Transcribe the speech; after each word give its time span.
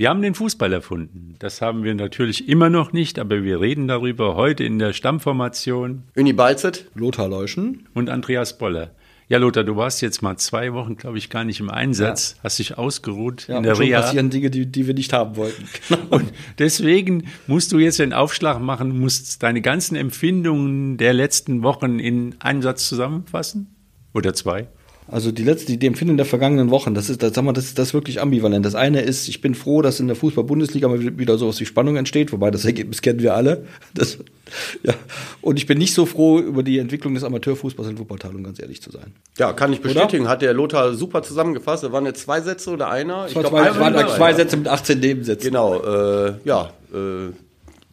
Wir 0.00 0.08
haben 0.08 0.22
den 0.22 0.34
Fußball 0.34 0.72
erfunden. 0.72 1.34
Das 1.40 1.60
haben 1.60 1.84
wir 1.84 1.94
natürlich 1.94 2.48
immer 2.48 2.70
noch 2.70 2.94
nicht, 2.94 3.18
aber 3.18 3.44
wir 3.44 3.60
reden 3.60 3.86
darüber 3.86 4.34
heute 4.34 4.64
in 4.64 4.78
der 4.78 4.94
Stammformation. 4.94 6.04
Uni 6.16 6.32
Balzet, 6.32 6.86
Lothar 6.94 7.28
Leuschen 7.28 7.86
und 7.92 8.08
Andreas 8.08 8.56
Boller. 8.56 8.92
Ja, 9.28 9.36
Lothar, 9.36 9.62
du 9.62 9.76
warst 9.76 10.00
jetzt 10.00 10.22
mal 10.22 10.38
zwei 10.38 10.72
Wochen, 10.72 10.96
glaube 10.96 11.18
ich, 11.18 11.28
gar 11.28 11.44
nicht 11.44 11.60
im 11.60 11.68
Einsatz, 11.68 12.36
ja. 12.38 12.44
hast 12.44 12.58
dich 12.60 12.78
ausgeruht 12.78 13.46
ja, 13.46 13.58
in 13.58 13.62
der 13.62 13.72
und 13.72 13.76
schon 13.76 13.86
Reha. 13.88 14.00
passieren 14.00 14.30
Dinge, 14.30 14.48
die, 14.48 14.64
die 14.64 14.86
wir 14.86 14.94
nicht 14.94 15.12
haben 15.12 15.36
wollten. 15.36 15.68
und 16.08 16.32
deswegen 16.58 17.26
musst 17.46 17.70
du 17.70 17.78
jetzt 17.78 17.98
den 17.98 18.14
Aufschlag 18.14 18.58
machen, 18.58 18.98
musst 18.98 19.42
deine 19.42 19.60
ganzen 19.60 19.96
Empfindungen 19.96 20.96
der 20.96 21.12
letzten 21.12 21.62
Wochen 21.62 21.98
in 21.98 22.36
einen 22.38 22.62
Satz 22.62 22.88
zusammenfassen? 22.88 23.66
Oder 24.14 24.32
zwei? 24.32 24.68
Also 25.12 25.32
die 25.32 25.42
letzte, 25.42 25.76
die 25.76 25.86
Empfindung 25.88 26.16
der 26.16 26.26
vergangenen 26.26 26.70
Wochen, 26.70 26.94
das 26.94 27.10
ist, 27.10 27.20
das, 27.20 27.34
sag 27.34 27.44
mal, 27.44 27.52
das 27.52 27.64
ist 27.64 27.78
das 27.78 27.88
ist 27.88 27.94
wirklich 27.94 28.20
ambivalent. 28.20 28.64
Das 28.64 28.76
eine 28.76 29.00
ist, 29.00 29.26
ich 29.26 29.40
bin 29.40 29.56
froh, 29.56 29.82
dass 29.82 29.98
in 29.98 30.06
der 30.06 30.14
Fußball-Bundesliga 30.14 30.86
mal 30.86 31.18
wieder 31.18 31.36
sowas 31.36 31.58
wie 31.58 31.66
Spannung 31.66 31.96
entsteht, 31.96 32.32
wobei 32.32 32.52
das 32.52 32.64
Ergebnis 32.64 33.02
kennen 33.02 33.20
wir 33.20 33.34
alle. 33.34 33.66
Das, 33.92 34.18
ja. 34.84 34.94
Und 35.40 35.58
ich 35.58 35.66
bin 35.66 35.78
nicht 35.78 35.94
so 35.94 36.06
froh 36.06 36.38
über 36.38 36.62
die 36.62 36.78
Entwicklung 36.78 37.14
des 37.14 37.24
Amateurfußballs 37.24 37.90
in 37.90 37.98
Wuppertal, 37.98 38.36
um 38.36 38.44
ganz 38.44 38.60
ehrlich 38.60 38.82
zu 38.82 38.92
sein. 38.92 39.12
Ja, 39.36 39.52
kann 39.52 39.72
ich 39.72 39.80
bestätigen. 39.80 40.22
Oder? 40.22 40.30
Hat 40.30 40.42
der 40.42 40.52
Lothar 40.52 40.94
super 40.94 41.24
zusammengefasst. 41.24 41.82
Da 41.82 41.90
waren 41.90 42.06
jetzt 42.06 42.22
zwei 42.22 42.40
Sätze 42.40 42.70
oder 42.70 42.88
einer? 42.88 43.26
Ich 43.26 43.32
glaube, 43.32 43.48
zwei, 43.48 43.80
waren 43.80 44.08
zwei 44.10 44.32
Sätze 44.32 44.56
mit 44.58 44.68
18 44.68 45.00
Nebensätzen. 45.00 45.48
Genau, 45.48 45.82
äh, 45.82 46.34
ja. 46.44 46.72
Äh, 46.94 47.32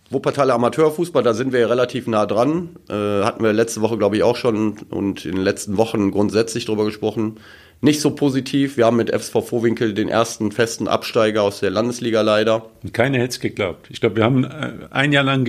Wuppertaler 0.10 0.54
Amateurfußball, 0.54 1.22
da 1.22 1.34
sind 1.34 1.52
wir 1.52 1.60
ja 1.60 1.68
relativ 1.68 2.08
nah 2.08 2.26
dran. 2.26 2.70
Äh, 2.90 2.94
hatten 2.94 3.44
wir 3.44 3.52
letzte 3.52 3.82
Woche, 3.82 3.98
glaube 3.98 4.16
ich, 4.16 4.24
auch 4.24 4.38
schon 4.38 4.78
und 4.90 5.26
in 5.26 5.36
den 5.36 5.44
letzten 5.44 5.78
Wochen 5.78 6.12
grundsätzlich 6.12 6.66
drüber 6.66 6.86
gesprochen 6.86 7.40
nicht 7.80 8.02
so 8.02 8.12
positiv. 8.12 8.76
Wir 8.78 8.86
haben 8.86 8.98
mit 8.98 9.12
FSV 9.12 9.48
Vorwinkel 9.48 9.94
den 9.94 10.10
ersten 10.10 10.52
festen 10.52 10.88
Absteiger 10.88 11.44
aus 11.44 11.60
der 11.60 11.70
Landesliga 11.70 12.22
leider. 12.22 12.72
Und 12.82 12.94
keiner 12.94 13.20
hätte 13.20 13.30
es 13.30 13.40
geglaubt. 13.40 13.88
Ich 13.90 14.02
glaube, 14.02 14.16
wir 14.16 14.24
haben 14.24 14.46
äh, 14.46 14.74
ein 14.90 15.12
Jahr 15.12 15.24
lang 15.24 15.46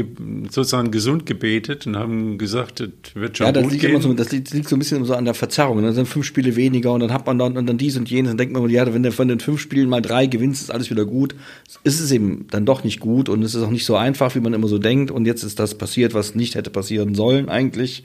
sozusagen 0.50 0.90
gesund 0.90 1.24
gebetet 1.24 1.86
und 1.86 1.96
haben 1.96 2.36
gesagt, 2.36 2.80
das 2.80 2.88
wird 3.14 3.38
schon 3.38 3.46
ja, 3.46 3.52
das 3.52 3.62
gut 3.62 3.72
liegt 3.72 3.84
gehen. 3.84 4.00
So, 4.02 4.12
das 4.12 4.30
liegt, 4.30 4.52
liegt, 4.52 4.68
so 4.68 4.76
ein 4.76 4.78
bisschen 4.78 5.04
so 5.06 5.14
an 5.14 5.24
der 5.24 5.32
Verzerrung. 5.32 5.82
Dann 5.82 5.94
sind 5.94 6.06
fünf 6.06 6.26
Spiele 6.26 6.54
weniger 6.54 6.92
und 6.92 7.00
dann 7.00 7.14
hat 7.14 7.26
man 7.26 7.38
dann, 7.38 7.56
und 7.56 7.66
dann 7.66 7.78
dies 7.78 7.96
und 7.96 8.10
jenes. 8.10 8.30
Dann 8.30 8.38
denkt 8.38 8.52
man, 8.52 8.68
ja, 8.68 8.92
wenn 8.92 9.02
du 9.02 9.10
von 9.10 9.28
den 9.28 9.40
fünf 9.40 9.60
Spielen 9.60 9.88
mal 9.88 10.02
drei 10.02 10.26
gewinnst, 10.26 10.62
ist 10.62 10.70
alles 10.70 10.90
wieder 10.90 11.06
gut. 11.06 11.34
Ist 11.82 11.98
es 11.98 12.12
eben 12.12 12.46
dann 12.50 12.66
doch 12.66 12.84
nicht 12.84 13.00
gut 13.00 13.30
und 13.30 13.42
es 13.42 13.54
ist 13.54 13.62
auch 13.62 13.70
nicht 13.70 13.86
so 13.86 13.96
einfach, 13.96 14.34
wie 14.34 14.40
man 14.40 14.52
immer 14.52 14.68
so 14.68 14.78
denkt. 14.78 15.10
Und 15.10 15.26
jetzt 15.26 15.44
ist 15.44 15.58
das 15.58 15.76
passiert, 15.76 16.12
was 16.12 16.34
nicht 16.34 16.56
hätte 16.56 16.68
passieren 16.68 17.14
sollen 17.14 17.48
eigentlich 17.48 18.04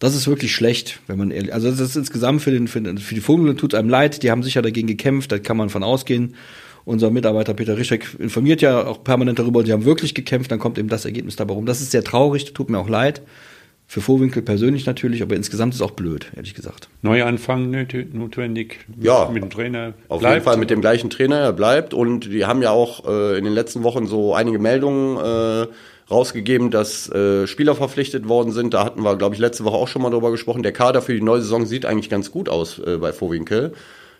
das 0.00 0.14
ist 0.16 0.26
wirklich 0.26 0.54
schlecht, 0.54 0.98
wenn 1.06 1.18
man 1.18 1.30
ehrlich. 1.30 1.52
Also 1.52 1.70
das 1.70 1.78
ist 1.78 1.94
insgesamt 1.94 2.40
für 2.40 2.50
den 2.50 2.68
für, 2.68 2.80
für 2.96 3.14
die 3.14 3.20
Vogel 3.20 3.54
tut 3.54 3.74
einem 3.74 3.90
leid. 3.90 4.22
Die 4.22 4.30
haben 4.30 4.42
sicher 4.42 4.62
dagegen 4.62 4.88
gekämpft. 4.88 5.30
Da 5.30 5.38
kann 5.38 5.58
man 5.58 5.68
von 5.68 5.84
ausgehen. 5.84 6.34
Unser 6.86 7.10
Mitarbeiter 7.10 7.52
Peter 7.52 7.76
Rischek 7.76 8.16
informiert 8.18 8.62
ja 8.62 8.86
auch 8.86 9.04
permanent 9.04 9.38
darüber. 9.38 9.62
Die 9.62 9.72
haben 9.72 9.84
wirklich 9.84 10.14
gekämpft. 10.14 10.50
Dann 10.50 10.58
kommt 10.58 10.78
eben 10.78 10.88
das 10.88 11.04
Ergebnis 11.04 11.36
dabei 11.36 11.52
rum. 11.52 11.66
Das 11.66 11.82
ist 11.82 11.90
sehr 11.90 12.02
traurig. 12.02 12.54
Tut 12.54 12.70
mir 12.70 12.78
auch 12.78 12.88
leid. 12.88 13.20
Für 13.86 14.00
Vorwinkel 14.00 14.40
persönlich 14.40 14.86
natürlich, 14.86 15.20
aber 15.20 15.34
insgesamt 15.34 15.74
ist 15.74 15.80
es 15.80 15.82
auch 15.84 15.90
blöd, 15.90 16.30
ehrlich 16.36 16.54
gesagt. 16.54 16.88
Neuanfang 17.02 17.70
notwendig 18.12 18.78
ja, 19.00 19.28
mit 19.28 19.42
dem 19.42 19.50
Trainer. 19.50 19.94
Auf 20.06 20.20
bleibt. 20.20 20.34
jeden 20.34 20.44
Fall 20.44 20.56
mit 20.58 20.70
dem 20.70 20.80
gleichen 20.80 21.10
Trainer, 21.10 21.38
er 21.38 21.52
bleibt. 21.52 21.92
Und 21.92 22.26
die 22.32 22.44
haben 22.44 22.62
ja 22.62 22.70
auch 22.70 23.04
äh, 23.04 23.36
in 23.36 23.42
den 23.42 23.52
letzten 23.52 23.82
Wochen 23.82 24.06
so 24.06 24.32
einige 24.32 24.60
Meldungen 24.60 25.16
äh, 25.16 25.66
rausgegeben, 26.10 26.70
dass 26.70 27.08
äh, 27.10 27.46
Spieler 27.46 27.74
verpflichtet 27.74 28.28
worden 28.28 28.52
sind. 28.52 28.74
Da 28.74 28.84
hatten 28.84 29.02
wir, 29.02 29.16
glaube 29.16 29.34
ich, 29.34 29.40
letzte 29.40 29.64
Woche 29.64 29.76
auch 29.76 29.88
schon 29.88 30.02
mal 30.02 30.10
drüber 30.10 30.30
gesprochen. 30.30 30.62
Der 30.62 30.72
Kader 30.72 31.02
für 31.02 31.14
die 31.14 31.20
neue 31.20 31.40
Saison 31.40 31.66
sieht 31.66 31.86
eigentlich 31.86 32.10
ganz 32.10 32.30
gut 32.30 32.48
aus 32.48 32.78
äh, 32.78 32.98
bei 32.98 33.12
Vorwinkel. 33.12 33.72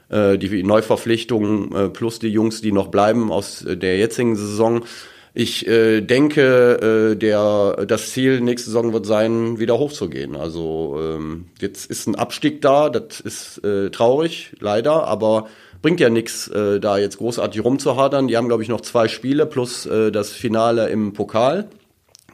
Äh, 0.08 0.38
die 0.38 0.62
Neuverpflichtungen 0.62 1.74
äh, 1.74 1.88
plus 1.88 2.18
die 2.18 2.28
Jungs, 2.28 2.60
die 2.60 2.72
noch 2.72 2.88
bleiben 2.88 3.32
aus 3.32 3.64
äh, 3.64 3.76
der 3.76 3.98
jetzigen 3.98 4.36
Saison. 4.36 4.84
Ich 5.32 5.66
äh, 5.68 6.00
denke, 6.00 7.12
äh, 7.12 7.16
der, 7.16 7.86
das 7.86 8.10
Ziel 8.10 8.40
nächste 8.40 8.70
Saison 8.70 8.92
wird 8.92 9.06
sein, 9.06 9.60
wieder 9.60 9.78
hochzugehen. 9.78 10.34
Also 10.34 10.98
ähm, 11.00 11.46
jetzt 11.60 11.88
ist 11.88 12.08
ein 12.08 12.16
Abstieg 12.16 12.60
da, 12.62 12.88
das 12.88 13.20
ist 13.20 13.64
äh, 13.64 13.90
traurig, 13.90 14.52
leider, 14.58 15.06
aber 15.06 15.46
bringt 15.82 16.00
ja 16.00 16.10
nichts, 16.10 16.48
äh, 16.48 16.80
da 16.80 16.98
jetzt 16.98 17.18
großartig 17.18 17.62
rumzuhadern. 17.64 18.26
Die 18.26 18.36
haben, 18.36 18.48
glaube 18.48 18.64
ich, 18.64 18.68
noch 18.68 18.80
zwei 18.80 19.06
Spiele 19.06 19.46
plus 19.46 19.86
äh, 19.86 20.10
das 20.10 20.32
Finale 20.32 20.88
im 20.88 21.12
Pokal 21.12 21.68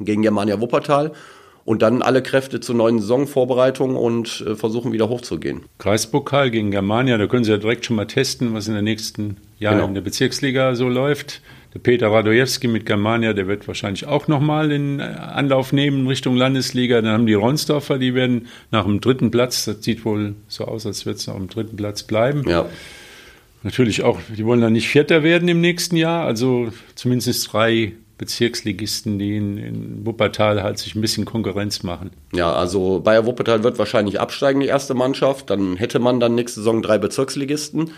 gegen 0.01 0.23
Germania 0.23 0.61
Wuppertal 0.61 1.13
und 1.67 1.83
dann 1.83 2.01
alle 2.01 2.23
Kräfte 2.23 2.61
zur 2.61 2.77
neuen 2.77 3.01
Saisonvorbereitung 3.01 3.97
und 3.97 4.45
äh, 4.47 4.55
versuchen 4.55 4.93
wieder 4.93 5.09
hochzugehen. 5.09 5.63
Kreispokal 5.79 6.51
gegen 6.51 6.71
Germania, 6.71 7.19
da 7.19 7.27
können 7.27 7.45
Sie 7.45 7.51
ja 7.51 7.59
direkt 7.59 7.85
schon 7.85 7.97
mal 7.97 8.07
testen, 8.07 8.55
was 8.55 8.69
in 8.69 8.75
den 8.75 8.85
nächsten 8.85 9.37
Jahren 9.59 9.77
genau. 9.77 9.89
in 9.89 9.95
der 9.95 10.01
Bezirksliga 10.01 10.75
so 10.75 10.89
läuft. 10.89 11.43
Der 11.75 11.81
Peter 11.81 12.11
Radojewski 12.11 12.69
mit 12.69 12.87
Germania, 12.87 13.33
der 13.33 13.49
wird 13.49 13.67
wahrscheinlich 13.67 14.07
auch 14.07 14.29
nochmal 14.29 14.71
in 14.71 15.01
äh, 15.01 15.03
Anlauf 15.03 15.73
nehmen 15.73 16.07
Richtung 16.07 16.37
Landesliga. 16.37 17.03
Dann 17.03 17.13
haben 17.13 17.27
die 17.27 17.35
Ronsdorfer, 17.35 17.99
die 17.99 18.15
werden 18.15 18.47
nach 18.71 18.85
dem 18.85 19.01
dritten 19.01 19.33
Platz, 19.33 19.65
das 19.65 19.83
sieht 19.85 20.05
wohl 20.05 20.37
so 20.47 20.65
aus, 20.65 20.87
als 20.87 21.05
wird 21.05 21.17
es 21.17 21.27
noch 21.27 21.35
am 21.35 21.49
dritten 21.49 21.77
Platz 21.77 22.05
bleiben. 22.05 22.49
Ja. 22.49 22.67
Natürlich 23.65 24.05
auch, 24.05 24.21
die 24.29 24.47
wollen 24.47 24.61
dann 24.61 24.73
nicht 24.73 24.89
Vierter 24.89 25.25
werden 25.25 25.49
im 25.49 25.61
nächsten 25.61 25.97
Jahr, 25.97 26.25
also 26.25 26.69
zumindest 26.95 27.53
drei 27.53 27.95
Bezirksligisten, 28.19 29.19
die 29.19 29.37
in, 29.37 29.59
in, 29.59 30.07
Wuppertal 30.07 30.63
halt 30.63 30.79
sich 30.79 30.95
ein 30.95 31.01
bisschen 31.01 31.25
Konkurrenz 31.25 31.83
machen. 31.83 32.11
Ja, 32.33 32.53
also 32.53 33.01
Bayer 33.01 33.27
Wuppertal 33.27 33.63
wird 33.63 33.79
wahrscheinlich 33.79 34.21
absteigen, 34.21 34.61
die 34.61 34.67
erste 34.67 34.95
Mannschaft. 34.95 35.51
Dann 35.51 35.77
hätte 35.77 35.99
man 35.99 36.19
dann 36.19 36.35
nächste 36.35 36.61
Saison 36.61 36.83
drei 36.83 36.99
Bezirksligisten. 36.99 37.91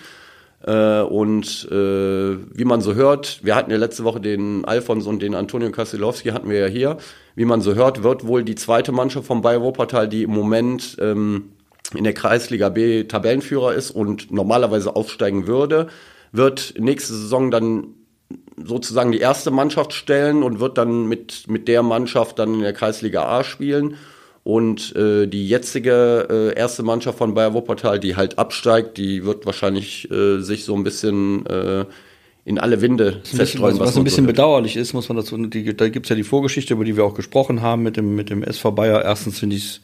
Äh, 0.66 1.02
und 1.02 1.68
äh, 1.70 2.36
wie 2.52 2.64
man 2.64 2.80
so 2.80 2.94
hört, 2.94 3.40
wir 3.44 3.54
hatten 3.54 3.70
ja 3.70 3.76
letzte 3.76 4.02
Woche 4.02 4.20
den 4.20 4.64
Alfons 4.64 5.06
und 5.06 5.22
den 5.22 5.36
Antonio 5.36 5.70
Kasilowski 5.70 6.30
hatten 6.30 6.50
wir 6.50 6.58
ja 6.58 6.66
hier. 6.66 6.96
Wie 7.36 7.44
man 7.44 7.60
so 7.60 7.74
hört, 7.74 8.02
wird 8.02 8.26
wohl 8.26 8.42
die 8.42 8.56
zweite 8.56 8.90
Mannschaft 8.90 9.26
von 9.26 9.40
Bayer 9.40 9.62
Wuppertal, 9.62 10.08
die 10.08 10.24
im 10.24 10.30
Moment 10.30 10.96
ähm, 11.00 11.50
in 11.94 12.02
der 12.02 12.12
Kreisliga 12.12 12.70
B 12.70 13.04
Tabellenführer 13.04 13.74
ist 13.74 13.92
und 13.92 14.32
normalerweise 14.32 14.96
aufsteigen 14.96 15.46
würde, 15.46 15.86
wird 16.32 16.74
nächste 16.76 17.14
Saison 17.14 17.52
dann 17.52 17.94
sozusagen 18.64 19.12
die 19.12 19.18
erste 19.18 19.50
Mannschaft 19.50 19.92
stellen 19.92 20.42
und 20.42 20.60
wird 20.60 20.78
dann 20.78 21.06
mit, 21.06 21.48
mit 21.48 21.68
der 21.68 21.82
Mannschaft 21.82 22.38
dann 22.38 22.54
in 22.54 22.60
der 22.60 22.72
Kreisliga 22.72 23.24
A 23.24 23.44
spielen. 23.44 23.96
Und 24.44 24.96
äh, 24.96 25.26
die 25.26 25.46
jetzige 25.46 26.26
äh, 26.30 26.58
erste 26.58 26.82
Mannschaft 26.82 27.18
von 27.18 27.34
Bayer 27.34 27.52
Wuppertal, 27.52 28.00
die 28.00 28.16
halt 28.16 28.38
absteigt, 28.38 28.96
die 28.96 29.24
wird 29.24 29.44
wahrscheinlich 29.44 30.10
äh, 30.10 30.40
sich 30.40 30.64
so 30.64 30.74
ein 30.74 30.84
bisschen 30.84 31.44
äh, 31.46 31.84
in 32.46 32.58
alle 32.58 32.80
Winde 32.80 33.22
zerstreuen. 33.24 33.78
Was, 33.78 33.88
was 33.88 33.96
ein 33.98 34.04
bisschen 34.04 34.24
so 34.24 34.28
bedauerlich 34.28 34.76
ist, 34.76 34.94
muss 34.94 35.08
man 35.10 35.18
dazu, 35.18 35.36
die, 35.36 35.76
da 35.76 35.88
gibt's 35.90 36.08
ja 36.08 36.16
die 36.16 36.24
Vorgeschichte, 36.24 36.72
über 36.72 36.84
die 36.84 36.96
wir 36.96 37.04
auch 37.04 37.12
gesprochen 37.12 37.60
haben 37.60 37.82
mit 37.82 37.98
dem, 37.98 38.14
mit 38.14 38.30
dem 38.30 38.42
SV 38.42 38.72
Bayer. 38.72 39.04
Erstens 39.04 39.38
finde 39.38 39.56
ich 39.56 39.64
es 39.64 39.80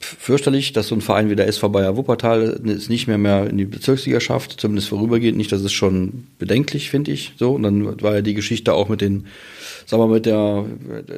fürchterlich, 0.00 0.72
dass 0.72 0.88
so 0.88 0.94
ein 0.94 1.00
Verein 1.00 1.30
wie 1.30 1.36
der 1.36 1.48
SV 1.48 1.68
Bayer 1.70 1.96
Wuppertal 1.96 2.60
es 2.66 2.88
nicht 2.88 3.08
mehr 3.08 3.18
mehr 3.18 3.48
in 3.48 3.58
die 3.58 3.64
Bezirksliga 3.64 4.20
schafft, 4.20 4.60
zumindest 4.60 4.88
vorübergehend 4.88 5.36
nicht. 5.36 5.50
Das 5.50 5.62
ist 5.62 5.72
schon 5.72 6.26
bedenklich, 6.38 6.90
finde 6.90 7.10
ich. 7.10 7.32
So 7.36 7.52
und 7.52 7.62
dann 7.62 8.00
war 8.02 8.14
ja 8.14 8.22
die 8.22 8.34
Geschichte 8.34 8.74
auch 8.74 8.88
mit 8.88 9.00
den, 9.00 9.26
sagen 9.86 10.02
wir 10.02 10.06
mal, 10.06 10.14
mit 10.14 10.26
der, 10.26 10.64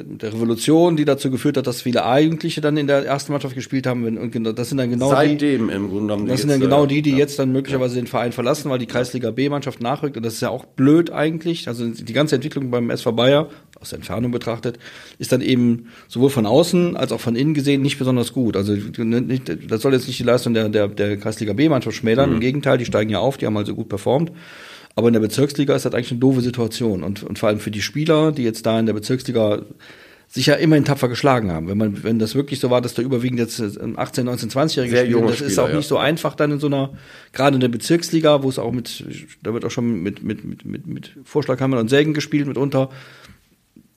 der 0.05 0.33
Revolution, 0.33 0.97
die 0.97 1.05
dazu 1.05 1.29
geführt 1.29 1.57
hat, 1.57 1.67
dass 1.67 1.81
viele 1.83 2.05
Eigentliche 2.05 2.61
dann 2.61 2.77
in 2.77 2.87
der 2.87 3.05
ersten 3.05 3.31
Mannschaft 3.31 3.55
gespielt 3.55 3.85
haben. 3.85 4.17
Und 4.17 4.57
das 4.57 4.69
sind 4.69 4.77
dann 4.77 4.89
genau 4.89 5.09
Seitdem 5.09 5.67
die, 5.67 5.73
im 5.73 5.89
Grunde 5.89 6.13
genommen. 6.13 6.27
Das 6.27 6.41
sind 6.41 6.49
dann 6.49 6.59
genau 6.59 6.85
die, 6.85 7.01
die 7.01 7.11
ja. 7.11 7.17
jetzt 7.17 7.37
dann 7.37 7.51
möglicherweise 7.51 7.95
den 7.95 8.07
Verein 8.07 8.31
verlassen, 8.31 8.69
weil 8.71 8.79
die 8.79 8.87
Kreisliga 8.87 9.31
B-Mannschaft 9.31 9.81
nachrückt. 9.81 10.17
Und 10.17 10.23
das 10.23 10.33
ist 10.33 10.41
ja 10.41 10.49
auch 10.49 10.65
blöd 10.65 11.11
eigentlich. 11.11 11.67
Also 11.67 11.87
die 11.87 12.13
ganze 12.13 12.35
Entwicklung 12.35 12.71
beim 12.71 12.89
SV 12.89 13.11
Bayer 13.11 13.49
aus 13.81 13.89
der 13.89 13.97
Entfernung 13.97 14.31
betrachtet, 14.31 14.79
ist 15.19 15.31
dann 15.31 15.41
eben 15.41 15.87
sowohl 16.07 16.29
von 16.29 16.45
außen 16.45 16.95
als 16.95 17.11
auch 17.11 17.19
von 17.19 17.35
innen 17.35 17.53
gesehen 17.53 17.81
nicht 17.81 17.99
besonders 17.99 18.33
gut. 18.33 18.55
Also 18.55 18.75
das 18.75 19.81
soll 19.81 19.93
jetzt 19.93 20.07
nicht 20.07 20.19
die 20.19 20.23
Leistung 20.23 20.53
der, 20.53 20.69
der, 20.69 20.87
der 20.87 21.17
Kreisliga 21.17 21.53
B-Mannschaft 21.53 21.97
schmälern. 21.97 22.29
Mhm. 22.29 22.35
Im 22.35 22.41
Gegenteil, 22.41 22.77
die 22.77 22.85
steigen 22.85 23.09
ja 23.09 23.19
auf, 23.19 23.37
die 23.37 23.45
haben 23.45 23.57
also 23.57 23.75
gut 23.75 23.89
performt. 23.89 24.31
Aber 24.95 25.07
in 25.07 25.13
der 25.13 25.21
Bezirksliga 25.21 25.75
ist 25.75 25.85
das 25.85 25.93
eigentlich 25.93 26.11
eine 26.11 26.19
doofe 26.19 26.41
Situation. 26.41 27.03
Und, 27.03 27.23
und 27.23 27.39
vor 27.39 27.49
allem 27.49 27.59
für 27.59 27.71
die 27.71 27.81
Spieler, 27.81 28.31
die 28.31 28.43
jetzt 28.43 28.65
da 28.65 28.79
in 28.79 28.85
der 28.85 28.93
Bezirksliga 28.93 29.63
sich 30.31 30.45
ja 30.45 30.53
immerhin 30.55 30.85
tapfer 30.85 31.09
geschlagen 31.09 31.51
haben. 31.51 31.67
Wenn 31.67 31.77
man, 31.77 32.03
wenn 32.03 32.17
das 32.17 32.35
wirklich 32.35 32.61
so 32.61 32.69
war, 32.69 32.79
dass 32.79 32.93
da 32.93 33.01
überwiegend 33.01 33.37
jetzt 33.37 33.59
18, 33.59 34.25
19, 34.25 34.49
20-Jährige 34.49 34.97
spielen, 34.97 35.27
das 35.27 35.41
ist 35.41 35.59
auch 35.59 35.67
ja. 35.67 35.75
nicht 35.75 35.89
so 35.89 35.97
einfach 35.97 36.35
dann 36.35 36.51
in 36.51 36.59
so 36.59 36.67
einer, 36.67 36.91
gerade 37.33 37.55
in 37.55 37.59
der 37.59 37.67
Bezirksliga, 37.67 38.41
wo 38.41 38.47
es 38.47 38.57
auch 38.57 38.71
mit, 38.71 39.03
da 39.43 39.53
wird 39.53 39.65
auch 39.65 39.71
schon 39.71 40.01
mit, 40.01 40.23
mit, 40.23 40.45
mit, 40.45 40.63
mit, 40.63 40.87
mit 40.87 41.11
Vorschlaghammern 41.25 41.79
und 41.79 41.89
Sägen 41.89 42.13
gespielt 42.13 42.47
mitunter 42.47 42.89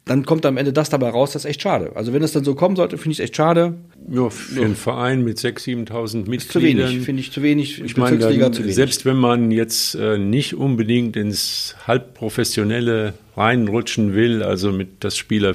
dann 0.04 0.26
kommt 0.26 0.44
am 0.44 0.58
Ende 0.58 0.72
das 0.72 0.90
dabei 0.90 1.08
raus, 1.08 1.32
das 1.32 1.44
ist 1.44 1.50
echt 1.50 1.62
schade. 1.62 1.92
Also 1.94 2.12
wenn 2.12 2.22
es 2.22 2.32
dann 2.32 2.44
so 2.44 2.54
kommen 2.54 2.76
sollte, 2.76 2.98
finde 2.98 3.12
ich 3.12 3.18
es 3.20 3.24
echt 3.24 3.36
schade. 3.36 3.74
Ja, 4.10 4.28
für 4.28 4.62
einen 4.62 4.76
Verein 4.76 5.24
mit 5.24 5.38
6.000, 5.38 5.88
7.000 5.88 6.28
Mitgliedern. 6.28 6.46
Zu 6.50 6.62
wenig, 6.62 7.04
finde 7.04 7.20
ich 7.20 7.32
zu 7.32 7.42
wenig. 7.42 7.80
Ich 7.80 7.96
meine, 7.96 8.18
dann, 8.18 8.52
zu 8.52 8.62
wenig. 8.62 8.74
selbst 8.74 9.06
wenn 9.06 9.16
man 9.16 9.50
jetzt 9.50 9.94
äh, 9.94 10.18
nicht 10.18 10.54
unbedingt 10.54 11.16
ins 11.16 11.74
halbprofessionelle 11.86 13.14
reinrutschen 13.34 14.14
will, 14.14 14.42
also 14.42 14.72
mit, 14.72 15.02
dass 15.02 15.16
Spieler 15.16 15.54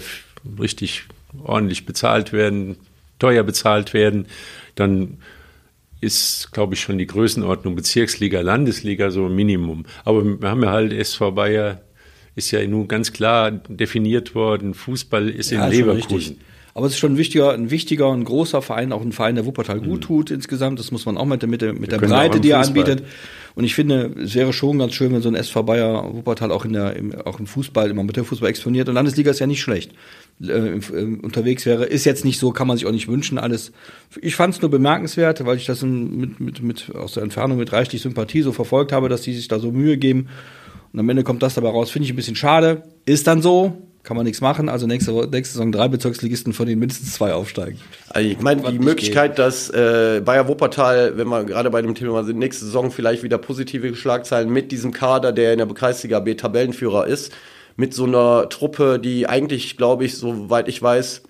richtig 0.60 1.04
ordentlich 1.44 1.86
bezahlt 1.86 2.34
werden, 2.34 2.78
teuer 3.20 3.44
bezahlt 3.44 3.94
werden, 3.94 4.26
dann 4.74 5.18
ist, 6.02 6.52
glaube 6.54 6.74
ich, 6.74 6.82
schon 6.82 6.98
die 6.98 7.08
Größenordnung 7.08 7.76
Bezirksliga, 7.76 8.42
Landesliga 8.42 9.12
so 9.12 9.30
Minimum. 9.30 9.86
Aber 10.06 10.24
wir 10.24 10.50
haben 10.50 10.64
ja 10.64 10.72
halt 10.72 10.94
SV 10.94 11.32
Bayer 11.34 11.82
ist 12.40 12.52
ja 12.52 12.66
nun 12.66 12.88
ganz 12.88 13.14
klar 13.14 13.52
definiert 13.52 14.34
worden, 14.34 14.74
Fußball 14.74 15.30
ist 15.30 15.52
ja, 15.52 15.66
in 15.66 15.72
Leverkusen. 15.72 16.38
Aber 16.74 16.86
es 16.86 16.94
ist 16.94 17.00
schon 17.00 17.14
ein 17.14 17.18
wichtiger, 17.18 17.52
ein 17.54 17.72
wichtiger, 17.72 18.12
ein 18.12 18.24
großer 18.24 18.62
Verein, 18.62 18.94
auch 18.94 19.02
ein 19.02 19.12
Verein, 19.12 19.36
der 19.36 19.46
Wuppertal 19.46 19.82
gut 19.82 20.00
mhm. 20.00 20.02
tut 20.02 20.32
insgesamt. 20.32 20.80
Das 20.80 20.92
muss 20.92 21.06
man 21.06 21.18
auch 21.18 21.26
mit, 21.26 21.46
mit, 21.46 21.62
der, 21.62 21.74
mit 21.74 21.92
der 21.92 21.98
Breite, 21.98 22.40
die 22.40 22.52
er 22.52 22.60
anbietet. 22.60 23.04
Und 23.56 23.66
ich 23.66 23.76
finde, 23.76 24.14
es 24.24 24.36
wäre 24.36 24.54
schon 24.54 24.80
ganz 24.80 24.94
schön, 24.94 25.12
wenn 25.12 25.22
so 25.22 25.28
ein 25.28 25.36
SV 25.36 25.64
Bayer 25.64 26.14
Wuppertal 26.14 26.52
auch 26.52 26.64
in 26.64 26.74
der, 26.74 26.96
im, 26.96 27.14
auch 27.14 27.40
im 27.40 27.48
Fußball, 27.48 27.90
im 27.90 28.00
Amateurfußball 28.00 28.50
exponiert. 28.50 28.88
Und 28.88 28.96
Landesliga 28.96 29.32
ist 29.32 29.40
ja 29.40 29.48
nicht 29.48 29.62
schlecht. 29.62 29.92
Äh, 30.42 30.80
unterwegs 31.22 31.66
wäre, 31.66 31.86
ist 31.86 32.06
jetzt 32.06 32.24
nicht 32.24 32.40
so, 32.40 32.52
kann 32.52 32.68
man 32.68 32.78
sich 32.78 32.86
auch 32.86 32.94
nicht 32.94 33.10
wünschen. 33.10 33.40
Alles. 33.40 33.74
Ich 34.22 34.36
fand 34.36 34.54
es 34.54 34.62
nur 34.62 34.72
bemerkenswert, 34.72 35.46
weil 35.46 35.58
ich 35.58 35.66
das 35.66 35.82
mit, 35.82 36.40
mit, 36.40 36.62
mit 36.62 36.96
aus 36.96 37.14
der 37.14 37.24
Entfernung 37.24 37.58
mit 37.58 37.74
reichlich 37.74 38.02
Sympathie 38.04 38.42
so 38.42 38.54
verfolgt 38.54 38.94
habe, 38.94 39.10
dass 39.10 39.22
die 39.24 39.34
sich 39.34 39.50
da 39.50 39.60
so 39.60 39.72
Mühe 39.72 39.98
geben. 39.98 40.30
Und 40.92 41.00
am 41.00 41.10
Ende 41.10 41.24
kommt 41.24 41.44
das 41.44 41.56
dabei 41.56 41.70
raus. 41.70 41.92
Finde 41.92 42.06
ich 42.06 42.14
ein 42.14 42.16
bisschen 42.16 42.36
schade. 42.36 42.84
Ist 43.06 43.28
dann 43.28 43.42
so 43.42 43.90
kann 44.04 44.16
man 44.18 44.26
nichts 44.26 44.42
machen. 44.42 44.70
Also 44.70 44.88
nächste, 44.88 45.12
nächste 45.30 45.54
Saison 45.54 45.72
drei 45.72 45.88
Bezirksligisten, 45.88 46.54
von 46.54 46.66
denen 46.66 46.80
mindestens 46.80 47.14
zwei 47.14 47.34
aufsteigen. 47.34 47.80
Also 48.10 48.28
ich 48.28 48.40
meine, 48.40 48.72
die 48.72 48.80
Möglichkeit, 48.80 49.32
geht. 49.32 49.40
dass 49.40 49.70
äh, 49.70 50.22
Bayer 50.24 50.48
Wuppertal, 50.48 51.18
wenn 51.18 51.28
wir 51.28 51.44
gerade 51.44 51.70
bei 51.70 51.82
dem 51.82 51.96
Thema 51.96 52.24
sind, 52.24 52.40
nächste 52.40 52.66
Saison 52.66 52.92
vielleicht 52.92 53.24
wieder 53.24 53.38
positive 53.38 53.96
Schlagzeilen 53.96 54.50
mit 54.50 54.72
diesem 54.72 54.94
Kader, 54.94 55.32
der 55.32 55.54
in 55.54 55.60
der 55.60 55.68
Kreisliga 55.68 56.20
B 56.22 56.36
Tabellenführer 56.36 57.08
ist, 57.08 57.34
mit 57.76 57.94
so 57.94 58.06
einer 58.06 58.50
Truppe, 58.50 59.00
die 59.00 59.28
eigentlich, 59.28 59.78
glaube 59.78 60.06
ich, 60.06 60.18
soweit 60.18 60.68
ich 60.68 60.82
weiß, 60.82 61.24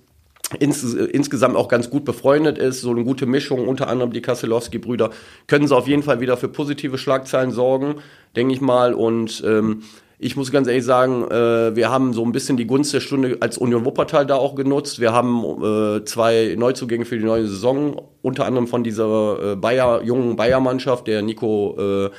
ins, 0.58 0.82
insgesamt 0.94 1.56
auch 1.56 1.68
ganz 1.68 1.90
gut 1.90 2.04
befreundet 2.04 2.58
ist, 2.58 2.80
so 2.80 2.90
eine 2.90 3.04
gute 3.04 3.26
Mischung, 3.26 3.68
unter 3.68 3.88
anderem 3.88 4.12
die 4.12 4.22
Kasselowski-Brüder, 4.22 5.10
können 5.46 5.68
sie 5.68 5.76
auf 5.76 5.86
jeden 5.86 6.02
Fall 6.02 6.20
wieder 6.20 6.36
für 6.36 6.48
positive 6.48 6.98
Schlagzeilen 6.98 7.52
sorgen, 7.52 7.96
denke 8.36 8.54
ich 8.54 8.60
mal. 8.60 8.94
Und 8.94 9.42
ähm, 9.46 9.82
ich 10.18 10.36
muss 10.36 10.52
ganz 10.52 10.68
ehrlich 10.68 10.84
sagen, 10.84 11.24
äh, 11.30 11.74
wir 11.74 11.90
haben 11.90 12.12
so 12.12 12.24
ein 12.24 12.32
bisschen 12.32 12.56
die 12.56 12.66
Gunst 12.66 12.92
der 12.92 13.00
Stunde 13.00 13.38
als 13.40 13.56
Union 13.58 13.84
Wuppertal 13.84 14.26
da 14.26 14.36
auch 14.36 14.54
genutzt. 14.54 15.00
Wir 15.00 15.12
haben 15.12 15.44
äh, 15.62 16.04
zwei 16.04 16.54
Neuzugänge 16.58 17.04
für 17.04 17.18
die 17.18 17.24
neue 17.24 17.46
Saison, 17.46 18.02
unter 18.20 18.44
anderem 18.44 18.66
von 18.66 18.84
dieser 18.84 19.52
äh, 19.52 19.56
Bayer, 19.56 20.02
jungen 20.02 20.36
Bayer-Mannschaft, 20.36 21.06
der 21.06 21.22
Nico 21.22 21.76
äh, 21.78 22.10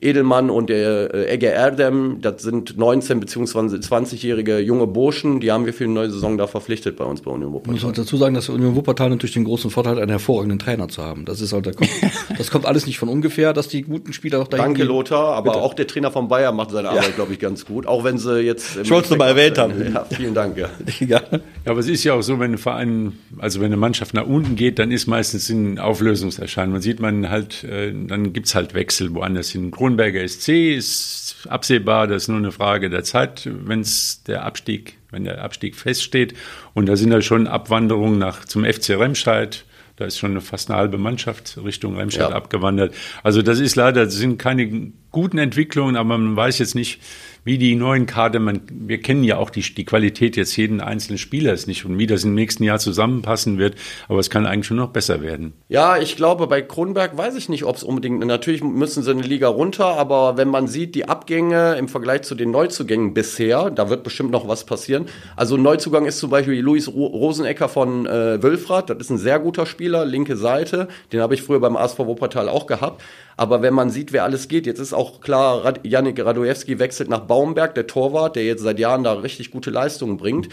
Edelmann 0.00 0.48
und 0.48 0.70
der 0.70 1.12
äh, 1.12 1.34
Ege 1.34 1.46
Erdem, 1.46 2.18
das 2.20 2.42
sind 2.42 2.78
19 2.78 3.18
bzw. 3.18 3.58
20-jährige 3.76 4.60
junge 4.60 4.86
Burschen, 4.86 5.40
die 5.40 5.50
haben 5.50 5.66
wir 5.66 5.74
für 5.74 5.84
die 5.84 5.92
neue 5.92 6.08
Saison 6.08 6.38
da 6.38 6.46
verpflichtet 6.46 6.96
bei 6.96 7.04
uns 7.04 7.20
bei 7.20 7.32
Union 7.32 7.52
Wuppertal. 7.52 7.76
Ich 7.76 7.82
muss 7.82 7.94
dazu 7.94 8.16
sagen, 8.16 8.36
dass 8.36 8.48
Union 8.48 8.76
Wuppertal 8.76 9.10
natürlich 9.10 9.34
den 9.34 9.42
großen 9.42 9.70
Vorteil 9.70 9.96
hat, 9.96 10.02
einen 10.02 10.10
hervorragenden 10.10 10.60
Trainer 10.60 10.86
zu 10.86 11.02
haben. 11.02 11.24
Das 11.24 11.40
ist 11.40 11.52
halt, 11.52 11.76
kommt, 11.76 11.90
das 12.38 12.50
kommt 12.52 12.64
alles 12.64 12.86
nicht 12.86 12.98
von 12.98 13.08
ungefähr, 13.08 13.52
dass 13.52 13.66
die 13.66 13.82
guten 13.82 14.12
Spieler 14.12 14.40
auch 14.40 14.46
dahin 14.46 14.66
Danke, 14.66 14.82
gehen. 14.82 14.88
Lothar, 14.88 15.34
aber 15.34 15.52
Bitte. 15.52 15.64
auch 15.64 15.74
der 15.74 15.88
Trainer 15.88 16.12
von 16.12 16.28
Bayern 16.28 16.54
macht 16.54 16.70
seine 16.70 16.90
Arbeit, 16.90 17.04
ja. 17.04 17.10
glaube 17.10 17.32
ich, 17.32 17.40
ganz 17.40 17.64
gut. 17.64 17.86
Auch 17.86 18.04
wenn 18.04 18.18
sie 18.18 18.40
jetzt. 18.40 18.76
Ich 18.76 18.90
wollte 18.90 19.04
es 19.04 19.10
nur 19.10 19.18
mal 19.18 19.28
erwähnt 19.28 19.58
haben. 19.58 19.74
Ja, 19.92 20.04
vielen 20.04 20.34
Dank, 20.34 20.56
ja. 20.56 20.68
ja. 21.00 21.22
aber 21.64 21.80
es 21.80 21.88
ist 21.88 22.04
ja 22.04 22.14
auch 22.14 22.22
so, 22.22 22.38
wenn 22.38 22.52
ein 22.52 22.58
Verein, 22.58 23.14
also 23.38 23.58
wenn 23.58 23.66
eine 23.66 23.76
Mannschaft 23.76 24.14
nach 24.14 24.26
unten 24.26 24.54
geht, 24.54 24.78
dann 24.78 24.92
ist 24.92 25.08
meistens 25.08 25.50
in 25.50 25.80
Auflösungserscheinung. 25.80 26.74
Man 26.74 26.82
sieht 26.82 27.00
man 27.00 27.28
halt, 27.30 27.64
äh, 27.64 27.92
dann 27.92 28.32
gibt's 28.32 28.54
halt 28.54 28.74
Wechsel 28.74 29.12
woanders 29.12 29.50
hin. 29.50 29.72
Kronberger 29.88 30.28
SC 30.28 30.76
ist 30.76 31.46
absehbar, 31.48 32.06
das 32.06 32.24
ist 32.24 32.28
nur 32.28 32.36
eine 32.36 32.52
Frage 32.52 32.90
der 32.90 33.04
Zeit, 33.04 33.48
wenn 33.50 33.80
es 33.80 34.22
der 34.24 34.44
Abstieg, 34.44 34.98
wenn 35.10 35.24
der 35.24 35.42
Abstieg 35.42 35.76
feststeht. 35.76 36.34
Und 36.74 36.90
da 36.90 36.96
sind 36.96 37.10
ja 37.10 37.22
schon 37.22 37.46
Abwanderungen 37.46 38.18
nach 38.18 38.44
zum 38.44 38.66
FC 38.66 38.90
Remscheid. 38.90 39.64
Da 39.96 40.04
ist 40.04 40.18
schon 40.18 40.38
fast 40.42 40.70
eine 40.70 40.78
halbe 40.78 40.98
Mannschaft 40.98 41.58
Richtung 41.64 41.96
Remscheid 41.96 42.28
ja. 42.28 42.36
abgewandert. 42.36 42.94
Also 43.22 43.40
das 43.40 43.60
ist 43.60 43.76
leider, 43.76 44.04
das 44.04 44.16
sind 44.16 44.36
keine 44.36 44.92
guten 45.10 45.38
Entwicklungen, 45.38 45.96
aber 45.96 46.18
man 46.18 46.36
weiß 46.36 46.58
jetzt 46.58 46.74
nicht, 46.74 47.00
wie 47.48 47.56
die 47.56 47.76
neuen 47.76 48.04
Kader, 48.04 48.40
man, 48.40 48.60
wir 48.70 49.00
kennen 49.00 49.24
ja 49.24 49.38
auch 49.38 49.48
die, 49.48 49.62
die 49.62 49.86
Qualität 49.86 50.36
jetzt 50.36 50.54
jeden 50.56 50.82
einzelnen 50.82 51.16
Spielers 51.16 51.66
nicht 51.66 51.86
und 51.86 51.98
wie 51.98 52.06
das 52.06 52.22
im 52.22 52.34
nächsten 52.34 52.62
Jahr 52.62 52.78
zusammenpassen 52.78 53.56
wird, 53.56 53.74
aber 54.06 54.18
es 54.18 54.28
kann 54.28 54.44
eigentlich 54.44 54.66
schon 54.66 54.76
noch 54.76 54.90
besser 54.90 55.22
werden. 55.22 55.54
Ja, 55.68 55.96
ich 55.96 56.14
glaube, 56.14 56.46
bei 56.46 56.60
Kronberg 56.60 57.16
weiß 57.16 57.36
ich 57.36 57.48
nicht, 57.48 57.64
ob 57.64 57.76
es 57.76 57.84
unbedingt, 57.84 58.22
natürlich 58.26 58.62
müssen 58.62 59.02
sie 59.02 59.12
eine 59.12 59.22
Liga 59.22 59.48
runter, 59.48 59.86
aber 59.86 60.36
wenn 60.36 60.48
man 60.48 60.68
sieht, 60.68 60.94
die 60.94 61.08
Abgänge 61.08 61.76
im 61.78 61.88
Vergleich 61.88 62.20
zu 62.22 62.34
den 62.34 62.50
Neuzugängen 62.50 63.14
bisher, 63.14 63.70
da 63.70 63.88
wird 63.88 64.04
bestimmt 64.04 64.30
noch 64.30 64.46
was 64.46 64.66
passieren. 64.66 65.06
Also 65.34 65.56
Neuzugang 65.56 66.04
ist 66.04 66.18
zum 66.18 66.28
Beispiel 66.28 66.60
Luis 66.60 66.86
Rosenecker 66.86 67.70
von 67.70 68.04
äh, 68.04 68.42
Wölfrath, 68.42 68.90
das 68.90 68.98
ist 68.98 69.10
ein 69.10 69.16
sehr 69.16 69.38
guter 69.38 69.64
Spieler, 69.64 70.04
linke 70.04 70.36
Seite, 70.36 70.88
den 71.14 71.22
habe 71.22 71.32
ich 71.32 71.40
früher 71.40 71.60
beim 71.60 71.78
ASV 71.78 72.00
Wuppertal 72.00 72.50
auch 72.50 72.66
gehabt. 72.66 73.02
Aber 73.38 73.62
wenn 73.62 73.72
man 73.72 73.88
sieht, 73.90 74.12
wer 74.12 74.24
alles 74.24 74.48
geht, 74.48 74.66
jetzt 74.66 74.80
ist 74.80 74.92
auch 74.92 75.20
klar, 75.20 75.64
Rad 75.64 75.86
Janik 75.86 76.22
Radojewski 76.22 76.80
wechselt 76.80 77.08
nach 77.08 77.20
Baumberg, 77.20 77.72
der 77.76 77.86
Torwart, 77.86 78.34
der 78.34 78.44
jetzt 78.44 78.62
seit 78.62 78.80
Jahren 78.80 79.04
da 79.04 79.12
richtig 79.12 79.52
gute 79.52 79.70
Leistungen 79.70 80.16
bringt. 80.16 80.48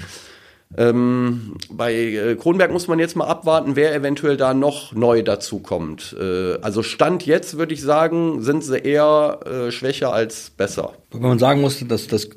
Ähm, 0.78 1.56
bei 1.72 1.94
äh, 1.94 2.36
Kronberg 2.36 2.72
muss 2.72 2.88
man 2.88 3.00
jetzt 3.00 3.16
mal 3.16 3.26
abwarten, 3.26 3.76
wer 3.76 3.96
eventuell 3.96 4.38
da 4.38 4.54
noch 4.54 4.94
neu 4.94 5.24
dazukommt. 5.24 6.16
Äh, 6.20 6.60
also 6.62 6.84
Stand 6.84 7.26
jetzt 7.26 7.58
würde 7.58 7.74
ich 7.74 7.82
sagen, 7.82 8.44
sind 8.44 8.64
sie 8.64 8.78
eher 8.78 9.40
äh, 9.46 9.72
schwächer 9.72 10.14
als 10.14 10.52
besser. 10.52 10.94
Wenn 11.12 11.22
man 11.22 11.40
sagen 11.40 11.62
muss, 11.62 11.84
dass 11.88 12.08
das 12.08 12.30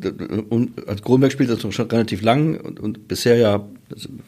als 0.86 1.02
Kronberg 1.02 1.32
spielt 1.32 1.50
das 1.50 1.60
schon 1.60 1.90
relativ 1.90 2.22
lang 2.22 2.58
und, 2.58 2.80
und 2.80 3.06
bisher 3.06 3.36
ja 3.36 3.68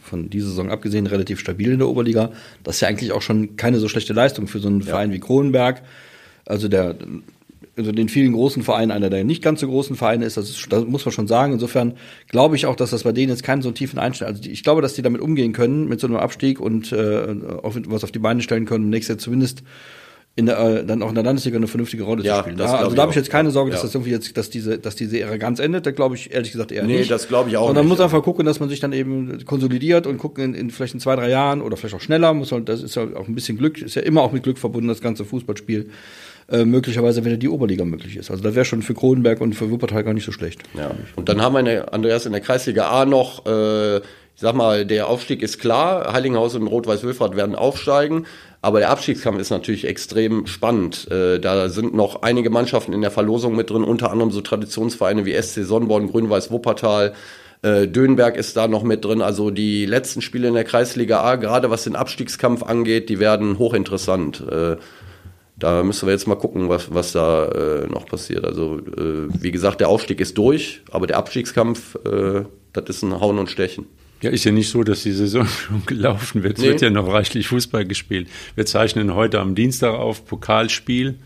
von 0.02 0.28
dieser 0.28 0.48
Saison 0.48 0.70
abgesehen 0.70 1.06
relativ 1.06 1.40
stabil 1.40 1.72
in 1.72 1.78
der 1.78 1.88
Oberliga. 1.88 2.30
Das 2.62 2.76
ist 2.76 2.80
ja 2.82 2.88
eigentlich 2.88 3.12
auch 3.12 3.22
schon 3.22 3.56
keine 3.56 3.78
so 3.78 3.88
schlechte 3.88 4.12
Leistung 4.12 4.48
für 4.48 4.58
so 4.58 4.68
einen 4.68 4.80
ja. 4.80 4.86
Verein 4.86 5.12
wie 5.12 5.20
Kronberg 5.20 5.82
also 6.46 6.68
der 6.68 6.96
also 7.76 7.92
den 7.92 8.08
vielen 8.08 8.32
großen 8.32 8.62
Vereinen 8.62 8.90
einer 8.90 9.10
der 9.10 9.24
nicht 9.24 9.42
ganz 9.42 9.60
so 9.60 9.66
großen 9.66 9.96
Vereine 9.96 10.24
ist, 10.24 10.36
das, 10.36 10.50
ist, 10.50 10.66
das 10.70 10.84
muss 10.84 11.04
man 11.04 11.12
schon 11.12 11.28
sagen. 11.28 11.52
Insofern 11.54 11.94
glaube 12.28 12.56
ich 12.56 12.66
auch, 12.66 12.76
dass 12.76 12.90
das 12.90 13.04
bei 13.04 13.12
denen 13.12 13.30
jetzt 13.30 13.42
keinen 13.42 13.62
so 13.62 13.70
tiefen 13.70 13.98
Einschnitt, 13.98 14.28
also 14.28 14.42
ich 14.48 14.62
glaube, 14.62 14.82
dass 14.82 14.94
die 14.94 15.02
damit 15.02 15.20
umgehen 15.20 15.52
können 15.52 15.88
mit 15.88 16.00
so 16.00 16.06
einem 16.06 16.16
Abstieg 16.16 16.60
und 16.60 16.92
äh, 16.92 17.34
auf, 17.62 17.78
was 17.86 18.04
auf 18.04 18.12
die 18.12 18.18
Beine 18.18 18.42
stellen 18.42 18.66
können, 18.66 18.84
um 18.84 18.90
nächstes 18.90 19.14
Jahr 19.14 19.18
zumindest 19.18 19.62
in 20.36 20.46
der, 20.46 20.58
äh, 20.58 20.86
dann 20.86 21.02
auch 21.02 21.08
in 21.08 21.14
der 21.16 21.24
Landesliga 21.24 21.56
eine 21.56 21.66
vernünftige 21.66 22.04
Rolle 22.04 22.22
ja, 22.22 22.36
zu 22.36 22.42
spielen. 22.42 22.56
Das 22.56 22.70
also 22.70 22.94
da 22.94 23.02
habe 23.02 23.10
ich 23.10 23.16
jetzt 23.16 23.30
keine 23.30 23.50
Sorge, 23.50 23.72
dass 23.72 23.80
ja. 23.80 23.86
das 23.86 23.94
irgendwie 23.94 24.12
jetzt, 24.12 24.36
dass 24.36 24.48
diese, 24.48 24.78
dass 24.78 24.94
diese 24.94 25.18
Ära 25.18 25.36
ganz 25.38 25.58
endet. 25.58 25.86
Da 25.86 25.90
glaube 25.90 26.14
ich 26.14 26.32
ehrlich 26.32 26.52
gesagt 26.52 26.70
eher 26.70 26.84
nee, 26.84 26.98
nicht. 26.98 27.02
Nee, 27.02 27.08
das 27.08 27.28
glaube 27.28 27.50
ich 27.50 27.56
auch. 27.56 27.66
Sondern 27.66 27.84
man 27.84 27.90
muss 27.90 28.00
einfach 28.00 28.22
gucken, 28.22 28.46
dass 28.46 28.60
man 28.60 28.68
sich 28.68 28.78
dann 28.78 28.92
eben 28.92 29.44
konsolidiert 29.44 30.06
und 30.06 30.18
gucken 30.18 30.44
in, 30.44 30.54
in 30.54 30.70
vielleicht 30.70 30.94
in 30.94 31.00
zwei, 31.00 31.16
drei 31.16 31.28
Jahren 31.28 31.60
oder 31.60 31.76
vielleicht 31.76 31.96
auch 31.96 32.00
schneller. 32.00 32.32
Muss 32.32 32.52
halt, 32.52 32.68
das 32.68 32.82
ist 32.82 32.94
ja 32.94 33.02
auch 33.16 33.26
ein 33.26 33.34
bisschen 33.34 33.58
Glück, 33.58 33.82
ist 33.82 33.96
ja 33.96 34.02
immer 34.02 34.22
auch 34.22 34.32
mit 34.32 34.44
Glück 34.44 34.58
verbunden, 34.58 34.88
das 34.88 35.00
ganze 35.00 35.24
Fußballspiel 35.24 35.90
äh, 36.50 36.64
möglicherweise 36.64 37.24
wieder 37.24 37.36
die 37.36 37.48
Oberliga 37.48 37.84
möglich 37.84 38.16
ist. 38.16 38.30
Also 38.30 38.42
das 38.42 38.54
wäre 38.54 38.64
schon 38.64 38.82
für 38.82 38.94
Kronenberg 38.94 39.40
und 39.40 39.54
für 39.54 39.70
Wuppertal 39.70 40.04
gar 40.04 40.14
nicht 40.14 40.24
so 40.24 40.32
schlecht. 40.32 40.62
Ja. 40.76 40.90
Und 41.16 41.28
dann 41.28 41.40
haben 41.42 41.52
wir 41.54 41.60
eine, 41.60 41.92
Andreas 41.92 42.26
in 42.26 42.32
der 42.32 42.40
Kreisliga 42.40 42.88
A 42.88 43.04
noch, 43.04 43.46
äh, 43.46 43.98
ich 43.98 44.42
sag 44.42 44.54
mal, 44.54 44.86
der 44.86 45.08
Aufstieg 45.08 45.42
ist 45.42 45.58
klar, 45.58 46.12
Heiligenhaus 46.12 46.54
und 46.54 46.66
Rot-Weiß-Wilfrath 46.66 47.36
werden 47.36 47.54
aufsteigen. 47.54 48.26
Aber 48.62 48.78
der 48.78 48.90
Abstiegskampf 48.90 49.38
ist 49.38 49.50
natürlich 49.50 49.86
extrem 49.86 50.46
spannend. 50.46 51.10
Äh, 51.10 51.40
da 51.40 51.68
sind 51.68 51.94
noch 51.94 52.22
einige 52.22 52.50
Mannschaften 52.50 52.92
in 52.92 53.00
der 53.00 53.10
Verlosung 53.10 53.56
mit 53.56 53.70
drin, 53.70 53.84
unter 53.84 54.10
anderem 54.10 54.30
so 54.30 54.40
Traditionsvereine 54.40 55.24
wie 55.24 55.40
SC 55.40 55.64
Sonnenborn, 55.64 56.08
Grün-Weiß 56.08 56.50
Wuppertal, 56.50 57.14
äh, 57.62 57.86
Dönberg 57.88 58.36
ist 58.36 58.56
da 58.56 58.68
noch 58.68 58.82
mit 58.82 59.04
drin. 59.04 59.22
Also 59.22 59.50
die 59.50 59.86
letzten 59.86 60.22
Spiele 60.22 60.48
in 60.48 60.54
der 60.54 60.64
Kreisliga 60.64 61.22
A, 61.22 61.36
gerade 61.36 61.70
was 61.70 61.84
den 61.84 61.96
Abstiegskampf 61.96 62.62
angeht, 62.62 63.08
die 63.08 63.18
werden 63.18 63.58
hochinteressant. 63.58 64.42
Äh, 64.50 64.76
da 65.60 65.82
müssen 65.82 66.06
wir 66.06 66.12
jetzt 66.12 66.26
mal 66.26 66.36
gucken, 66.36 66.68
was, 66.68 66.92
was 66.92 67.12
da 67.12 67.46
äh, 67.46 67.86
noch 67.86 68.06
passiert. 68.06 68.44
Also, 68.44 68.78
äh, 68.78 69.28
wie 69.40 69.52
gesagt, 69.52 69.80
der 69.80 69.88
Aufstieg 69.88 70.20
ist 70.20 70.36
durch, 70.36 70.80
aber 70.90 71.06
der 71.06 71.18
Abstiegskampf, 71.18 71.96
äh, 72.04 72.44
das 72.72 72.88
ist 72.88 73.02
ein 73.02 73.20
Hauen 73.20 73.38
und 73.38 73.50
Stechen. 73.50 73.86
Ja, 74.22 74.30
ist 74.30 74.44
ja 74.44 74.52
nicht 74.52 74.68
so, 74.68 74.82
dass 74.82 75.02
die 75.02 75.12
Saison 75.12 75.46
schon 75.46 75.84
gelaufen 75.86 76.42
wird. 76.42 76.58
Es 76.58 76.64
nee. 76.64 76.70
wird 76.70 76.80
ja 76.80 76.90
noch 76.90 77.12
reichlich 77.12 77.46
Fußball 77.48 77.84
gespielt. 77.84 78.28
Wir 78.54 78.66
zeichnen 78.66 79.14
heute 79.14 79.40
am 79.40 79.54
Dienstag 79.54 79.94
auf 79.94 80.26
Pokalspiel. 80.26 81.16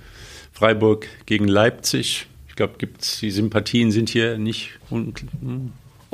Freiburg 0.52 1.08
gegen 1.26 1.48
Leipzig. 1.48 2.26
Ich 2.48 2.54
glaube, 2.54 2.74
gibt's, 2.78 3.18
die 3.18 3.32
Sympathien 3.32 3.90
sind 3.90 4.08
hier 4.08 4.38
nicht. 4.38 4.70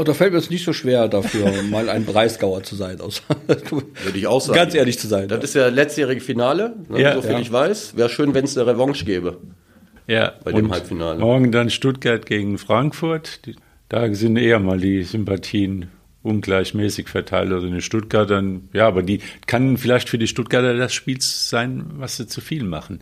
Un 0.00 0.06
und 0.06 0.08
da 0.08 0.14
fällt 0.14 0.32
mir 0.32 0.38
es 0.38 0.48
nicht 0.48 0.64
so 0.64 0.72
schwer, 0.72 1.08
dafür 1.08 1.62
mal 1.70 1.90
ein 1.90 2.06
Breisgauer 2.06 2.62
zu 2.62 2.74
sein. 2.74 2.98
Würde 3.46 4.18
ich 4.18 4.26
auch 4.26 4.40
sagen. 4.40 4.56
Ganz 4.56 4.74
ehrlich 4.74 4.98
zu 4.98 5.06
sein. 5.06 5.28
Das 5.28 5.38
ja. 5.38 5.44
ist 5.44 5.54
ja 5.54 5.68
letztjährige 5.68 6.22
Finale, 6.22 6.74
ne, 6.88 7.02
ja, 7.02 7.14
soviel 7.14 7.32
ja. 7.32 7.40
ich 7.40 7.52
weiß. 7.52 7.96
Wäre 7.96 8.08
schön, 8.08 8.32
wenn 8.32 8.46
es 8.46 8.56
eine 8.56 8.66
Revanche 8.66 9.04
gäbe. 9.04 9.36
Ja, 10.06 10.32
bei 10.42 10.52
dem 10.52 10.72
Halbfinale. 10.72 11.20
Morgen 11.20 11.52
dann 11.52 11.68
Stuttgart 11.68 12.24
gegen 12.24 12.56
Frankfurt. 12.56 13.40
Da 13.90 14.12
sind 14.14 14.38
eher 14.38 14.58
mal 14.58 14.78
die 14.78 15.02
Sympathien 15.02 15.88
ungleichmäßig 16.22 17.08
verteilt. 17.08 17.52
Also 17.52 17.66
in 17.66 17.80
Stuttgart 17.82 18.30
dann, 18.30 18.70
ja, 18.72 18.88
aber 18.88 19.02
die 19.02 19.20
kann 19.46 19.76
vielleicht 19.76 20.08
für 20.08 20.18
die 20.18 20.26
Stuttgarter 20.26 20.76
das 20.76 20.94
Spiel 20.94 21.18
sein, 21.20 21.84
was 21.96 22.16
sie 22.16 22.26
zu 22.26 22.40
viel 22.40 22.64
machen. 22.64 23.00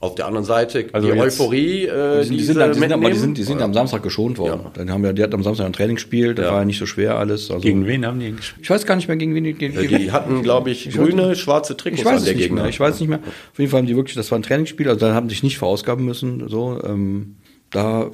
Auf 0.00 0.14
der 0.14 0.26
anderen 0.26 0.44
Seite, 0.44 0.86
also 0.92 1.12
die 1.12 1.18
Euphorie, 1.18 1.86
äh, 1.86 2.20
die, 2.20 2.24
sind, 2.24 2.36
die, 2.36 2.44
sind, 2.44 2.58
die, 2.60 2.78
sind, 2.78 2.92
aber 2.92 3.10
die 3.10 3.18
sind, 3.18 3.36
die 3.36 3.42
sind 3.42 3.60
am 3.60 3.74
Samstag 3.74 4.00
geschont 4.04 4.38
worden. 4.38 4.60
Ja. 4.66 4.70
Dann 4.74 4.92
haben 4.92 5.02
wir, 5.02 5.12
die 5.12 5.24
hatten 5.24 5.34
am 5.34 5.42
Samstag 5.42 5.66
ein 5.66 5.72
Training 5.72 5.96
gespielt, 5.96 6.38
das 6.38 6.44
ja. 6.44 6.52
war 6.52 6.60
ja 6.60 6.64
nicht 6.64 6.78
so 6.78 6.86
schwer 6.86 7.16
alles. 7.16 7.50
Also 7.50 7.62
gegen 7.62 7.84
wen 7.84 8.06
haben 8.06 8.20
die 8.20 8.30
gespielt? 8.30 8.62
Ich 8.62 8.70
weiß 8.70 8.86
gar 8.86 8.94
nicht 8.94 9.08
mehr, 9.08 9.16
gegen 9.16 9.34
wen 9.34 9.42
die 9.42 9.54
gegen, 9.54 9.76
Die 9.76 9.88
gegen 9.88 10.12
hatten, 10.12 10.42
glaube 10.44 10.70
ich, 10.70 10.88
grüne, 10.90 11.32
ich 11.32 11.40
schwarze 11.40 11.76
Trikots 11.76 12.00
ich 12.00 12.06
weiß 12.06 12.20
an 12.20 12.24
der 12.26 12.34
Gegner. 12.34 12.62
Mehr. 12.62 12.70
Ich 12.70 12.78
weiß 12.78 13.00
nicht 13.00 13.08
mehr. 13.08 13.18
Auf 13.18 13.58
jeden 13.58 13.72
Fall 13.72 13.78
haben 13.78 13.88
die 13.88 13.96
wirklich, 13.96 14.14
das 14.14 14.30
war 14.30 14.38
ein 14.38 14.44
Trainingsspiel, 14.44 14.88
also 14.88 15.00
dann 15.00 15.16
haben 15.16 15.26
die 15.26 15.34
sich 15.34 15.42
nicht 15.42 15.58
verausgaben 15.58 16.04
müssen. 16.04 16.48
So, 16.48 16.80
ähm, 16.84 17.34
da 17.70 18.12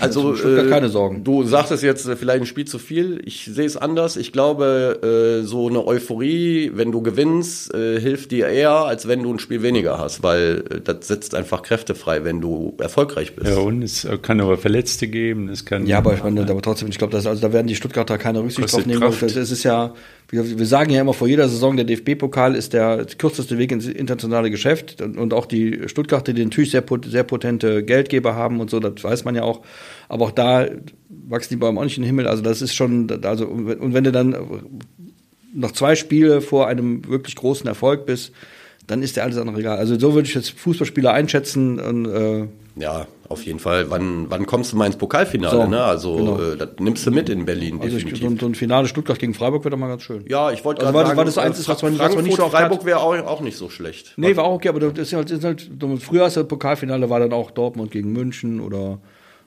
also, 0.00 0.34
äh, 0.34 0.68
keine 0.68 0.88
Sorgen. 0.88 1.24
Du 1.24 1.44
sagtest 1.44 1.82
jetzt 1.82 2.06
äh, 2.06 2.16
vielleicht 2.16 2.40
ein 2.40 2.46
Spiel 2.46 2.66
zu 2.66 2.78
viel. 2.78 3.20
Ich 3.24 3.44
sehe 3.44 3.66
es 3.66 3.76
anders. 3.76 4.16
Ich 4.16 4.32
glaube, 4.32 5.40
äh, 5.42 5.46
so 5.46 5.68
eine 5.68 5.86
Euphorie, 5.86 6.72
wenn 6.74 6.92
du 6.92 7.02
gewinnst, 7.02 7.74
äh, 7.74 8.00
hilft 8.00 8.32
dir 8.32 8.48
eher, 8.48 8.72
als 8.72 9.08
wenn 9.08 9.22
du 9.22 9.32
ein 9.32 9.38
Spiel 9.38 9.62
weniger 9.62 9.98
hast, 9.98 10.22
weil 10.22 10.64
äh, 10.70 10.80
das 10.80 11.08
setzt 11.08 11.34
einfach 11.34 11.62
Kräfte 11.62 11.94
frei, 11.94 12.24
wenn 12.24 12.40
du 12.40 12.74
erfolgreich 12.78 13.34
bist. 13.36 13.48
Ja, 13.48 13.58
und 13.58 13.82
es 13.82 14.06
kann 14.22 14.40
aber 14.40 14.56
Verletzte 14.58 15.08
geben. 15.08 15.48
Es 15.48 15.64
kann 15.64 15.86
ja, 15.86 15.98
aber 15.98 16.14
ich 16.14 16.22
meine, 16.22 16.42
aber 16.42 16.62
trotzdem, 16.62 16.88
ich 16.88 16.98
glaube, 16.98 17.16
also 17.16 17.34
da 17.34 17.52
werden 17.52 17.66
die 17.66 17.76
Stuttgarter 17.76 18.18
keine 18.18 18.40
Rücksicht 18.40 18.72
drauf 18.72 18.86
nehmen. 18.86 19.00
Das 19.00 19.22
ist 19.50 19.62
ja, 19.62 19.94
wir, 20.28 20.58
wir 20.58 20.66
sagen 20.66 20.90
ja 20.90 21.00
immer 21.00 21.14
vor 21.14 21.28
jeder 21.28 21.48
Saison, 21.48 21.76
der 21.76 21.84
DFB-Pokal 21.84 22.56
ist 22.56 22.72
der 22.72 23.06
kürzeste 23.18 23.58
Weg 23.58 23.70
ins 23.70 23.86
internationale 23.86 24.50
Geschäft 24.50 25.00
und, 25.00 25.16
und 25.16 25.32
auch 25.32 25.46
die 25.46 25.82
Stuttgarter, 25.86 26.32
die 26.32 26.44
natürlich 26.44 26.72
sehr, 26.72 26.84
sehr 27.04 27.22
potente 27.22 27.84
Geldgeber 27.84 28.34
haben 28.34 28.60
und 28.60 28.70
so, 28.70 28.80
das 28.80 29.04
weiß 29.04 29.24
man 29.24 29.35
ja 29.36 29.44
auch. 29.44 29.62
Aber 30.08 30.26
auch 30.26 30.30
da 30.32 30.66
wachsen 31.08 31.50
die 31.50 31.56
Bäume 31.56 31.80
auch 31.80 31.84
nicht 31.84 31.96
in 31.96 32.02
den 32.02 32.08
Himmel. 32.08 32.26
Also 32.26 32.42
das 32.42 32.62
ist 32.62 32.74
schon, 32.74 33.08
also 33.24 33.46
und 33.46 33.94
wenn 33.94 34.04
du 34.04 34.12
dann 34.12 34.36
noch 35.54 35.72
zwei 35.72 35.94
Spiele 35.94 36.40
vor 36.40 36.66
einem 36.68 37.06
wirklich 37.08 37.36
großen 37.36 37.66
Erfolg 37.66 38.06
bist, 38.06 38.32
dann 38.86 39.02
ist 39.02 39.16
der 39.16 39.24
alles 39.24 39.36
andere 39.36 39.58
egal. 39.58 39.78
Also 39.78 39.98
so 39.98 40.14
würde 40.14 40.28
ich 40.28 40.34
jetzt 40.34 40.50
Fußballspieler 40.50 41.12
einschätzen. 41.12 41.80
Und, 41.80 42.06
äh, 42.06 42.46
ja, 42.76 43.06
auf 43.28 43.42
jeden 43.44 43.58
Fall. 43.58 43.90
Wann, 43.90 44.30
wann 44.30 44.46
kommst 44.46 44.72
du 44.72 44.76
mal 44.76 44.86
ins 44.86 44.96
Pokalfinale? 44.96 45.50
So, 45.50 45.66
ne? 45.66 45.82
Also 45.82 46.16
genau. 46.16 46.40
äh, 46.40 46.56
das 46.56 46.68
nimmst 46.78 47.06
du 47.06 47.10
mit 47.10 47.28
in 47.28 47.44
Berlin. 47.44 47.80
Also 47.80 47.96
ich, 47.96 48.04
so, 48.16 48.36
so, 48.36 48.46
ein 48.46 48.54
Finale 48.54 48.86
Stuttgart 48.86 49.18
gegen 49.18 49.34
Freiburg 49.34 49.64
wäre 49.64 49.70
doch 49.70 49.78
mal 49.78 49.88
ganz 49.88 50.02
schön. 50.02 50.24
Ja, 50.28 50.52
ich 50.52 50.64
wollte 50.64 50.82
also 50.82 50.92
gerade 50.92 51.08
sagen, 51.08 51.18
war 51.18 51.24
das 51.24 51.38
eins 51.38 51.68
was 51.68 51.82
man, 51.82 51.98
was 51.98 52.14
man 52.14 52.24
nicht 52.24 52.36
so 52.36 52.48
Freiburg 52.48 52.84
wäre 52.84 53.00
auch, 53.00 53.16
auch 53.26 53.40
nicht 53.40 53.56
so 53.56 53.70
schlecht. 53.70 54.12
Nee, 54.16 54.36
war 54.36 54.44
auch 54.44 54.54
okay, 54.54 54.68
aber 54.68 54.78
das 54.78 54.92
ist 54.98 55.12
halt, 55.14 55.30
das 55.30 55.38
ist 55.38 55.44
halt 55.44 55.68
früher 56.00 56.24
das 56.24 56.46
Pokalfinale 56.46 57.10
war 57.10 57.18
dann 57.18 57.32
auch 57.32 57.50
Dortmund 57.50 57.90
gegen 57.90 58.12
München 58.12 58.60
oder 58.60 58.98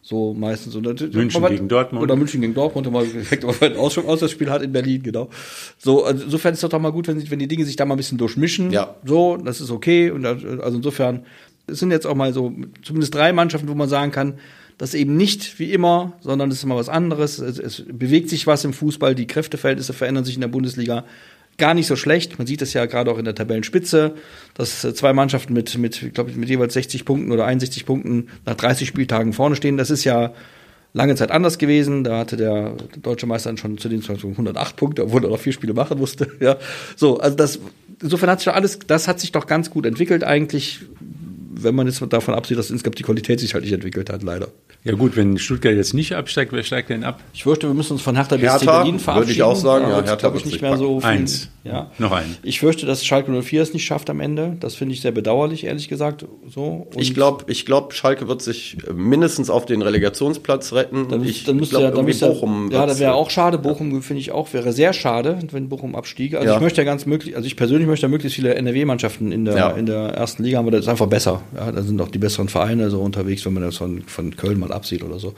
so 0.02 0.34
meistens. 0.34 0.76
Und 0.76 0.86
München 1.14 1.46
gegen 1.48 1.68
Dortmund. 1.68 2.04
Oder 2.04 2.16
München 2.16 2.42
gegen 2.42 2.54
Dortmund, 2.54 2.88
wenn 2.88 2.94
man 2.94 3.06
direkt 3.12 3.46
ein 3.46 3.76
Auswärtsspiel 3.78 4.50
hat 4.50 4.62
in 4.62 4.72
Berlin, 4.72 5.04
genau. 5.04 5.30
So, 5.78 6.04
also 6.04 6.24
insofern 6.24 6.54
ist 6.54 6.64
es 6.64 6.70
doch 6.70 6.80
mal 6.80 6.92
gut, 6.92 7.08
wenn, 7.08 7.30
wenn 7.30 7.40
die 7.40 7.48
Dinge 7.48 7.66
sich 7.66 7.76
da 7.76 7.86
mal 7.86 7.96
ein 7.96 7.98
bisschen 7.98 8.18
durchmischen. 8.18 8.72
Ja. 8.72 8.96
So, 9.04 9.38
das 9.38 9.62
ist 9.62 9.72
okay. 9.72 10.12
Und 10.12 10.26
also 10.26 10.78
insofern, 10.78 11.26
es 11.68 11.80
sind 11.80 11.92
jetzt 11.92 12.08
auch 12.08 12.16
mal 12.16 12.34
so 12.34 12.54
zumindest 12.82 13.14
drei 13.14 13.34
Mannschaften, 13.34 13.68
wo 13.68 13.76
man 13.76 13.90
sagen 13.90 14.12
kann, 14.12 14.36
das 14.78 14.94
eben 14.94 15.18
nicht 15.18 15.60
wie 15.60 15.74
immer, 15.74 16.14
sondern 16.22 16.50
es 16.50 16.60
ist 16.60 16.66
mal 16.66 16.78
was 16.78 16.88
anderes. 16.88 17.38
Es, 17.40 17.60
es 17.60 17.84
bewegt 17.86 18.30
sich 18.30 18.48
was 18.48 18.64
im 18.64 18.72
Fußball, 18.72 19.14
die 19.14 19.28
Kräfteverhältnisse 19.28 19.92
verändern 19.92 20.24
sich 20.24 20.36
in 20.36 20.42
der 20.42 20.48
Bundesliga 20.48 21.04
gar 21.60 21.74
nicht 21.74 21.88
so 21.88 21.96
schlecht. 21.96 22.38
Man 22.38 22.48
sieht 22.48 22.62
das 22.62 22.74
ja 22.74 22.86
gerade 22.86 23.12
auch 23.12 23.18
in 23.18 23.26
der 23.26 23.36
Tabellenspitze, 23.36 24.16
dass 24.56 24.84
äh, 24.84 24.94
zwei 24.94 25.14
Mannschaften 25.14 25.54
mit, 25.54 25.78
mit, 25.78 26.02
ich 26.02 26.14
glaube, 26.14 26.32
mit 26.32 26.50
jeweils 26.50 26.74
60 26.74 27.06
Punkten 27.06 27.32
oder 27.32 27.46
61 27.46 27.86
Punkten 27.86 28.30
nach 28.46 28.56
30 28.56 28.88
Spieltagen 28.88 29.34
vorne 29.34 29.56
stehen. 29.56 29.78
Das 29.78 29.90
ist 29.90 30.04
ja 30.04 30.34
lange 30.94 31.16
Zeit 31.16 31.32
anders 31.32 31.58
gewesen. 31.58 32.04
Da 32.04 32.18
hatte 32.18 32.38
der 32.38 32.74
deutsche 33.02 33.28
Meister 33.28 33.56
schon 33.58 33.78
zu 33.78 33.90
den 33.90 34.02
108 34.02 34.76
Punkte, 34.76 35.04
obwohl 35.04 35.24
er 35.24 35.30
noch 35.30 35.40
vier 35.40 35.54
Spiele 35.54 35.74
machen 35.74 36.00
musste. 36.00 36.28
Ja, 36.40 36.58
so, 36.96 37.20
also 37.20 37.36
das, 37.36 37.60
insofern 38.02 38.30
hat 38.30 38.40
sich 38.40 38.46
doch 38.46 38.56
alles, 38.56 38.80
das 38.80 39.08
hat 39.08 39.20
sich 39.20 39.32
doch 39.32 39.46
ganz 39.46 39.70
gut 39.70 39.86
entwickelt 39.86 40.24
eigentlich 40.24 40.82
wenn 41.64 41.76
man 41.76 41.88
jetzt 41.88 42.02
davon 42.10 42.34
absieht, 42.34 42.58
dass 42.58 42.70
insgesamt 42.70 43.00
die 43.00 43.04
Qualität 43.04 43.40
sich 43.40 43.54
halt 43.54 43.64
nicht 43.64 43.74
entwickelt 43.74 44.10
hat, 44.10 44.24
leider. 44.24 44.50
Ja 44.84 44.94
gut, 44.94 45.18
wenn 45.18 45.38
Stuttgart 45.38 45.76
jetzt 45.76 45.94
nicht 45.94 46.16
absteigt, 46.16 46.54
wer 46.54 46.64
steigt 46.64 46.90
denn 46.90 47.04
ab? 47.04 47.22
Ich 47.34 47.44
fürchte, 47.44 47.68
wir 47.68 47.74
müssen 47.74 47.94
uns 47.94 48.02
von 48.02 48.16
Hertha 48.16 48.38
BSC 48.38 48.66
Berlin 48.66 49.00
verabschieden. 49.00 49.28
Würde 49.28 49.32
ich 49.34 49.44
auch 49.44 49.56
sagen, 49.56 49.90
ja, 49.90 49.96
Hertha 49.96 50.16
glaube 50.16 50.38
ich 50.38 50.46
nicht 50.46 50.62
mehr 50.62 50.78
so 50.78 51.02
viel. 51.02 51.10
Eins. 51.10 51.50
Ja. 51.66 51.92
Noch 52.00 52.14
ein. 52.14 52.38
Ich 52.44 52.62
fürchte, 52.62 52.86
dass 52.86 53.06
Schalke 53.06 53.30
04 53.30 53.62
es 53.62 53.74
nicht 53.74 53.86
schafft 53.86 54.10
am 54.10 54.22
Ende. 54.22 54.56
Das 54.60 54.76
finde 54.76 54.94
ich 54.94 55.02
sehr 55.02 55.12
bedauerlich, 55.12 55.66
ehrlich 55.66 55.90
gesagt. 55.90 56.26
So. 56.48 56.88
Und 56.94 57.02
ich 57.02 57.14
glaube, 57.14 57.46
ich 57.48 57.66
glaub, 57.66 57.94
Schalke 57.94 58.30
wird 58.30 58.42
sich 58.42 58.78
mindestens 58.94 59.50
auf 59.50 59.66
den 59.66 59.82
Relegationsplatz 59.82 60.72
retten. 60.72 61.10
Dann, 61.10 61.26
ich 61.26 61.44
dann 61.44 61.58
müsste 61.58 61.76
glaub, 61.76 61.84
ja, 61.84 61.92
dann 61.92 62.06
müsste, 62.06 62.28
Bochum 62.28 62.72
ja, 62.72 62.86
das 62.86 63.00
wäre 63.00 63.14
auch 63.14 63.30
schade. 63.30 63.58
Bochum 63.58 64.02
finde 64.02 64.22
ich 64.22 64.32
auch 64.32 64.54
wäre 64.54 64.72
sehr 64.72 64.94
schade, 64.94 65.40
wenn 65.52 65.68
Bochum 65.68 65.96
abstiege. 65.96 66.38
Also 66.38 66.52
ja. 66.52 66.56
ich 66.56 66.62
möchte 66.62 66.82
ja 66.82 66.86
ganz 66.86 67.06
möglich, 67.06 67.36
also 67.36 67.46
ich 67.46 67.58
persönlich 67.58 67.88
möchte 67.88 68.06
ja 68.06 68.10
möglichst 68.10 68.36
viele 68.36 68.56
NRW-Mannschaften 68.56 69.34
in 69.34 69.44
der 69.44 69.58
ja. 69.58 69.70
in 69.72 69.86
der 69.86 70.14
ersten 70.14 70.44
Liga 70.44 70.58
haben, 70.58 70.66
aber 70.66 70.78
das 70.78 70.86
ist 70.86 70.90
einfach 70.90 71.08
besser. 71.08 71.42
Ja, 71.56 71.72
da 71.72 71.82
sind 71.82 72.00
auch 72.02 72.10
die 72.10 72.20
besseren 72.20 72.48
Vereine 72.48 72.90
so 72.90 73.02
unterwegs, 73.02 73.46
wenn 73.46 73.54
man 73.54 73.64
das 73.64 73.78
von, 73.78 74.04
von 74.04 74.36
Köln 74.36 74.60
mal 74.60 74.69
absieht 74.72 75.04
oder 75.04 75.20
so. 75.20 75.34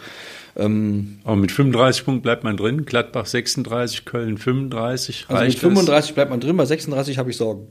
Ähm, 0.56 1.20
Aber 1.24 1.38
mit 1.38 1.52
35 1.52 2.04
Punkten 2.04 2.22
bleibt 2.22 2.44
man 2.44 2.58
drin, 2.58 2.86
Gladbach 2.86 3.26
36, 3.26 4.06
Köln 4.06 4.38
35. 4.38 5.26
Also 5.30 5.44
mit 5.44 5.58
35 5.58 6.08
das? 6.10 6.16
bleibt 6.16 6.30
man 6.30 6.40
drin, 6.40 6.58
bei 6.58 6.66
36 6.66 7.18
habe 7.18 7.30
ich 7.30 7.38
Sorgen. 7.38 7.68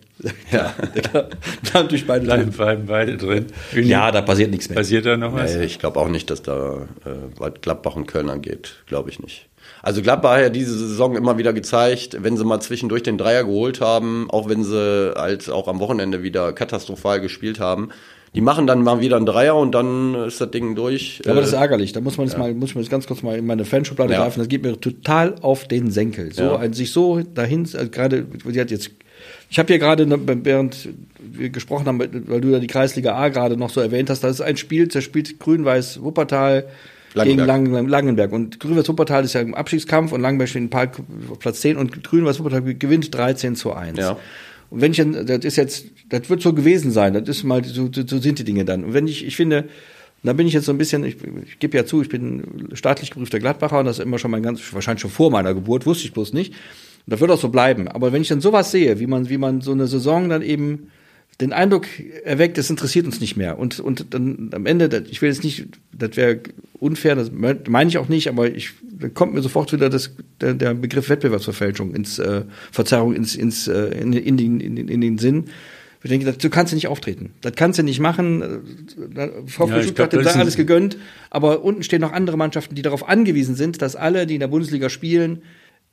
Ja, 0.50 0.74
da 1.12 1.28
natürlich 1.74 2.06
beide 2.06 2.24
bleiben, 2.24 2.50
drin. 2.52 2.84
beide 2.86 3.16
drin. 3.16 3.46
Ja, 3.74 4.10
da 4.10 4.22
passiert 4.22 4.50
nichts 4.50 4.68
mehr. 4.68 4.76
Passiert 4.76 5.06
da 5.06 5.16
noch 5.16 5.34
was? 5.34 5.54
Nee, 5.54 5.64
ich 5.64 5.78
glaube 5.78 6.00
auch 6.00 6.08
nicht, 6.08 6.30
dass 6.30 6.42
da 6.42 6.88
äh, 7.04 7.10
was 7.36 7.52
Gladbach 7.60 7.96
und 7.96 8.06
Köln 8.06 8.30
angeht, 8.30 8.82
glaube 8.86 9.10
ich 9.10 9.20
nicht. 9.20 9.46
Also 9.82 10.02
Gladbach 10.02 10.32
hat 10.32 10.40
ja 10.40 10.48
diese 10.50 10.76
Saison 10.76 11.16
immer 11.16 11.38
wieder 11.38 11.52
gezeigt, 11.52 12.16
wenn 12.20 12.36
sie 12.36 12.44
mal 12.44 12.60
zwischendurch 12.60 13.02
den 13.02 13.18
Dreier 13.18 13.44
geholt 13.44 13.80
haben, 13.80 14.30
auch 14.30 14.48
wenn 14.48 14.64
sie 14.64 15.14
halt 15.16 15.48
auch 15.48 15.68
am 15.68 15.80
Wochenende 15.80 16.22
wieder 16.22 16.52
katastrophal 16.52 17.20
gespielt 17.20 17.60
haben, 17.60 17.90
die 18.34 18.40
machen 18.40 18.66
dann 18.66 18.82
mal 18.82 19.00
wieder 19.00 19.16
einen 19.16 19.26
Dreier 19.26 19.56
und 19.56 19.72
dann 19.72 20.14
ist 20.14 20.40
das 20.40 20.50
Ding 20.52 20.76
durch. 20.76 21.20
Ja, 21.24 21.32
aber 21.32 21.40
das 21.40 21.50
ist 21.50 21.56
ärgerlich. 21.56 21.92
Da 21.92 22.00
muss 22.00 22.16
man 22.16 22.26
das 22.26 22.34
ja. 22.34 22.38
mal, 22.38 22.54
muss 22.54 22.74
man 22.74 22.84
das 22.84 22.90
ganz 22.90 23.06
kurz 23.06 23.22
mal 23.22 23.36
in 23.36 23.44
meine 23.44 23.64
Fanschublade 23.64 24.12
ja. 24.12 24.22
greifen. 24.22 24.38
Das 24.38 24.48
geht 24.48 24.62
mir 24.62 24.80
total 24.80 25.34
auf 25.42 25.66
den 25.66 25.90
Senkel. 25.90 26.32
So, 26.32 26.54
also 26.54 26.72
sich 26.72 26.92
so 26.92 27.20
dahin, 27.22 27.62
also 27.62 27.90
gerade, 27.90 28.26
sie 28.48 28.60
hat 28.60 28.70
jetzt, 28.70 28.90
ich 29.50 29.58
habe 29.58 29.66
hier 29.66 29.80
gerade, 29.80 30.06
während 30.44 30.88
wir 31.18 31.50
gesprochen 31.50 31.86
haben, 31.86 31.98
weil 31.98 32.40
du 32.40 32.48
ja 32.48 32.60
die 32.60 32.68
Kreisliga 32.68 33.16
A 33.16 33.30
gerade 33.30 33.56
noch 33.56 33.70
so 33.70 33.80
erwähnt 33.80 34.10
hast, 34.10 34.22
das 34.22 34.32
ist 34.32 34.42
ein 34.42 34.56
Spiel, 34.56 34.86
da 34.86 35.00
spielt 35.00 35.40
Grün-Weiß 35.40 36.00
Wuppertal 36.00 36.66
gegen 37.14 37.40
Lang, 37.40 37.88
Langenberg. 37.88 38.30
Und 38.30 38.60
Grün-Weiß 38.60 38.88
Wuppertal 38.88 39.24
ist 39.24 39.32
ja 39.32 39.40
im 39.40 39.56
Abstiegskampf 39.56 40.12
und 40.12 40.20
Langenberg 40.20 40.48
steht 40.48 40.62
in 40.62 40.70
Platz 40.70 41.60
10 41.62 41.76
und 41.76 42.04
Grün-Weiß 42.04 42.38
Wuppertal 42.38 42.62
gewinnt 42.74 43.12
13 43.12 43.56
zu 43.56 43.72
1. 43.72 43.98
Ja. 43.98 44.16
Und 44.70 44.80
wenn 44.80 44.92
ich 44.92 44.98
das 44.98 45.44
ist 45.44 45.56
jetzt, 45.56 45.86
das 46.10 46.28
wird 46.28 46.42
so 46.42 46.52
gewesen 46.52 46.90
sein, 46.90 47.14
das 47.14 47.28
ist 47.28 47.44
mal, 47.44 47.64
so, 47.64 47.88
so 47.92 48.18
sind 48.18 48.38
die 48.38 48.44
Dinge 48.44 48.64
dann. 48.64 48.84
Und 48.84 48.94
wenn 48.94 49.06
ich, 49.06 49.24
ich 49.24 49.36
finde, 49.36 49.68
da 50.22 50.32
bin 50.34 50.46
ich 50.46 50.52
jetzt 50.52 50.66
so 50.66 50.72
ein 50.72 50.78
bisschen, 50.78 51.04
ich, 51.04 51.16
ich 51.46 51.58
gebe 51.58 51.76
ja 51.76 51.86
zu, 51.86 52.02
ich 52.02 52.08
bin 52.08 52.68
staatlich 52.74 53.10
geprüfter 53.10 53.38
Gladbacher 53.38 53.78
und 53.78 53.86
das 53.86 53.98
immer 53.98 54.18
schon 54.18 54.30
mein 54.30 54.42
ganz, 54.42 54.60
wahrscheinlich 54.72 55.00
schon 55.00 55.10
vor 55.10 55.30
meiner 55.30 55.54
Geburt, 55.54 55.86
wusste 55.86 56.04
ich 56.04 56.12
bloß 56.12 56.32
nicht. 56.34 56.52
Und 56.52 57.12
das 57.12 57.20
wird 57.20 57.30
auch 57.30 57.40
so 57.40 57.48
bleiben. 57.48 57.88
Aber 57.88 58.12
wenn 58.12 58.22
ich 58.22 58.28
dann 58.28 58.40
sowas 58.40 58.70
sehe, 58.70 59.00
wie 59.00 59.06
man, 59.06 59.30
wie 59.30 59.38
man 59.38 59.62
so 59.62 59.72
eine 59.72 59.86
Saison 59.86 60.28
dann 60.28 60.42
eben 60.42 60.90
den 61.40 61.52
Eindruck 61.54 61.86
erweckt, 62.24 62.58
es 62.58 62.68
interessiert 62.68 63.06
uns 63.06 63.20
nicht 63.20 63.36
mehr. 63.36 63.58
Und, 63.58 63.80
und 63.80 64.12
dann 64.12 64.50
am 64.52 64.66
Ende, 64.66 65.04
ich 65.08 65.22
will 65.22 65.30
jetzt 65.30 65.42
nicht, 65.42 65.68
das 65.92 66.16
wäre 66.16 66.40
unfair, 66.74 67.14
das 67.14 67.30
meine 67.32 67.88
ich 67.88 67.96
auch 67.96 68.08
nicht, 68.08 68.28
aber 68.28 68.50
ich, 68.50 68.72
da 68.82 69.08
kommt 69.08 69.32
mir 69.32 69.40
sofort 69.40 69.72
wieder 69.72 69.88
das, 69.88 70.10
der, 70.40 70.52
der 70.52 70.74
Begriff 70.74 71.08
Wettbewerbsverfälschung 71.08 71.94
ins, 71.94 72.18
äh, 72.18 72.42
Verzerrung 72.70 73.14
ins, 73.14 73.34
ins, 73.36 73.68
äh, 73.68 73.98
in, 73.98 74.12
in, 74.12 74.36
den, 74.36 74.60
in, 74.60 74.76
in 74.76 75.00
den 75.00 75.16
Sinn. 75.16 75.44
Ich 76.02 76.08
denke, 76.08 76.32
du 76.32 76.50
kannst 76.50 76.72
ja 76.72 76.76
nicht 76.76 76.88
auftreten. 76.88 77.34
Das 77.42 77.52
kannst 77.56 77.78
du 77.78 77.82
nicht 77.82 78.00
machen. 78.00 78.62
VfB 79.46 79.76
ja, 79.76 79.82
Stuttgart 79.82 80.14
hat 80.14 80.36
alles 80.36 80.56
gegönnt. 80.56 80.96
Aber 81.28 81.62
unten 81.62 81.82
stehen 81.82 82.00
noch 82.00 82.12
andere 82.12 82.38
Mannschaften, 82.38 82.74
die 82.74 82.82
darauf 82.82 83.06
angewiesen 83.06 83.54
sind, 83.54 83.82
dass 83.82 83.96
alle, 83.96 84.26
die 84.26 84.34
in 84.34 84.40
der 84.40 84.48
Bundesliga 84.48 84.88
spielen, 84.88 85.42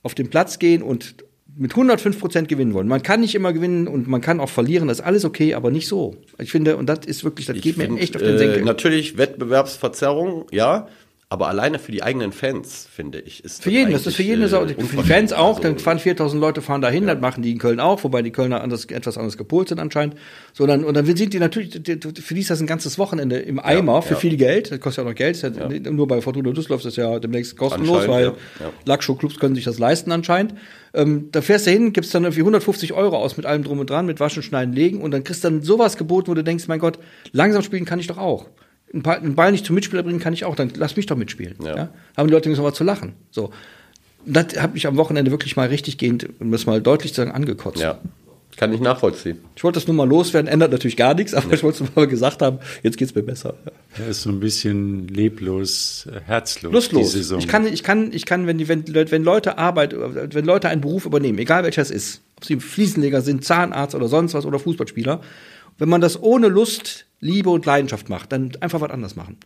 auf 0.04 0.16
den 0.16 0.30
Platz 0.30 0.60
gehen 0.60 0.82
und 0.82 1.16
mit 1.58 1.72
105 1.72 2.20
Prozent 2.20 2.48
gewinnen 2.48 2.74
wollen. 2.74 2.88
Man 2.88 3.02
kann 3.02 3.22
nicht 3.22 3.36
immer 3.36 3.52
gewinnen 3.52 3.88
und 3.88 4.08
man 4.08 4.22
kann 4.22 4.40
auch 4.40 4.50
verlieren, 4.50 4.88
das 4.88 5.00
ist 5.00 5.06
alles 5.06 5.26
okay, 5.26 5.56
aber 5.56 5.72
nicht 5.72 5.88
so. 5.88 6.16
Ich 6.38 6.52
finde, 6.52 6.78
und 6.78 6.88
das 6.88 7.00
ist 7.06 7.24
wirklich, 7.24 7.48
das 7.48 7.58
ich 7.58 7.64
geht 7.64 7.78
mir 7.78 7.90
echt 7.98 8.16
auf 8.16 8.22
den 8.22 8.38
Senkel. 8.38 8.60
Äh, 8.60 8.66
natürlich 8.66 9.18
Wettbewerbsverzerrung, 9.18 10.46
ja. 10.52 10.88
Aber 11.30 11.50
alleine 11.50 11.78
für 11.78 11.92
die 11.92 12.04
eigenen 12.04 12.32
Fans, 12.32 12.88
finde 12.90 13.20
ich, 13.20 13.44
ist 13.44 13.62
Für 13.62 13.70
jeden, 13.70 13.92
das 13.92 14.08
ist 14.08 14.16
für 14.16 14.24
jeden 14.24 14.44
äh, 14.44 14.48
Für 14.48 14.66
die 14.66 15.04
Fans 15.04 15.34
auch, 15.34 15.58
also, 15.58 15.62
dann 15.62 15.78
fahren 15.78 16.00
4000 16.00 16.40
Leute 16.40 16.62
fahren 16.62 16.80
dahin, 16.80 17.06
ja. 17.06 17.16
das 17.16 17.22
machen 17.22 17.44
die 17.44 17.52
in 17.52 17.58
Köln 17.58 17.82
auch, 17.82 18.02
wobei 18.06 18.22
die 18.22 18.32
Kölner 18.32 18.62
anders, 18.62 18.86
etwas 18.86 19.18
anders 19.18 19.38
gepolt 19.38 19.68
sind 19.68 19.80
anscheinend. 19.80 20.16
So, 20.54 20.66
dann, 20.66 20.86
und 20.86 20.96
dann 20.96 21.06
sind 21.06 21.34
die 21.34 21.40
natürlich, 21.40 21.74
für 21.74 22.34
die 22.34 22.40
ist 22.40 22.50
das 22.50 22.62
ein 22.62 22.68
ganzes 22.68 22.98
Wochenende 22.98 23.40
im 23.40 23.60
Eimer 23.60 23.96
ja, 23.96 24.02
für 24.02 24.14
ja. 24.14 24.20
viel 24.22 24.38
Geld. 24.38 24.72
Das 24.72 24.80
kostet 24.80 25.04
ja 25.04 25.04
auch 25.04 25.12
noch 25.12 25.16
Geld. 25.16 25.42
Ja 25.42 25.92
nur 25.92 26.08
bei 26.08 26.22
Fortuna 26.22 26.52
Düsseldorf 26.52 26.86
ist 26.86 26.86
das 26.86 26.96
ja 26.96 27.20
demnächst 27.20 27.58
kostenlos, 27.58 28.08
weil 28.08 28.26
ja. 28.26 28.34
Lackschuh-Clubs 28.86 29.38
können 29.38 29.56
sich 29.56 29.66
das 29.66 29.80
leisten 29.80 30.14
anscheinend. 30.14 30.54
Ähm, 30.94 31.28
da 31.34 31.42
fährst 31.42 31.68
du 31.68 31.72
hin, 31.72 31.92
gibst 31.92 32.16
dann 32.16 32.24
irgendwie 32.24 32.40
150 32.40 32.94
Euro 32.94 33.18
aus 33.18 33.36
mit 33.36 33.46
allem 33.46 33.64
drum 33.64 33.80
und 33.80 33.90
dran, 33.90 34.06
mit 34.06 34.22
Waschen, 34.22 34.44
Schneiden, 34.44 34.74
Legen 34.74 35.02
und 35.02 35.12
dann 35.12 35.26
kriegst 35.26 35.44
du 35.44 35.50
dann 35.50 35.62
sowas 35.62 35.98
geboten, 35.98 36.30
wo 36.30 36.34
du 36.36 36.44
denkst, 36.44 36.70
mein 36.70 36.80
Gott, 36.80 37.00
langsam 37.34 37.64
spielen 37.64 37.84
kann 37.84 38.00
ich 38.00 38.08
doch 38.08 38.18
auch 38.18 38.46
einen 38.94 39.36
Ball 39.36 39.52
nicht 39.52 39.66
zum 39.66 39.76
Mitspieler 39.76 40.04
bringen 40.04 40.20
kann 40.20 40.34
ich 40.34 40.46
auch, 40.46 40.56
dann 40.56 40.72
lass 40.76 40.96
mich 40.96 41.06
doch 41.06 41.18
mitspielen. 41.18 41.56
Ja. 41.64 41.76
ja? 41.76 41.90
Haben 42.16 42.28
die 42.28 42.34
Leute 42.34 42.50
nicht 42.50 42.58
so 42.58 42.64
was 42.64 42.74
zu 42.74 42.84
lachen. 42.84 43.14
So. 43.32 43.52
Das 44.26 44.62
habe 44.62 44.78
ich 44.78 44.88
am 44.88 44.98
Wochenende 44.98 45.32
wirklich 45.32 45.56
mal 45.56 45.68
richtig 45.68 45.98
gehend, 45.98 46.28
um 46.40 46.52
das 46.52 46.66
mal 46.66 46.82
deutlich 46.82 47.14
zu 47.14 47.22
sagen, 47.22 47.32
angekotzt. 47.32 47.80
Ja. 47.80 48.00
Kann 48.58 48.74
ich 48.74 48.80
nachvollziehen. 48.80 49.38
Ich 49.56 49.64
wollte 49.64 49.80
das 49.80 49.86
nur 49.86 49.96
mal 49.96 50.08
loswerden, 50.08 50.50
ändert 50.50 50.72
natürlich 50.72 50.98
gar 50.98 51.14
nichts, 51.14 51.36
aber 51.36 51.48
ja. 51.50 51.54
ich 51.54 51.64
wollte 51.64 51.84
es 51.84 51.96
mal 51.96 52.08
gesagt 52.08 52.42
haben, 52.42 52.58
jetzt 52.82 52.98
geht 52.98 53.08
es 53.08 53.14
mir 53.14 53.22
besser. 53.22 53.54
Ja. 53.64 54.04
Er 54.04 54.10
ist 54.10 54.24
so 54.24 54.32
ein 54.32 54.40
bisschen 54.40 55.08
leblos, 55.10 56.08
äh, 56.12 56.22
herzlos. 56.26 56.74
Lustlos. 56.74 57.14
Ich 57.14 57.48
kann, 57.48 57.68
ich 57.68 57.84
kann, 57.84 58.12
ich 58.12 58.26
kann, 58.26 58.48
wenn, 58.48 58.58
die, 58.58 58.68
wenn, 58.68 58.84
wenn 58.88 59.24
Leute 59.24 59.60
Arbeit, 59.60 59.96
wenn 59.96 60.44
Leute 60.44 60.70
einen 60.70 60.82
Beruf 60.82 61.06
übernehmen, 61.06 61.38
egal 61.38 61.64
welcher 61.64 61.84
es 61.84 61.92
ist, 61.92 62.22
ob 62.38 62.46
sie 62.46 62.60
Fliesenleger 62.60 63.22
sind, 63.22 63.46
Zahnarzt 63.46 63.94
oder 63.94 64.08
sonst 64.08 64.34
was 64.34 64.44
oder 64.44 64.58
Fußballspieler, 64.58 65.22
wenn 65.78 65.90
man 65.90 66.02
das 66.02 66.22
ohne 66.22 66.48
Lust, 66.48 67.06
Liebe 67.20 67.50
und 67.50 67.66
Leidenschaft 67.66 68.10
macht, 68.10 68.32
dann 68.32 68.52
einfach 68.62 68.82
was 68.82 68.92
anders 68.92 69.16
machen. 69.16 69.38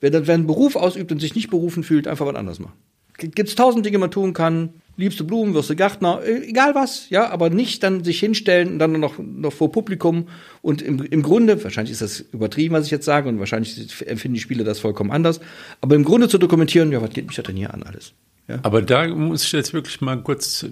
Wer, 0.00 0.26
wer 0.26 0.34
einen 0.34 0.46
Beruf 0.46 0.76
ausübt 0.76 1.10
und 1.12 1.20
sich 1.20 1.34
nicht 1.34 1.50
berufen 1.50 1.82
fühlt, 1.82 2.06
einfach 2.06 2.26
was 2.26 2.36
anders 2.36 2.58
machen. 2.58 2.74
Gibt 3.18 3.48
es 3.48 3.54
tausend 3.54 3.86
Dinge, 3.86 3.96
die 3.96 4.00
man 4.00 4.10
tun 4.10 4.34
kann, 4.34 4.74
liebste 4.98 5.24
Blumen, 5.24 5.54
wirst 5.54 5.70
du 5.70 5.76
Gärtner, 5.76 6.20
äh, 6.22 6.48
egal 6.48 6.74
was, 6.74 7.08
ja, 7.08 7.30
aber 7.30 7.48
nicht 7.48 7.82
dann 7.82 8.04
sich 8.04 8.20
hinstellen 8.20 8.72
und 8.72 8.78
dann 8.78 8.92
noch, 8.92 9.18
noch 9.18 9.52
vor 9.52 9.72
Publikum 9.72 10.28
und 10.60 10.82
im, 10.82 11.02
im 11.02 11.22
Grunde, 11.22 11.62
wahrscheinlich 11.64 11.92
ist 11.92 12.02
das 12.02 12.20
übertrieben, 12.20 12.74
was 12.74 12.86
ich 12.86 12.90
jetzt 12.90 13.06
sage, 13.06 13.28
und 13.28 13.38
wahrscheinlich 13.38 13.78
empfinden 14.06 14.34
die 14.34 14.40
Spieler 14.40 14.64
das 14.64 14.80
vollkommen 14.80 15.10
anders, 15.10 15.40
aber 15.80 15.94
im 15.94 16.04
Grunde 16.04 16.28
zu 16.28 16.38
dokumentieren, 16.38 16.92
ja, 16.92 17.00
was 17.00 17.10
geht 17.10 17.26
mich 17.26 17.36
da 17.36 17.42
denn 17.42 17.56
hier 17.56 17.72
an 17.72 17.82
alles? 17.82 18.12
Ja. 18.48 18.58
Aber 18.62 18.80
da 18.82 19.08
muss 19.08 19.42
ich 19.42 19.52
jetzt 19.52 19.74
wirklich 19.74 20.00
mal 20.00 20.16
kurz, 20.22 20.66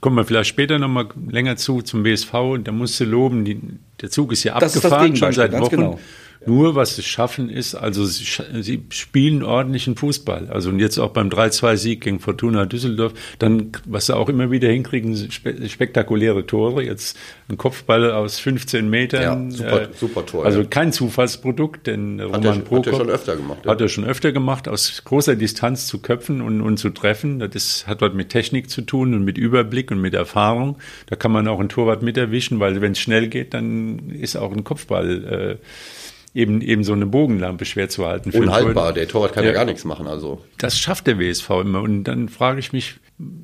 kommen 0.00 0.16
wir 0.16 0.24
vielleicht 0.24 0.48
später 0.48 0.78
noch 0.78 0.88
mal 0.88 1.06
länger 1.28 1.56
zu, 1.56 1.82
zum 1.82 2.04
WSV, 2.04 2.34
und 2.34 2.68
da 2.68 2.72
musst 2.72 2.98
du 2.98 3.04
loben, 3.04 3.44
die, 3.44 3.60
der 4.00 4.10
Zug 4.10 4.32
ist 4.32 4.42
ja 4.42 4.54
abgefahren, 4.54 5.14
schon 5.14 5.32
seit 5.32 5.52
Wochen. 5.52 5.70
Genau. 5.70 6.00
Nur 6.46 6.74
was 6.74 6.96
sie 6.96 7.02
schaffen 7.02 7.48
ist, 7.48 7.74
also 7.74 8.04
sie, 8.04 8.24
sie 8.60 8.82
spielen 8.90 9.42
ordentlichen 9.42 9.96
Fußball. 9.96 10.48
Also 10.50 10.70
und 10.70 10.80
jetzt 10.80 10.98
auch 10.98 11.10
beim 11.10 11.28
3-2-Sieg 11.28 12.00
gegen 12.00 12.20
Fortuna 12.20 12.66
Düsseldorf, 12.66 13.12
dann, 13.38 13.72
was 13.84 14.06
sie 14.06 14.16
auch 14.16 14.28
immer 14.28 14.50
wieder 14.50 14.68
hinkriegen, 14.68 15.30
spe 15.30 15.68
spektakuläre 15.68 16.46
Tore. 16.46 16.82
Jetzt 16.82 17.16
ein 17.48 17.56
Kopfball 17.56 18.10
aus 18.10 18.38
15 18.40 18.88
Metern. 18.88 19.50
Ja, 19.50 19.56
super, 19.56 19.82
äh, 19.82 19.88
super 19.94 20.26
Tor. 20.26 20.44
Also 20.44 20.60
ja. 20.60 20.66
kein 20.66 20.92
Zufallsprodukt, 20.92 21.86
denn 21.86 22.20
hat 22.20 22.28
Roman 22.28 22.44
er, 22.44 22.64
Prokop 22.64 22.86
hat 22.86 22.92
er 22.92 22.98
schon 22.98 23.10
öfter 23.10 23.36
gemacht. 23.36 23.58
Ja. 23.64 23.70
Hat 23.70 23.80
er 23.80 23.88
schon 23.88 24.04
öfter 24.04 24.32
gemacht, 24.32 24.68
aus 24.68 25.02
großer 25.04 25.36
Distanz 25.36 25.86
zu 25.86 26.00
köpfen 26.00 26.40
und, 26.40 26.60
und 26.60 26.78
zu 26.78 26.90
treffen. 26.90 27.38
Das 27.38 27.54
ist, 27.54 27.86
hat 27.86 28.00
was 28.00 28.14
mit 28.14 28.30
Technik 28.30 28.70
zu 28.70 28.82
tun 28.82 29.14
und 29.14 29.24
mit 29.24 29.38
Überblick 29.38 29.90
und 29.90 30.00
mit 30.00 30.14
Erfahrung. 30.14 30.78
Da 31.06 31.16
kann 31.16 31.32
man 31.32 31.46
auch 31.48 31.60
ein 31.60 31.68
Torwart 31.68 32.02
mit 32.02 32.16
erwischen, 32.16 32.60
weil 32.60 32.80
wenn 32.80 32.92
es 32.92 32.98
schnell 32.98 33.28
geht, 33.28 33.54
dann 33.54 34.10
ist 34.10 34.36
auch 34.36 34.52
ein 34.52 34.64
Kopfball 34.64 35.58
äh, 35.60 35.66
eben, 36.34 36.60
eben 36.60 36.84
so 36.84 36.92
eine 36.92 37.06
Bogenlampe 37.06 37.64
schwer 37.64 37.88
zu 37.88 38.06
halten. 38.06 38.30
Unhaltbar, 38.30 38.92
der 38.92 39.08
Torwart 39.08 39.34
kann 39.34 39.44
ja, 39.44 39.50
ja, 39.50 39.56
gar 39.56 39.64
nichts 39.64 39.84
machen. 39.84 40.06
Also. 40.06 40.42
Das 40.58 40.78
schafft 40.78 41.06
der 41.06 41.18
WSV 41.18 41.50
immer. 41.50 41.82
Und 41.82 42.04
dann 42.04 42.28
frage 42.28 42.60
ich 42.60 42.72
mich, 42.72 42.96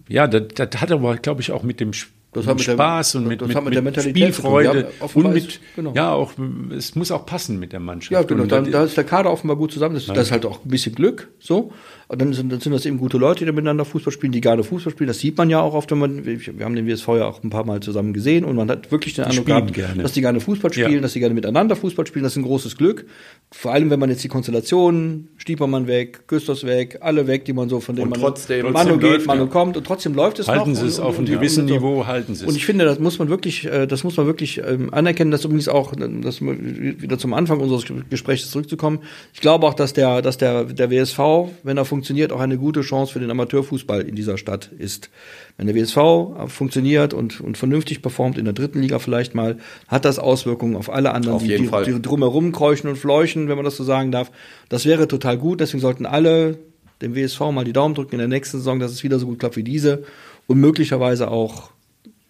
ja, 0.09 0.27
das, 0.27 0.43
das 0.55 0.81
hat 0.81 0.91
aber, 0.93 1.17
glaube 1.17 1.41
ich, 1.41 1.53
auch 1.53 1.63
mit 1.63 1.81
dem 1.81 1.93
das 2.33 2.45
mit 2.45 2.61
Spaß 2.61 3.13
der, 3.13 3.21
und 3.23 3.27
mit, 3.27 3.41
mit, 3.41 3.65
mit, 3.65 3.85
mit 3.85 4.03
Spielfreude 4.03 4.91
und 5.15 5.33
mit, 5.33 5.61
genau. 5.75 5.95
ja, 5.95 6.13
auch, 6.13 6.33
es 6.77 6.95
muss 6.95 7.11
auch 7.11 7.25
passen 7.25 7.59
mit 7.59 7.73
der 7.73 7.81
Mannschaft. 7.81 8.13
Ja, 8.13 8.23
genau, 8.23 8.45
dann, 8.45 8.71
da 8.71 8.85
ist 8.85 8.99
der 8.99 9.05
Kader 9.05 9.33
offenbar 9.33 9.57
gut 9.57 9.73
zusammen. 9.73 9.95
Das, 9.95 10.07
das 10.07 10.27
ist 10.27 10.33
halt 10.33 10.45
auch 10.45 10.63
ein 10.63 10.69
bisschen 10.69 10.95
Glück, 10.95 11.29
so. 11.39 11.73
Und 12.11 12.23
dann 12.23 12.33
sind, 12.33 12.51
dann 12.51 12.61
sind 12.61 12.73
das 12.73 12.87
eben 12.87 12.97
gute 12.97 13.19
Leute, 13.19 13.45
die 13.45 13.53
miteinander 13.53 13.85
Fußball 13.85 14.11
spielen, 14.11 14.33
die 14.33 14.41
gerne 14.41 14.65
Fußball 14.65 14.91
spielen. 14.93 15.09
Das 15.09 15.19
sieht 15.19 15.37
man 15.37 15.51
ja 15.51 15.61
auch 15.61 15.75
oft, 15.75 15.91
wenn 15.91 15.99
man, 15.99 16.25
wir 16.25 16.65
haben 16.65 16.75
den 16.75 16.87
WSV 16.87 17.07
ja 17.09 17.27
auch 17.27 17.45
ein 17.45 17.51
paar 17.51 17.67
Mal 17.67 17.81
zusammen 17.81 18.15
gesehen 18.15 18.47
und 18.47 18.57
man 18.57 18.71
hat 18.71 18.91
wirklich 18.91 19.13
den 19.13 19.27
Eindruck 19.27 19.45
gehabt, 19.45 19.75
gerne. 19.75 20.03
dass 20.03 20.13
die 20.13 20.23
gerne 20.23 20.41
Fußball 20.41 20.73
spielen, 20.73 20.95
ja. 20.95 21.01
dass 21.01 21.13
die 21.13 21.21
gerne 21.21 21.35
miteinander 21.35 21.77
Fußball 21.77 22.07
spielen. 22.07 22.23
Das 22.23 22.33
ist 22.33 22.39
ein 22.39 22.45
großes 22.45 22.79
Glück. 22.79 23.05
Vor 23.51 23.75
allem, 23.75 23.91
wenn 23.91 24.01
man 24.01 24.09
jetzt 24.09 24.25
die 24.25 24.29
Konstellationen, 24.29 25.29
Stiepermann 25.37 25.87
weg, 25.87 26.27
Küsters 26.29 26.65
weg, 26.65 26.97
alle 27.03 27.27
weg, 27.27 27.45
die 27.45 27.53
man 27.53 27.69
so 27.69 27.79
von 27.81 27.95
denen 27.95 28.09
man 28.09 28.21
trotzdem, 28.21 28.73
Manu 28.73 28.97
geht, 28.97 29.27
Manu 29.27 29.43
ja. 29.43 29.51
kommt 29.51 29.77
und 29.77 29.87
trotzdem 29.87 30.15
läuft 30.15 30.39
es 30.39 30.49
halten 30.49 30.61
noch. 30.61 30.67
Halten 30.79 30.81
Sie 30.81 30.87
es 30.87 31.01
auf 31.01 31.19
einem 31.19 31.27
gewissen 31.27 31.67
Niveau, 31.67 32.07
halten 32.07 32.35
Sie 32.35 32.45
es. 32.45 32.49
Und 32.49 32.57
ich 32.57 32.65
finde, 32.65 32.87
das 32.87 32.99
muss 33.01 33.19
man 33.19 33.29
wirklich, 33.29 33.67
äh, 33.67 33.87
das 33.87 34.03
muss 34.03 34.17
man 34.17 34.25
wirklich 34.25 34.63
ähm, 34.67 34.95
anerkennen, 34.95 35.31
dass 35.31 35.45
übrigens 35.45 35.69
auch, 35.69 35.93
das 35.95 36.41
wieder 36.41 37.19
zum 37.19 37.35
Anfang 37.35 37.61
unseres 37.61 37.85
Gesprächs 38.09 38.51
zurückzukommen. 38.51 39.01
Ich 39.35 39.43
glaube 39.43 39.67
auch, 39.67 39.75
dass 39.75 39.93
der, 39.93 40.23
dass 40.23 40.39
der, 40.39 40.65
der 40.65 40.91
WSV, 40.91 41.19
wenn 41.63 41.77
er 41.77 41.85
funktioniert, 41.85 41.98
auch 42.33 42.41
eine 42.41 42.59
gute 42.59 42.81
Chance 42.83 43.13
für 43.13 43.21
den 43.21 43.31
Amateurfußball 43.31 44.03
in 44.03 44.15
dieser 44.15 44.39
Stadt 44.39 44.71
ist. 44.79 45.11
Wenn 45.57 45.67
der 45.67 45.77
WSV 45.77 46.49
funktioniert 46.49 47.15
und, 47.15 47.41
und 47.41 47.57
vernünftig 47.57 48.03
performt, 48.03 48.39
in 48.39 48.45
der 48.45 48.55
dritten 48.55 48.81
Liga 48.81 48.99
vielleicht 48.99 49.35
mal, 49.35 49.59
hat 49.87 50.05
das 50.05 50.19
Auswirkungen 50.19 50.77
auf 50.77 50.91
alle 50.91 51.13
anderen, 51.13 51.37
auf 51.37 51.43
die, 51.43 51.57
die, 51.57 51.93
die 51.93 52.03
drumherum 52.03 52.53
keuchen 52.53 52.89
und 52.89 52.97
fleuchen, 52.97 53.49
wenn 53.49 53.57
man 53.57 53.65
das 53.65 53.77
so 53.77 53.85
sagen 53.85 54.13
darf. 54.13 54.31
Das 54.69 54.85
wäre 54.87 55.09
total 55.09 55.39
gut, 55.39 55.61
deswegen 55.61 55.81
sollten 55.81 56.07
alle 56.07 56.59
dem 57.03 57.15
WSV 57.15 57.41
mal 57.53 57.65
die 57.65 57.73
Daumen 57.73 57.95
drücken 57.95 58.13
in 58.15 58.19
der 58.19 58.29
nächsten 58.29 58.59
Saison, 58.59 58.79
dass 58.79 58.93
es 58.93 59.05
wieder 59.05 59.19
so 59.19 59.27
gut 59.27 59.39
klappt 59.39 59.57
wie 59.57 59.63
diese 59.63 60.05
und 60.47 60.59
möglicherweise 60.59 61.31
auch 61.31 61.71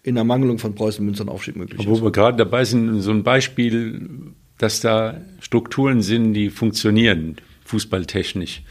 in 0.03 0.15
der 0.15 0.23
Mangelung 0.23 0.59
von 0.59 0.75
Preußen 0.75 1.03
Münster 1.03 1.25
ein 1.25 1.29
Aufstieg 1.29 1.55
möglich 1.55 1.79
Wo 1.85 1.93
ist. 1.93 2.01
Wo 2.01 2.05
wir 2.05 2.11
gerade 2.11 2.37
dabei 2.37 2.65
sind, 2.65 3.01
so 3.01 3.11
ein 3.11 3.23
Beispiel, 3.23 4.09
dass 4.57 4.79
da 4.79 5.21
Strukturen 5.39 6.01
sind, 6.01 6.33
die 6.33 6.49
funktionieren, 6.49 7.37
fußballtechnisch. 7.65 8.63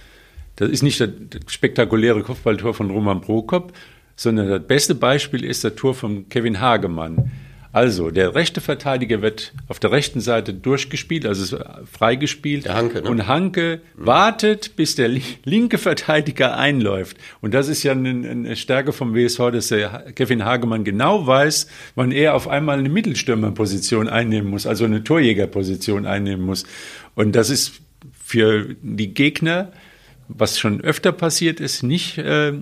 Das 0.58 0.68
ist 0.70 0.82
nicht 0.82 1.00
das 1.00 1.10
spektakuläre 1.46 2.22
Kopfballtor 2.22 2.74
von 2.74 2.90
Roman 2.90 3.20
Prokop, 3.20 3.72
sondern 4.16 4.48
das 4.48 4.66
beste 4.66 4.96
Beispiel 4.96 5.44
ist 5.44 5.62
das 5.62 5.76
Tor 5.76 5.94
von 5.94 6.28
Kevin 6.28 6.60
Hagemann. 6.60 7.30
Also, 7.70 8.10
der 8.10 8.34
rechte 8.34 8.60
Verteidiger 8.60 9.22
wird 9.22 9.52
auf 9.68 9.78
der 9.78 9.92
rechten 9.92 10.20
Seite 10.20 10.52
durchgespielt, 10.52 11.26
also 11.26 11.58
freigespielt. 11.84 12.64
Der 12.64 12.74
Hanke, 12.74 13.02
ne? 13.02 13.08
Und 13.08 13.28
Hanke 13.28 13.82
mhm. 13.96 14.06
wartet, 14.06 14.74
bis 14.74 14.96
der 14.96 15.10
linke 15.44 15.78
Verteidiger 15.78 16.56
einläuft. 16.56 17.18
Und 17.40 17.54
das 17.54 17.68
ist 17.68 17.84
ja 17.84 17.92
eine, 17.92 18.08
eine, 18.08 18.56
Stärke 18.56 18.92
vom 18.92 19.14
WSV, 19.14 19.50
dass 19.52 19.68
der 19.68 20.12
Kevin 20.16 20.44
Hagemann 20.44 20.82
genau 20.82 21.26
weiß, 21.26 21.68
wann 21.94 22.10
er 22.10 22.34
auf 22.34 22.48
einmal 22.48 22.80
eine 22.80 22.88
Mittelstürmerposition 22.88 24.08
einnehmen 24.08 24.50
muss, 24.50 24.66
also 24.66 24.84
eine 24.84 25.04
Torjägerposition 25.04 26.04
einnehmen 26.04 26.44
muss. 26.44 26.64
Und 27.14 27.36
das 27.36 27.48
ist 27.48 27.80
für 28.24 28.74
die 28.82 29.14
Gegner 29.14 29.70
was 30.28 30.58
schon 30.58 30.80
öfter 30.80 31.12
passiert 31.12 31.60
ist, 31.60 31.82
nicht 31.82 32.18
äh, 32.18 32.52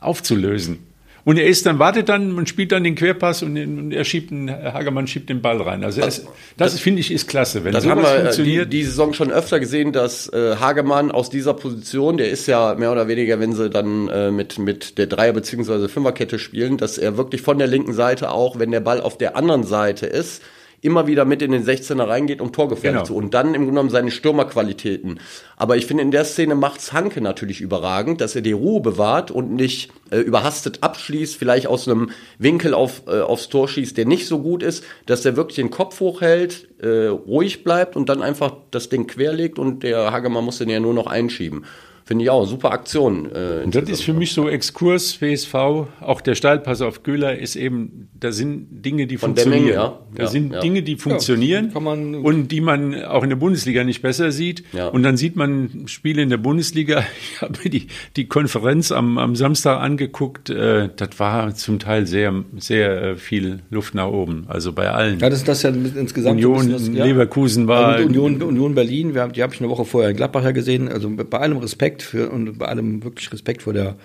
aufzulösen. 0.00 0.78
Und 1.22 1.36
er 1.36 1.46
ist 1.46 1.66
dann, 1.66 1.78
wartet 1.78 2.08
dann 2.08 2.36
und 2.36 2.48
spielt 2.48 2.72
dann 2.72 2.82
den 2.82 2.94
Querpass 2.94 3.42
und, 3.42 3.56
und 3.58 3.92
er 3.92 4.04
schiebt 4.04 4.30
den, 4.30 4.50
Hagermann 4.50 5.06
schiebt 5.06 5.28
den 5.28 5.42
Ball 5.42 5.60
rein. 5.60 5.84
Also 5.84 6.00
es, 6.00 6.24
das, 6.56 6.72
das 6.72 6.80
finde 6.80 7.00
ich 7.00 7.10
ist 7.12 7.28
klasse. 7.28 7.62
Wenn 7.62 7.72
das 7.72 7.86
haben 7.86 8.00
wir 8.00 8.08
äh, 8.10 8.20
funktioniert. 8.22 8.72
Die, 8.72 8.78
die 8.78 8.84
Saison 8.84 9.12
schon 9.12 9.30
öfter 9.30 9.60
gesehen, 9.60 9.92
dass 9.92 10.32
äh, 10.32 10.56
Hagemann 10.56 11.10
aus 11.10 11.28
dieser 11.28 11.52
Position, 11.52 12.16
der 12.16 12.30
ist 12.30 12.46
ja 12.46 12.74
mehr 12.74 12.90
oder 12.90 13.06
weniger, 13.06 13.38
wenn 13.38 13.52
sie 13.52 13.68
dann 13.68 14.08
äh, 14.08 14.30
mit, 14.30 14.58
mit 14.58 14.96
der 14.96 15.08
Dreier- 15.08 15.34
bzw. 15.34 15.88
Fünferkette 15.88 16.38
spielen, 16.38 16.78
dass 16.78 16.96
er 16.96 17.18
wirklich 17.18 17.42
von 17.42 17.58
der 17.58 17.66
linken 17.66 17.92
Seite 17.92 18.30
auch, 18.30 18.58
wenn 18.58 18.70
der 18.70 18.80
Ball 18.80 19.00
auf 19.02 19.18
der 19.18 19.36
anderen 19.36 19.64
Seite 19.64 20.06
ist, 20.06 20.42
immer 20.82 21.06
wieder 21.06 21.24
mit 21.24 21.42
in 21.42 21.52
den 21.52 21.64
16er 21.64 22.08
reingeht, 22.08 22.40
um 22.40 22.52
torgefährlich 22.52 23.02
genau. 23.02 23.06
zu. 23.06 23.14
Und 23.14 23.34
dann 23.34 23.48
im 23.48 23.52
Grunde 23.62 23.70
genommen 23.72 23.90
seine 23.90 24.10
Stürmerqualitäten. 24.10 25.20
Aber 25.56 25.76
ich 25.76 25.86
finde, 25.86 26.02
in 26.02 26.10
der 26.10 26.24
Szene 26.24 26.54
macht's 26.54 26.92
Hanke 26.92 27.20
natürlich 27.20 27.60
überragend, 27.60 28.20
dass 28.20 28.34
er 28.34 28.42
die 28.42 28.52
Ruhe 28.52 28.80
bewahrt 28.80 29.30
und 29.30 29.52
nicht 29.52 29.90
äh, 30.10 30.18
überhastet 30.18 30.78
abschließt, 30.82 31.36
vielleicht 31.36 31.66
aus 31.66 31.86
einem 31.86 32.10
Winkel 32.38 32.72
auf, 32.72 33.02
äh, 33.06 33.20
aufs 33.20 33.48
Tor 33.48 33.68
schießt, 33.68 33.96
der 33.96 34.06
nicht 34.06 34.26
so 34.26 34.40
gut 34.40 34.62
ist, 34.62 34.84
dass 35.06 35.24
er 35.24 35.36
wirklich 35.36 35.56
den 35.56 35.70
Kopf 35.70 36.00
hochhält, 36.00 36.68
äh, 36.80 37.06
ruhig 37.08 37.62
bleibt 37.62 37.96
und 37.96 38.08
dann 38.08 38.22
einfach 38.22 38.56
das 38.70 38.88
Ding 38.88 39.06
querlegt 39.06 39.58
und 39.58 39.82
der 39.82 40.12
Hagemann 40.12 40.44
muss 40.44 40.58
den 40.58 40.70
ja 40.70 40.80
nur 40.80 40.94
noch 40.94 41.06
einschieben. 41.06 41.64
Finde 42.10 42.24
ich 42.24 42.30
auch, 42.30 42.44
super 42.44 42.72
Aktion. 42.72 43.30
Äh, 43.32 43.62
und 43.62 43.72
das 43.72 43.88
ist 43.88 44.02
für 44.02 44.12
mich 44.12 44.32
so 44.32 44.48
Exkurs 44.48 45.22
WSV, 45.22 45.54
auch 46.00 46.20
der 46.20 46.34
Steilpass 46.34 46.82
auf 46.82 47.04
Göhler 47.04 47.38
ist 47.38 47.54
eben, 47.54 48.08
da 48.18 48.32
sind 48.32 48.84
Dinge, 48.84 49.06
die 49.06 49.16
Von 49.16 49.28
funktionieren. 49.28 49.62
Menge, 49.62 49.74
ja. 49.74 49.98
Da 50.16 50.24
ja, 50.24 50.28
sind 50.28 50.52
ja. 50.52 50.58
Dinge, 50.58 50.82
die 50.82 50.96
funktionieren 50.96 51.70
ja, 51.72 51.80
und 51.80 52.48
die 52.48 52.60
man 52.60 53.00
auch 53.04 53.22
in 53.22 53.28
der 53.28 53.36
Bundesliga 53.36 53.84
nicht 53.84 54.02
besser 54.02 54.32
sieht. 54.32 54.64
Und 54.90 55.04
dann 55.04 55.16
sieht 55.16 55.36
man 55.36 55.84
Spiele 55.86 56.20
in 56.20 56.30
der 56.30 56.38
Bundesliga. 56.38 57.04
Ich 57.32 57.42
habe 57.42 57.54
mir 57.62 57.70
die, 57.70 57.86
die 58.16 58.26
Konferenz 58.26 58.90
am, 58.90 59.16
am 59.16 59.36
Samstag 59.36 59.80
angeguckt. 59.80 60.50
Äh, 60.50 60.88
das 60.96 61.10
war 61.18 61.54
zum 61.54 61.78
Teil 61.78 62.06
sehr, 62.06 62.34
sehr 62.58 63.02
äh, 63.02 63.16
viel 63.16 63.60
Luft 63.70 63.94
nach 63.94 64.08
oben. 64.08 64.46
Also 64.48 64.72
bei 64.72 64.90
allen. 64.90 65.20
Ja, 65.20 65.30
das, 65.30 65.44
das 65.44 65.62
ja 65.62 65.70
insgesamt. 65.70 66.36
Union, 66.36 66.72
das, 66.72 66.88
Leverkusen 66.88 67.68
war. 67.68 68.00
Union, 68.00 68.42
Union 68.42 68.74
Berlin, 68.74 69.14
wir 69.14 69.22
haben, 69.22 69.32
die 69.32 69.42
habe 69.42 69.54
ich 69.54 69.60
eine 69.60 69.70
Woche 69.70 69.84
vorher 69.84 70.10
in 70.10 70.16
Gladbach 70.16 70.52
gesehen. 70.52 70.88
Also 70.88 71.08
bei 71.10 71.38
allem 71.38 71.58
Respekt 71.58 71.99
Respekt 72.00 72.02
für 72.02 72.30
und 72.30 72.58
bei 72.58 72.66
allem 72.66 73.02
wirklich 73.04 73.32
Respekt 73.32 73.62
vor 73.62 73.72
der 73.72 73.96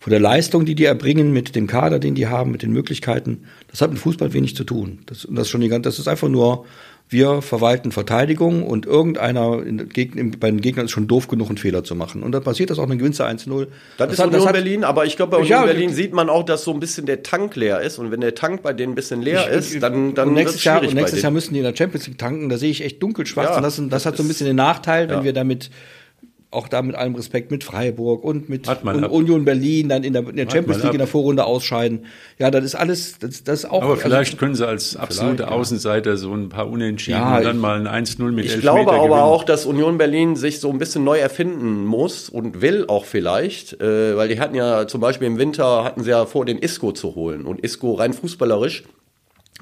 vor 0.00 0.10
der 0.10 0.20
Leistung, 0.20 0.66
die 0.66 0.74
die 0.74 0.84
erbringen, 0.84 1.32
mit 1.32 1.56
dem 1.56 1.66
Kader, 1.66 1.98
den 1.98 2.14
die 2.14 2.26
haben, 2.26 2.50
mit 2.50 2.60
den 2.60 2.72
Möglichkeiten. 2.72 3.44
Das 3.70 3.80
hat 3.80 3.90
mit 3.90 3.98
Fußball 3.98 4.34
wenig 4.34 4.54
zu 4.54 4.62
tun. 4.62 4.98
Das, 5.06 5.26
das, 5.30 5.46
ist 5.46 5.48
schon 5.48 5.62
die 5.62 5.68
ganze, 5.68 5.88
das 5.88 5.98
ist 5.98 6.08
einfach 6.08 6.28
nur, 6.28 6.66
wir 7.08 7.40
verwalten 7.40 7.90
Verteidigung 7.90 8.64
und 8.64 8.84
irgendeiner 8.84 9.64
in, 9.64 9.78
in, 9.78 10.30
bei 10.32 10.50
den 10.50 10.60
Gegnern 10.60 10.84
ist 10.84 10.90
schon 10.90 11.08
doof 11.08 11.28
genug, 11.28 11.48
einen 11.48 11.56
Fehler 11.56 11.84
zu 11.84 11.94
machen. 11.94 12.22
Und 12.22 12.32
dann 12.32 12.42
passiert 12.42 12.68
das 12.68 12.78
auch 12.78 12.82
eine 12.82 12.98
Gewinze 12.98 13.24
1-0. 13.24 13.66
Das, 13.96 14.08
das, 14.08 14.12
ist 14.12 14.18
hat, 14.18 14.26
Union 14.26 14.44
das 14.44 14.52
Berlin, 14.52 14.84
aber 14.84 15.06
ich 15.06 15.16
glaube, 15.16 15.30
bei 15.30 15.36
Union 15.38 15.50
ja, 15.50 15.64
Berlin 15.64 15.90
sieht 15.90 16.12
man 16.12 16.28
auch, 16.28 16.42
dass 16.42 16.64
so 16.64 16.74
ein 16.74 16.80
bisschen 16.80 17.06
der 17.06 17.22
Tank 17.22 17.56
leer 17.56 17.80
ist. 17.80 17.98
Und 17.98 18.10
wenn 18.10 18.20
der 18.20 18.34
Tank 18.34 18.60
bei 18.62 18.74
denen 18.74 18.92
ein 18.92 18.96
bisschen 18.96 19.22
leer 19.22 19.46
ich, 19.50 19.56
ist, 19.56 19.82
dann, 19.82 20.14
dann 20.14 20.28
und 20.28 20.34
nächstes 20.34 20.62
Jahr, 20.64 20.82
und 20.82 20.92
nächstes 20.92 21.22
Jahr 21.22 21.32
müssen 21.32 21.54
die 21.54 21.60
in 21.60 21.64
der 21.64 21.74
Champions 21.74 22.06
League 22.08 22.18
tanken. 22.18 22.50
Da 22.50 22.58
sehe 22.58 22.70
ich 22.70 22.84
echt 22.84 23.02
dunkelschwarz. 23.02 23.48
Ja, 23.48 23.56
und 23.56 23.62
das, 23.62 23.80
das, 23.88 24.04
hat 24.04 24.18
so 24.18 24.22
ein 24.22 24.28
bisschen 24.28 24.46
den 24.46 24.56
Nachteil, 24.56 25.08
wenn 25.08 25.20
ja. 25.20 25.24
wir 25.24 25.32
damit 25.32 25.70
auch 26.54 26.68
da 26.68 26.82
mit 26.82 26.96
allem 26.96 27.14
Respekt 27.14 27.50
mit 27.50 27.64
Freiburg 27.64 28.24
und 28.24 28.48
mit 28.48 28.68
und 28.68 29.04
Union 29.04 29.44
Berlin 29.44 29.88
dann 29.88 30.04
in 30.04 30.12
der, 30.12 30.28
in 30.28 30.36
der 30.36 30.48
Champions 30.50 30.78
League 30.78 30.86
ab. 30.86 30.94
in 30.94 30.98
der 30.98 31.06
Vorrunde 31.06 31.44
ausscheiden. 31.44 32.06
Ja, 32.38 32.50
das 32.50 32.64
ist 32.64 32.74
alles, 32.74 33.18
das, 33.18 33.44
das 33.44 33.60
ist 33.60 33.70
auch. 33.70 33.82
Aber 33.82 33.92
also 33.92 34.02
vielleicht 34.02 34.32
also, 34.32 34.36
können 34.38 34.54
sie 34.54 34.66
als 34.66 34.96
absolute 34.96 35.50
Außenseiter 35.50 36.16
so 36.16 36.32
ein 36.32 36.48
paar 36.48 36.68
Unentschieden 36.68 37.18
ja, 37.18 37.38
und 37.38 37.44
dann 37.44 37.58
mal 37.58 37.86
ein 37.86 38.04
1-0 38.06 38.30
mit 38.30 38.46
Ich 38.46 38.60
glaube 38.60 38.92
aber 38.92 39.02
gewinnen. 39.02 39.20
auch, 39.20 39.44
dass 39.44 39.66
Union 39.66 39.98
Berlin 39.98 40.36
sich 40.36 40.60
so 40.60 40.70
ein 40.70 40.78
bisschen 40.78 41.04
neu 41.04 41.18
erfinden 41.18 41.84
muss 41.84 42.28
und 42.28 42.60
will 42.60 42.86
auch 42.88 43.04
vielleicht, 43.04 43.80
äh, 43.80 44.16
weil 44.16 44.28
die 44.28 44.40
hatten 44.40 44.54
ja 44.54 44.86
zum 44.86 45.00
Beispiel 45.00 45.26
im 45.26 45.38
Winter 45.38 45.84
hatten 45.84 46.02
sie 46.02 46.10
ja 46.10 46.26
vor, 46.26 46.44
den 46.44 46.58
Isco 46.58 46.92
zu 46.92 47.14
holen 47.14 47.46
und 47.46 47.60
Isco 47.60 47.94
rein 47.94 48.12
fußballerisch 48.12 48.84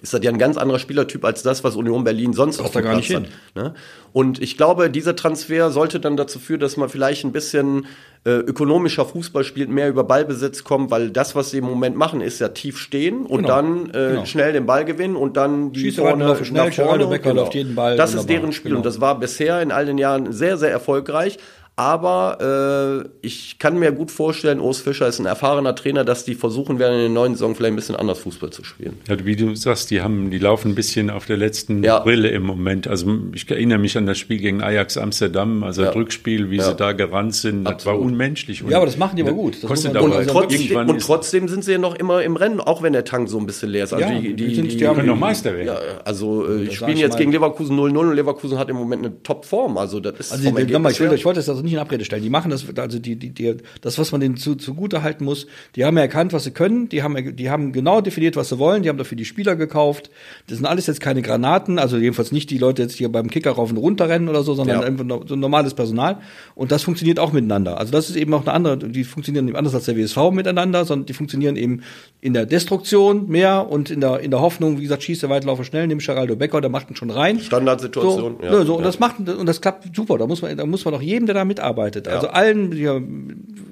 ist 0.03 0.13
das 0.13 0.21
ja 0.23 0.31
ein 0.31 0.39
ganz 0.39 0.57
anderer 0.57 0.81
Spielertyp 0.81 1.25
als 1.25 1.43
das, 1.43 1.63
was 1.63 1.77
Union 1.77 2.03
Berlin 2.03 2.33
sonst 2.33 2.61
auf 2.61 2.73
dem 2.73 2.83
Platz 2.83 3.09
hat. 3.11 3.25
Ne? 3.55 3.75
Und 4.13 4.43
ich 4.43 4.57
glaube, 4.57 4.91
dieser 4.91 5.15
Transfer 5.15 5.71
sollte 5.71 6.01
dann 6.01 6.17
dazu 6.17 6.41
führen, 6.41 6.61
dass 6.61 6.77
man 6.77 6.89
vielleicht 6.89 7.25
ein 7.25 7.31
bisschen 7.31 7.87
äh, 8.25 8.31
ökonomischer 8.31 9.05
Fußball 9.05 9.45
spielt, 9.45 9.69
mehr 9.69 9.89
über 9.89 10.05
Ballbesitz 10.05 10.65
kommt, 10.65 10.91
weil 10.91 11.11
das, 11.11 11.35
was 11.35 11.51
sie 11.51 11.59
im 11.59 11.65
Moment 11.65 11.97
machen, 11.97 12.21
ist 12.21 12.41
ja 12.41 12.49
tief 12.49 12.79
stehen 12.79 13.27
und 13.27 13.43
genau. 13.43 13.49
dann 13.49 13.91
äh, 13.91 13.93
genau. 13.93 14.25
schnell 14.27 14.53
den 14.53 14.67
Ball 14.67 14.85
gewinnen 14.85 15.17
und 15.17 15.37
dann 15.37 15.73
die 15.73 15.81
Schieße 15.81 16.03
vorne 16.03 16.25
nach 16.25 16.37
vorne. 16.37 16.73
Schnell, 16.73 17.01
und, 17.01 17.23
genau. 17.23 17.51
jeden 17.51 17.75
Ball. 17.75 17.97
Das 17.97 18.15
ist 18.15 18.29
deren 18.29 18.53
Spiel 18.53 18.71
genau. 18.71 18.81
und 18.81 18.87
das 18.87 19.01
war 19.01 19.19
bisher 19.19 19.63
in 19.63 19.71
all 19.71 19.87
den 19.87 19.99
Jahren 19.99 20.33
sehr, 20.33 20.59
sehr 20.59 20.71
erfolgreich. 20.71 21.39
Aber 21.75 23.03
äh, 23.03 23.09
ich 23.23 23.59
kann 23.59 23.79
mir 23.79 23.93
gut 23.93 24.11
vorstellen, 24.11 24.61
Urs 24.61 24.81
Fischer 24.81 25.09
ist 25.09 25.19
ein 25.21 25.25
erfahrener 25.25 25.75
Trainer, 25.75 26.05
dass 26.05 26.27
die 26.27 26.35
versuchen 26.35 26.79
werden, 26.79 26.95
in 26.95 27.01
der 27.01 27.09
neuen 27.09 27.33
Saison 27.33 27.55
vielleicht 27.55 27.73
ein 27.73 27.77
bisschen 27.77 27.97
anders 27.97 28.19
Fußball 28.19 28.51
zu 28.51 28.63
spielen. 28.63 28.99
Ja, 29.09 29.17
wie 29.25 29.37
du 29.37 29.55
sagst, 29.55 29.91
die 29.91 30.03
haben, 30.03 30.31
die 30.31 30.39
laufen 30.39 30.73
ein 30.73 30.75
bisschen 30.75 31.09
auf 31.09 31.25
der 31.25 31.39
letzten 31.39 31.83
ja. 31.83 32.01
Brille 32.01 32.29
im 32.29 32.43
Moment. 32.43 32.89
Also 32.89 33.19
ich 33.33 33.51
erinnere 33.51 33.79
mich 33.79 33.97
an 33.97 34.05
das 34.05 34.19
Spiel 34.19 34.37
gegen 34.37 34.63
Ajax 34.63 34.99
Amsterdam, 34.99 35.65
also 35.65 35.81
ja. 35.81 35.89
das 35.89 35.97
Rückspiel, 35.97 36.51
wie 36.51 36.59
ja. 36.59 36.65
sie 36.65 36.75
da 36.75 36.93
gerannt 36.93 37.35
sind. 37.35 37.65
Das 37.65 37.87
war 37.87 37.99
unmenschlich. 37.99 38.63
Und 38.63 38.71
ja, 38.71 38.77
aber 38.77 38.87
das 38.87 38.99
machen 38.99 39.17
die 39.17 39.23
aber 39.23 39.33
gut. 39.33 39.63
Das 39.63 39.69
kostet 39.69 39.97
aber 39.97 40.19
und, 40.19 40.29
trotz, 40.29 40.55
und 40.71 41.01
trotzdem 41.01 41.49
sind 41.49 41.65
sie 41.65 41.73
ja 41.73 41.79
noch 41.79 41.95
immer 41.95 42.23
im 42.23 42.37
Rennen, 42.37 42.61
auch 42.61 42.83
wenn 42.83 42.93
der 42.93 43.07
Tank 43.07 43.31
so 43.31 43.39
ein 43.39 43.47
bisschen 43.47 43.71
leer 43.71 43.85
ist. 43.85 43.95
Also 43.95 44.05
ja, 44.05 44.21
die, 44.21 44.35
die, 44.35 44.53
die, 44.61 44.69
die, 44.69 44.77
können 44.77 45.07
noch 45.07 45.19
Meister 45.19 45.55
werden. 45.55 45.69
Ja, 45.69 45.79
also 46.05 46.47
äh, 46.47 46.65
ich 46.65 46.77
spiele 46.77 46.99
jetzt 46.99 47.17
gegen 47.17 47.33
Leverkusen 47.33 47.79
0-0 47.79 47.97
und 47.97 48.15
Leverkusen 48.15 48.59
hat 48.59 48.69
im 48.69 48.77
Moment 48.77 49.07
eine 49.07 49.23
Top-Form. 49.23 49.79
Also 49.79 50.01
das 50.01 50.21
ist 50.21 50.33
also 50.33 50.51
die, 50.51 50.71
nochmal, 50.71 50.93
ich, 50.93 51.01
will, 51.01 51.11
ich 51.15 51.25
wollte 51.25 51.41
das 51.41 51.49
also 51.49 51.62
nicht 51.63 51.73
in 51.73 51.79
Abrede 51.79 52.05
stellen. 52.05 52.23
Die 52.23 52.31
machen 52.31 52.51
das, 52.51 52.65
also 52.77 52.99
die, 52.99 53.17
die, 53.17 53.31
die, 53.31 53.57
das, 53.81 53.99
was 53.99 54.13
man 54.13 54.21
denen 54.21 54.37
zu, 54.37 54.55
zugute 54.55 55.03
halten 55.03 55.25
muss, 55.25 55.47
die 55.77 55.85
haben 55.85 55.97
ja 55.97 56.03
erkannt, 56.03 56.33
was 56.33 56.45
sie 56.45 56.51
können, 56.51 56.89
die 56.89 57.03
haben, 57.03 57.37
die 57.37 57.51
haben 57.51 57.73
genau 57.73 58.01
definiert, 58.01 58.37
was 58.37 58.49
sie 58.49 58.59
wollen, 58.59 58.83
die 58.83 58.89
haben 58.89 58.99
dafür 58.99 59.17
die 59.17 59.25
Spieler 59.25 59.57
gekauft. 59.57 60.11
Das 60.47 60.59
sind 60.59 60.67
alles 60.67 60.87
jetzt 60.87 61.01
keine 61.01 61.23
Granaten, 61.23 61.79
also 61.79 61.97
jedenfalls 61.97 62.33
nicht 62.33 62.51
die 62.51 62.59
Leute 62.59 62.83
jetzt 62.83 62.97
hier 62.97 63.11
beim 63.11 63.31
Kicker 63.31 63.53
rauf 63.53 63.71
und 63.71 63.77
runter 63.77 64.09
rennen 64.09 64.29
oder 64.29 64.43
so, 64.43 64.55
sondern 64.55 64.81
ja. 64.81 64.87
einfach 64.87 65.05
so 65.27 65.37
normales 65.37 65.75
Personal. 65.75 66.19
Und 66.55 66.73
das 66.73 66.83
funktioniert 66.83 67.19
auch 67.19 67.33
miteinander. 67.33 67.79
Also 67.79 67.93
das 67.93 68.11
ist 68.11 68.17
eben 68.17 68.33
auch 68.35 68.43
eine 68.43 68.53
andere, 68.53 68.79
die 68.79 69.05
funktionieren 69.05 69.49
eben 69.49 69.57
anders 69.57 69.75
als 69.75 69.85
der 69.85 69.97
WSV 69.97 70.31
miteinander, 70.33 70.85
sondern 70.85 71.07
die 71.07 71.13
funktionieren 71.13 71.57
eben 71.57 71.83
in 72.21 72.35
der 72.35 72.47
Destruktion 72.47 73.29
mehr 73.29 73.69
und 73.69 73.91
in 73.91 74.01
der, 74.01 74.21
in 74.21 74.31
der 74.31 74.41
Hoffnung, 74.41 74.79
wie 74.79 74.83
gesagt, 74.83 75.03
schieße 75.03 75.29
weit, 75.29 75.45
laufe 75.45 75.65
schnell, 75.65 75.87
nimm 75.87 75.99
Geraldo 75.99 76.37
Becker, 76.37 76.61
der 76.61 76.71
macht 76.71 76.91
ihn 76.91 76.97
schon 76.97 77.11
rein. 77.11 77.41
Standardsituation, 77.41 78.37
so, 78.41 78.45
ja. 78.45 78.65
So, 78.65 78.75
und 78.75 78.81
ja. 78.81 78.87
das 78.87 78.99
macht, 78.99 79.19
und 79.29 79.47
das 79.47 79.61
klappt 79.61 79.95
super. 79.95 80.19
Da 80.19 80.27
muss 80.27 80.43
man, 80.43 80.57
da 80.57 80.67
muss 80.67 80.85
man 80.85 80.95
auch 80.95 81.03
jedem, 81.03 81.27
der 81.27 81.35
da 81.35 81.45
mitarbeitet. 81.53 82.09
Also 82.09 82.29
allen, 82.29 82.73
ja, 82.73 83.01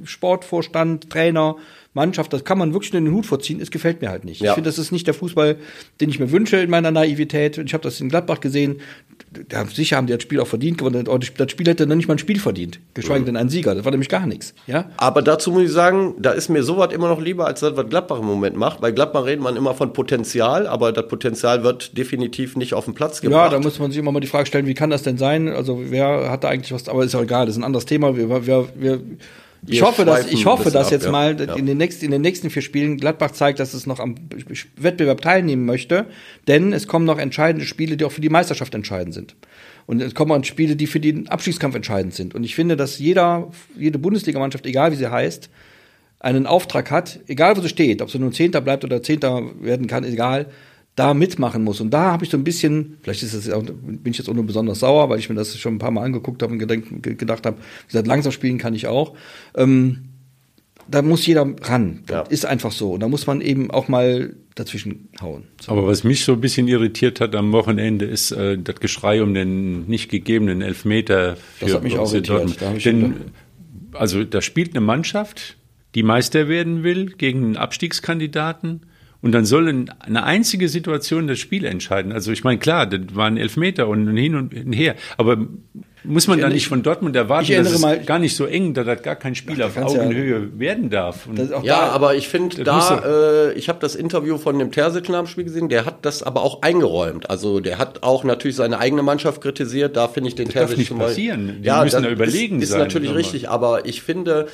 Sportvorstand, 0.04 1.10
Trainer, 1.10 1.56
Mannschaft, 1.92 2.32
das 2.32 2.44
kann 2.44 2.56
man 2.56 2.72
wirklich 2.72 2.94
in 2.94 3.04
den 3.04 3.12
Hut 3.12 3.26
vorziehen. 3.26 3.60
Es 3.60 3.72
gefällt 3.72 4.00
mir 4.00 4.10
halt 4.10 4.24
nicht. 4.24 4.40
Ja. 4.40 4.50
Ich 4.50 4.54
finde, 4.54 4.68
das 4.68 4.78
ist 4.78 4.92
nicht 4.92 5.08
der 5.08 5.14
Fußball, 5.14 5.56
den 6.00 6.08
ich 6.08 6.20
mir 6.20 6.30
wünsche 6.30 6.56
in 6.58 6.70
meiner 6.70 6.92
Naivität. 6.92 7.58
Ich 7.58 7.74
habe 7.74 7.82
das 7.82 8.00
in 8.00 8.08
Gladbach 8.08 8.40
gesehen. 8.40 8.80
Ja, 9.50 9.64
sicher 9.66 9.96
haben 9.96 10.06
die 10.06 10.12
das 10.12 10.22
Spiel 10.22 10.38
auch 10.38 10.46
verdient 10.46 10.78
gewonnen. 10.78 11.04
Das 11.36 11.50
Spiel 11.50 11.66
hätte 11.66 11.88
noch 11.88 11.96
nicht 11.96 12.06
mal 12.06 12.14
ein 12.14 12.18
Spiel 12.18 12.38
verdient, 12.38 12.78
geschweige 12.94 13.22
mhm. 13.22 13.26
denn 13.26 13.36
ein 13.36 13.48
Sieger. 13.48 13.74
Das 13.74 13.84
war 13.84 13.90
nämlich 13.90 14.08
gar 14.08 14.24
nichts. 14.26 14.54
Ja? 14.68 14.90
Aber 14.98 15.20
dazu 15.20 15.50
muss 15.50 15.64
ich 15.64 15.72
sagen, 15.72 16.14
da 16.18 16.30
ist 16.30 16.48
mir 16.48 16.62
sowas 16.62 16.92
immer 16.92 17.08
noch 17.08 17.20
lieber, 17.20 17.46
als 17.46 17.60
das, 17.60 17.76
was 17.76 17.88
Gladbach 17.88 18.20
im 18.20 18.26
Moment 18.26 18.56
macht. 18.56 18.80
Bei 18.80 18.92
Gladbach 18.92 19.26
redet 19.26 19.42
man 19.42 19.56
immer 19.56 19.74
von 19.74 19.92
Potenzial, 19.92 20.68
aber 20.68 20.92
das 20.92 21.08
Potenzial 21.08 21.64
wird 21.64 21.98
definitiv 21.98 22.56
nicht 22.56 22.72
auf 22.72 22.84
den 22.84 22.94
Platz 22.94 23.20
gebracht. 23.20 23.50
Ja, 23.50 23.58
da 23.58 23.60
muss 23.60 23.80
man 23.80 23.90
sich 23.90 23.98
immer 23.98 24.12
mal 24.12 24.20
die 24.20 24.28
Frage 24.28 24.46
stellen, 24.46 24.66
wie 24.66 24.74
kann 24.74 24.90
das 24.90 25.02
denn 25.02 25.18
sein? 25.18 25.48
Also 25.48 25.80
wer 25.90 26.30
hat 26.30 26.44
da 26.44 26.48
eigentlich 26.48 26.72
was, 26.72 26.88
aber 26.88 27.04
ist 27.04 27.16
auch 27.16 27.22
egal, 27.22 27.46
das 27.46 27.56
ist 27.56 27.60
ein 27.60 27.64
anderes 27.64 27.86
Thema. 27.86 28.16
Wir, 28.16 28.46
wir, 28.46 28.68
wir 28.76 29.00
ich 29.66 29.82
hoffe, 29.82 30.04
dass, 30.04 30.26
ich 30.26 30.46
hoffe, 30.46 30.70
dass 30.70 30.86
ab, 30.86 30.92
jetzt 30.92 31.04
ja. 31.04 31.10
mal 31.10 31.38
ja. 31.38 31.54
in, 31.54 31.66
den 31.66 31.76
nächsten, 31.76 32.06
in 32.06 32.10
den 32.10 32.22
nächsten 32.22 32.50
vier 32.50 32.62
Spielen 32.62 32.96
Gladbach 32.96 33.32
zeigt, 33.32 33.60
dass 33.60 33.74
es 33.74 33.86
noch 33.86 34.00
am 34.00 34.14
Wettbewerb 34.76 35.20
teilnehmen 35.20 35.66
möchte. 35.66 36.06
Denn 36.48 36.72
es 36.72 36.86
kommen 36.86 37.04
noch 37.04 37.18
entscheidende 37.18 37.66
Spiele, 37.66 37.96
die 37.96 38.04
auch 38.04 38.12
für 38.12 38.20
die 38.20 38.30
Meisterschaft 38.30 38.74
entscheidend 38.74 39.14
sind. 39.14 39.36
Und 39.86 40.00
es 40.00 40.14
kommen 40.14 40.32
auch 40.32 40.44
Spiele, 40.44 40.76
die 40.76 40.86
für 40.86 41.00
den 41.00 41.28
Abstiegskampf 41.28 41.74
entscheidend 41.74 42.14
sind. 42.14 42.34
Und 42.34 42.44
ich 42.44 42.54
finde, 42.54 42.76
dass 42.76 42.98
jeder, 42.98 43.50
jede 43.76 43.98
Bundesligamannschaft, 43.98 44.64
egal 44.66 44.92
wie 44.92 44.96
sie 44.96 45.10
heißt, 45.10 45.50
einen 46.20 46.46
Auftrag 46.46 46.90
hat, 46.90 47.20
egal 47.26 47.56
wo 47.56 47.60
sie 47.60 47.68
steht, 47.68 48.02
ob 48.02 48.10
sie 48.10 48.18
nun 48.18 48.32
Zehnter 48.32 48.60
bleibt 48.60 48.84
oder 48.84 49.02
Zehnter 49.02 49.42
werden 49.60 49.86
kann, 49.86 50.04
egal, 50.04 50.46
da 51.00 51.14
mitmachen 51.14 51.64
muss. 51.64 51.80
Und 51.80 51.90
da 51.92 52.12
habe 52.12 52.24
ich 52.24 52.30
so 52.30 52.36
ein 52.36 52.44
bisschen, 52.44 52.98
vielleicht 53.00 53.22
ist 53.22 53.34
das, 53.34 53.46
bin 53.64 54.12
ich 54.12 54.18
jetzt 54.18 54.28
auch 54.28 54.34
nur 54.34 54.44
besonders 54.44 54.80
sauer, 54.80 55.08
weil 55.08 55.18
ich 55.18 55.30
mir 55.30 55.34
das 55.34 55.56
schon 55.56 55.76
ein 55.76 55.78
paar 55.78 55.90
Mal 55.90 56.04
angeguckt 56.04 56.42
habe 56.42 56.52
und 56.52 56.58
gedenk, 56.58 57.02
gedacht 57.02 57.46
habe, 57.46 57.56
wie 57.56 57.86
gesagt, 57.86 58.06
langsam 58.06 58.32
spielen 58.32 58.58
kann 58.58 58.74
ich 58.74 58.86
auch. 58.86 59.14
Ähm, 59.56 60.10
da 60.88 61.00
muss 61.00 61.24
jeder 61.24 61.46
ran. 61.62 62.02
Das 62.06 62.16
ja. 62.16 62.22
ist 62.30 62.44
einfach 62.44 62.70
so. 62.70 62.92
Und 62.92 63.00
da 63.00 63.08
muss 63.08 63.26
man 63.26 63.40
eben 63.40 63.70
auch 63.70 63.88
mal 63.88 64.34
dazwischen 64.56 65.08
hauen. 65.22 65.44
So. 65.58 65.72
Aber 65.72 65.86
was 65.86 66.04
mich 66.04 66.22
so 66.22 66.34
ein 66.34 66.40
bisschen 66.42 66.68
irritiert 66.68 67.18
hat 67.18 67.34
am 67.34 67.52
Wochenende, 67.52 68.04
ist 68.04 68.32
äh, 68.32 68.58
das 68.58 68.76
Geschrei 68.76 69.22
um 69.22 69.32
den 69.32 69.86
nicht 69.86 70.10
gegebenen 70.10 70.60
Elfmeter 70.60 71.36
für 71.36 71.64
Das 71.64 71.74
hat 71.76 71.82
mich 71.82 71.96
auch 71.96 72.12
irritiert. 72.12 72.84
Denn, 72.84 73.14
also 73.92 74.22
da 74.22 74.42
spielt 74.42 74.72
eine 74.72 74.84
Mannschaft, 74.84 75.56
die 75.94 76.02
Meister 76.02 76.48
werden 76.48 76.82
will, 76.82 77.06
gegen 77.06 77.42
einen 77.42 77.56
Abstiegskandidaten 77.56 78.82
und 79.22 79.32
dann 79.32 79.44
soll 79.44 79.86
eine 79.98 80.24
einzige 80.24 80.68
Situation 80.68 81.26
das 81.26 81.38
Spiel 81.38 81.64
entscheiden. 81.64 82.12
Also 82.12 82.32
ich 82.32 82.44
meine, 82.44 82.58
klar, 82.58 82.86
das 82.86 83.14
waren 83.14 83.36
Elfmeter 83.36 83.88
und 83.88 84.16
hin 84.16 84.34
und 84.34 84.72
her. 84.72 84.94
Aber 85.18 85.46
muss 86.02 86.26
man 86.26 86.40
da 86.40 86.48
nicht 86.48 86.66
von 86.66 86.82
Dortmund 86.82 87.14
erwarten, 87.14 87.52
dass 87.52 87.72
es 87.72 87.80
mal, 87.80 88.00
gar 88.00 88.18
nicht 88.18 88.34
so 88.34 88.46
eng, 88.46 88.72
dass 88.72 88.86
das 88.86 89.02
gar 89.02 89.16
kein 89.16 89.34
Spiel 89.34 89.62
auf 89.62 89.76
Augenhöhe 89.76 90.44
ja, 90.44 90.58
werden 90.58 90.88
darf? 90.88 91.28
ja, 91.36 91.60
da, 91.62 91.78
aber 91.90 92.14
ich 92.14 92.28
finde 92.28 92.64
da, 92.64 93.50
äh, 93.50 93.52
ich 93.52 93.68
habe 93.68 93.78
das 93.80 93.94
Interview 93.94 94.38
von 94.38 94.58
dem 94.58 94.72
Terzic 94.72 95.10
nach 95.10 95.18
dem 95.18 95.26
Spiel 95.26 95.44
gesehen, 95.44 95.68
der 95.68 95.84
hat 95.84 96.06
das 96.06 96.22
aber 96.22 96.42
auch 96.42 96.62
eingeräumt. 96.62 97.28
Also 97.28 97.60
der 97.60 97.78
hat 97.78 98.02
auch 98.02 98.24
natürlich 98.24 98.56
seine 98.56 98.78
eigene 98.78 99.02
Mannschaft 99.02 99.42
kritisiert. 99.42 99.96
Da 99.96 100.08
finde 100.08 100.28
ich 100.28 100.34
den 100.34 100.46
das 100.46 100.54
Terzic 100.54 100.70
darf 100.70 100.78
nicht 100.78 100.98
passieren. 100.98 101.58
Die 101.60 101.66
ja, 101.66 101.84
müssen 101.84 102.02
da 102.02 102.08
überlegen 102.08 102.62
ist, 102.62 102.70
sein. 102.70 102.80
Ist 102.80 102.84
natürlich 102.84 103.14
richtig, 103.14 103.50
aber 103.50 103.84
ich 103.84 104.00
finde, 104.00 104.46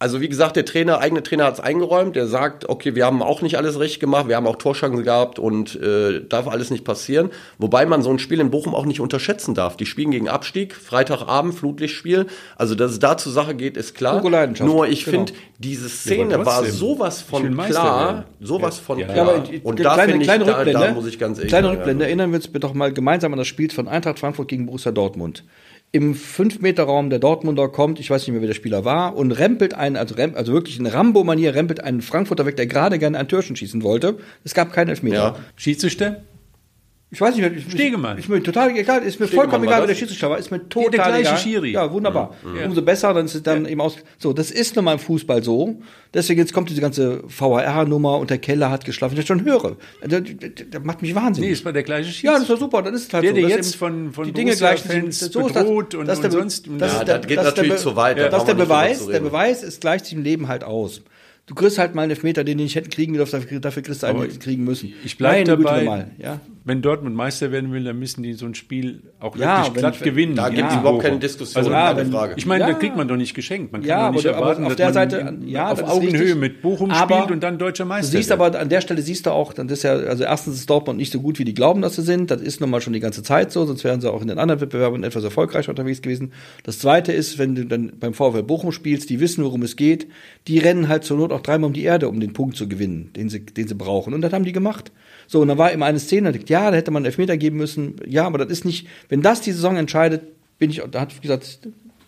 also 0.00 0.22
wie 0.22 0.30
gesagt, 0.30 0.56
der 0.56 0.64
Trainer, 0.64 0.98
eigene 0.98 1.22
Trainer 1.22 1.44
hat 1.44 1.54
es 1.54 1.60
eingeräumt. 1.60 2.16
Der 2.16 2.26
sagt, 2.26 2.68
okay, 2.70 2.94
wir 2.94 3.04
haben 3.04 3.22
auch 3.22 3.42
nicht 3.42 3.58
alles 3.58 3.78
richtig 3.78 4.00
gemacht, 4.00 4.28
wir 4.28 4.36
haben 4.36 4.46
auch 4.46 4.56
Torschancen 4.56 5.04
gehabt 5.04 5.38
und 5.38 5.76
äh, 5.76 6.22
darf 6.26 6.48
alles 6.48 6.70
nicht 6.70 6.84
passieren. 6.84 7.28
Wobei 7.58 7.84
man 7.84 8.00
so 8.00 8.08
ein 8.10 8.18
Spiel 8.18 8.40
in 8.40 8.50
Bochum 8.50 8.74
auch 8.74 8.86
nicht 8.86 9.00
unterschätzen 9.00 9.54
darf. 9.54 9.76
Die 9.76 9.84
spielen 9.84 10.10
gegen 10.10 10.26
Abstieg, 10.26 10.74
Freitagabend, 10.74 11.54
Flutlichtspiel. 11.54 12.26
Also 12.56 12.74
dass 12.74 12.92
es 12.92 12.98
da 12.98 13.18
zur 13.18 13.32
Sache 13.32 13.54
geht, 13.54 13.76
ist 13.76 13.94
klar. 13.94 14.22
Nur 14.60 14.88
ich 14.88 15.04
genau. 15.04 15.18
finde, 15.18 15.32
diese 15.58 15.90
Szene 15.90 16.32
ja, 16.32 16.46
war 16.46 16.64
sowas 16.64 17.20
von 17.20 17.54
klar, 17.58 18.24
sowas 18.40 18.78
ja. 18.78 18.82
von 18.82 18.98
ja. 19.00 19.06
klar. 19.06 19.44
und 19.62 19.80
da 19.80 19.92
kleine, 19.92 20.18
kleine 20.18 20.44
ich, 20.44 20.50
Rückblende, 20.50 20.72
da, 20.72 20.86
da 20.86 20.92
muss 20.94 21.06
ich 21.06 21.18
ganz 21.18 21.36
ehrlich 21.36 21.50
Kleine 21.50 21.72
Rückblende, 21.72 22.06
erinnern 22.06 22.30
wir 22.30 22.36
uns 22.36 22.50
doch 22.50 22.72
mal 22.72 22.90
gemeinsam 22.90 23.34
an 23.34 23.38
das 23.38 23.48
Spiel 23.48 23.70
von 23.70 23.86
Eintracht 23.86 24.18
Frankfurt 24.18 24.48
gegen 24.48 24.64
Borussia 24.64 24.92
Dortmund 24.92 25.44
im 25.92 26.14
5-Meter-Raum 26.14 27.10
der 27.10 27.18
Dortmunder 27.18 27.68
kommt, 27.68 27.98
ich 27.98 28.10
weiß 28.10 28.22
nicht 28.22 28.32
mehr, 28.32 28.40
wer 28.40 28.48
der 28.48 28.54
Spieler 28.54 28.84
war, 28.84 29.16
und 29.16 29.32
rempelt 29.32 29.74
einen, 29.74 29.96
also, 29.96 30.14
also 30.14 30.52
wirklich 30.52 30.78
in 30.78 30.86
Rambo-Manier, 30.86 31.54
rempelt 31.54 31.82
einen 31.82 32.00
Frankfurter 32.00 32.46
weg, 32.46 32.56
der 32.56 32.66
gerade 32.66 32.98
gerne 32.98 33.18
ein 33.18 33.28
Türchen 33.28 33.56
schießen 33.56 33.82
wollte. 33.82 34.18
Es 34.44 34.54
gab 34.54 34.72
keinen 34.72 34.90
Elfmeter. 34.90 35.16
Ja. 35.16 35.36
Schiedsrichter? 35.56 36.22
Ich 37.12 37.20
weiß 37.20 37.34
nicht, 37.34 37.52
ich, 37.56 37.72
Stegemann. 37.72 38.18
Ist 38.18 38.28
mir 38.28 38.40
total 38.40 38.70
egal, 38.70 39.02
ist 39.02 39.18
mir 39.18 39.26
Stegemann 39.26 39.50
vollkommen 39.50 39.64
egal, 39.64 39.80
wer 39.80 39.88
der 39.88 39.96
Schiedsrichter 39.96 40.30
war, 40.30 40.38
ist 40.38 40.52
mir 40.52 40.68
total 40.68 40.90
der 40.90 41.00
gleiche 41.00 41.20
egal. 41.22 41.38
Schiri. 41.38 41.72
Ja, 41.72 41.92
wunderbar. 41.92 42.36
Mhm. 42.44 42.66
Umso 42.66 42.82
besser, 42.82 43.12
dann 43.12 43.26
ist 43.26 43.34
es 43.34 43.42
dann 43.42 43.64
ja. 43.64 43.70
eben 43.70 43.80
aus. 43.80 43.96
So, 44.18 44.32
das 44.32 44.52
ist 44.52 44.76
nun 44.76 44.84
mal 44.84 44.92
im 44.92 45.00
Fußball 45.00 45.42
so. 45.42 45.80
Deswegen 46.14 46.38
jetzt 46.38 46.52
kommt 46.52 46.70
diese 46.70 46.80
ganze 46.80 47.24
VAR-Nummer 47.26 48.18
und 48.18 48.30
der 48.30 48.38
Keller 48.38 48.70
hat 48.70 48.84
geschlafen, 48.84 49.14
ich 49.14 49.18
das 49.18 49.26
schon 49.26 49.44
höre. 49.44 49.76
Das, 50.02 50.22
das, 50.70 50.82
macht 50.84 51.02
mich 51.02 51.12
wahnsinnig. 51.16 51.50
Nee, 51.50 51.52
ist 51.54 51.64
war 51.64 51.72
der 51.72 51.82
gleiche 51.82 52.10
Schiedsrichter. 52.10 52.32
Ja, 52.32 52.38
das 52.38 52.48
war 52.48 52.56
super, 52.58 52.82
dann 52.82 52.94
ist 52.94 53.08
es 53.08 53.12
halt 53.12 53.24
der, 53.24 53.30
so. 53.30 53.36
Der 53.36 53.48
jetzt 53.48 53.74
von, 53.74 54.12
von 54.12 54.24
die 54.24 54.32
Dinge 54.32 54.54
gleich 54.54 54.82
sind, 54.82 55.12
so 55.12 55.42
bedroht 55.42 55.96
und, 55.96 56.08
und, 56.08 56.24
und 56.24 56.30
sonst. 56.30 56.68
Das, 56.78 56.92
ja, 56.92 57.04
das 57.04 57.26
geht 57.26 57.42
natürlich 57.42 57.76
zu 57.76 57.96
weit. 57.96 58.18
Das 58.18 58.42
ist 58.42 58.46
der 58.46 58.54
Beweis, 58.54 59.04
der 59.08 59.20
Beweis, 59.20 59.64
es 59.64 59.80
gleicht 59.80 60.04
sich 60.04 60.14
im 60.14 60.22
Leben 60.22 60.46
halt 60.46 60.62
aus 60.62 61.02
du 61.50 61.56
kriegst 61.56 61.78
halt 61.78 61.96
mal 61.96 62.02
einen 62.02 62.12
Elfmeter, 62.12 62.44
den 62.44 62.58
die 62.58 62.64
nicht 62.64 62.76
hätten 62.76 62.90
kriegen 62.90 63.12
dürfen, 63.14 63.44
dafür, 63.60 63.82
kriegst 63.82 64.04
du 64.04 64.06
einen 64.06 64.20
hätten 64.22 64.38
kriegen 64.38 64.62
müssen. 64.62 64.92
Ich 65.04 65.18
bleibe 65.18 65.44
dabei. 65.44 65.82
Mal, 65.84 66.10
ja? 66.16 66.40
wenn 66.62 66.82
Dortmund 66.82 67.16
Meister 67.16 67.50
werden 67.50 67.72
will, 67.72 67.82
dann 67.82 67.98
müssen 67.98 68.22
die 68.22 68.34
so 68.34 68.44
ein 68.46 68.54
Spiel 68.54 69.02
auch 69.18 69.34
Ja, 69.36 69.64
wirklich 69.64 69.78
glatt 69.80 70.00
gewinnen. 70.02 70.36
Da 70.36 70.50
gibt 70.50 70.68
es 70.68 70.74
die 70.74 70.80
überhaupt 70.80 71.02
keine 71.02 71.18
Diskussion, 71.18 71.58
Also, 71.58 71.70
keine 71.72 72.00
wenn- 72.00 72.12
Frage. 72.12 72.34
Ich 72.36 72.46
meine, 72.46 72.64
Ja. 72.64 72.70
das 72.70 72.78
kriegt 72.78 72.96
man 72.96 73.08
doch 73.08 73.16
nicht 73.16 73.34
geschenkt. 73.34 73.72
Man 73.72 73.80
kann 73.80 73.88
Ja, 73.88 74.10
nicht 74.10 74.26
aber, 74.26 74.36
aber 74.36 74.42
erwarten, 74.44 74.62
auf 74.64 74.68
dass 74.68 74.76
der 74.76 74.86
man 74.86 74.94
Seite, 74.94 75.38
ja, 75.46 75.72
auf 75.72 75.82
Augenhöhe 75.82 76.20
richtig. 76.20 76.36
mit 76.36 76.62
Bochum 76.62 76.90
Aber 76.92 77.16
spielt 77.16 77.30
und 77.32 77.42
dann 77.42 77.58
deutscher 77.58 77.84
Du 77.84 77.88
Meister 77.88 78.12
siehst 78.16 78.28
wird. 78.30 78.40
aber 78.40 78.60
an 78.60 78.68
der 78.68 78.82
Stelle 78.82 79.02
siehst 79.02 79.26
du 79.26 79.30
auch, 79.30 79.52
das 79.54 79.66
ist 79.72 79.82
ja, 79.82 79.94
also 79.94 80.22
erstens 80.22 80.56
ist 80.56 80.70
Dortmund 80.70 80.98
nicht 80.98 81.10
so 81.12 81.20
gut, 81.20 81.38
wie 81.40 81.44
die 81.44 81.54
glauben, 81.54 81.82
dass 81.82 81.96
sie 81.96 82.02
sind. 82.02 82.30
Das 82.30 82.40
ist 82.42 82.60
nun 82.60 82.70
mal 82.70 82.80
schon 82.82 82.92
die 82.92 83.00
ganze 83.00 83.22
Zeit 83.24 83.50
so, 83.50 83.64
sonst 83.64 83.82
wären 83.82 84.00
sie 84.00 84.12
auch 84.12 84.20
in 84.22 84.28
den 84.28 84.38
anderen 84.38 84.60
Wettbewerben 84.60 85.02
etwas 85.02 85.24
erfolgreicher 85.24 85.70
unterwegs 85.70 86.02
gewesen. 86.02 86.32
Das 86.62 86.78
zweite 86.78 87.10
ist, 87.12 87.38
wenn 87.38 87.54
du 87.56 87.64
dann 87.64 87.92
beim 87.98 88.12
VfL 88.14 88.42
Bochum 88.44 88.70
spielst, 88.70 89.08
die 89.10 89.18
wissen, 89.18 89.42
worum 89.42 89.62
es 89.62 89.76
geht, 89.76 90.06
die 90.46 90.58
rennen 90.58 90.88
halt 90.88 91.04
zur 91.04 91.16
Not 91.16 91.32
auch 91.32 91.39
dreimal 91.42 91.68
um 91.68 91.72
die 91.72 91.82
Erde, 91.84 92.08
um 92.08 92.20
den 92.20 92.32
Punkt 92.32 92.56
zu 92.56 92.68
gewinnen, 92.68 93.10
den 93.16 93.28
sie, 93.28 93.40
den 93.40 93.68
sie 93.68 93.74
brauchen. 93.74 94.14
Und 94.14 94.20
das 94.22 94.32
haben 94.32 94.44
die 94.44 94.52
gemacht. 94.52 94.92
So, 95.26 95.40
und 95.40 95.48
dann 95.48 95.58
war 95.58 95.70
immer 95.72 95.86
eine 95.86 95.98
Szene, 96.00 96.32
dachte 96.32 96.52
ja, 96.52 96.70
da 96.70 96.76
hätte 96.76 96.90
man 96.90 97.00
einen 97.00 97.06
Elfmeter 97.06 97.36
geben 97.36 97.56
müssen. 97.56 97.96
Ja, 98.06 98.26
aber 98.26 98.38
das 98.38 98.48
ist 98.50 98.64
nicht, 98.64 98.86
wenn 99.08 99.22
das 99.22 99.40
die 99.40 99.52
Saison 99.52 99.76
entscheidet, 99.76 100.22
bin 100.58 100.70
ich, 100.70 100.82
da 100.90 101.00
hat, 101.00 101.16
wie 101.16 101.20
gesagt, 101.22 101.60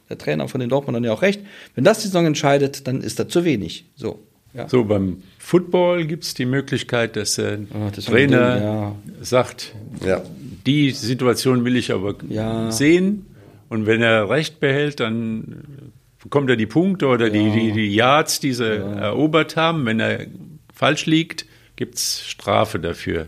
der 0.08 0.18
Trainer 0.18 0.46
von 0.48 0.60
den 0.60 0.68
Dortmundern 0.68 1.04
ja 1.04 1.12
auch 1.12 1.22
recht, 1.22 1.40
wenn 1.74 1.84
das 1.84 2.00
die 2.00 2.08
Saison 2.08 2.26
entscheidet, 2.26 2.86
dann 2.86 3.00
ist 3.00 3.18
das 3.18 3.28
zu 3.28 3.44
wenig. 3.44 3.86
So. 3.96 4.18
Ja. 4.54 4.68
So, 4.68 4.84
beim 4.84 5.22
Football 5.38 6.04
gibt 6.04 6.24
es 6.24 6.34
die 6.34 6.44
Möglichkeit, 6.44 7.16
dass 7.16 7.36
der 7.36 7.60
Ah, 7.72 7.88
das 7.88 7.98
ist 8.00 8.08
Trainer 8.08 8.54
Ding, 8.54 8.62
ja. 8.64 8.96
sagt, 9.22 9.74
Ja. 10.04 10.22
die 10.66 10.90
Situation 10.90 11.64
will 11.64 11.76
ich 11.76 11.90
aber 11.92 12.16
Ja. 12.28 12.70
sehen. 12.70 13.24
Und 13.70 13.86
wenn 13.86 14.02
er 14.02 14.28
recht 14.28 14.60
behält, 14.60 15.00
dann 15.00 15.64
bekommt 16.22 16.48
er 16.50 16.56
die 16.56 16.66
Punkte 16.66 17.06
oder 17.06 17.30
die, 17.30 17.50
die, 17.50 17.72
die 17.72 17.94
Yards, 17.94 18.40
die 18.40 18.52
sie 18.52 18.76
erobert 18.76 19.56
haben. 19.56 19.84
Wenn 19.86 20.00
er 20.00 20.26
falsch 20.74 21.06
liegt, 21.06 21.46
gibt 21.76 21.96
es 21.96 22.22
Strafe 22.26 22.78
dafür. 22.78 23.26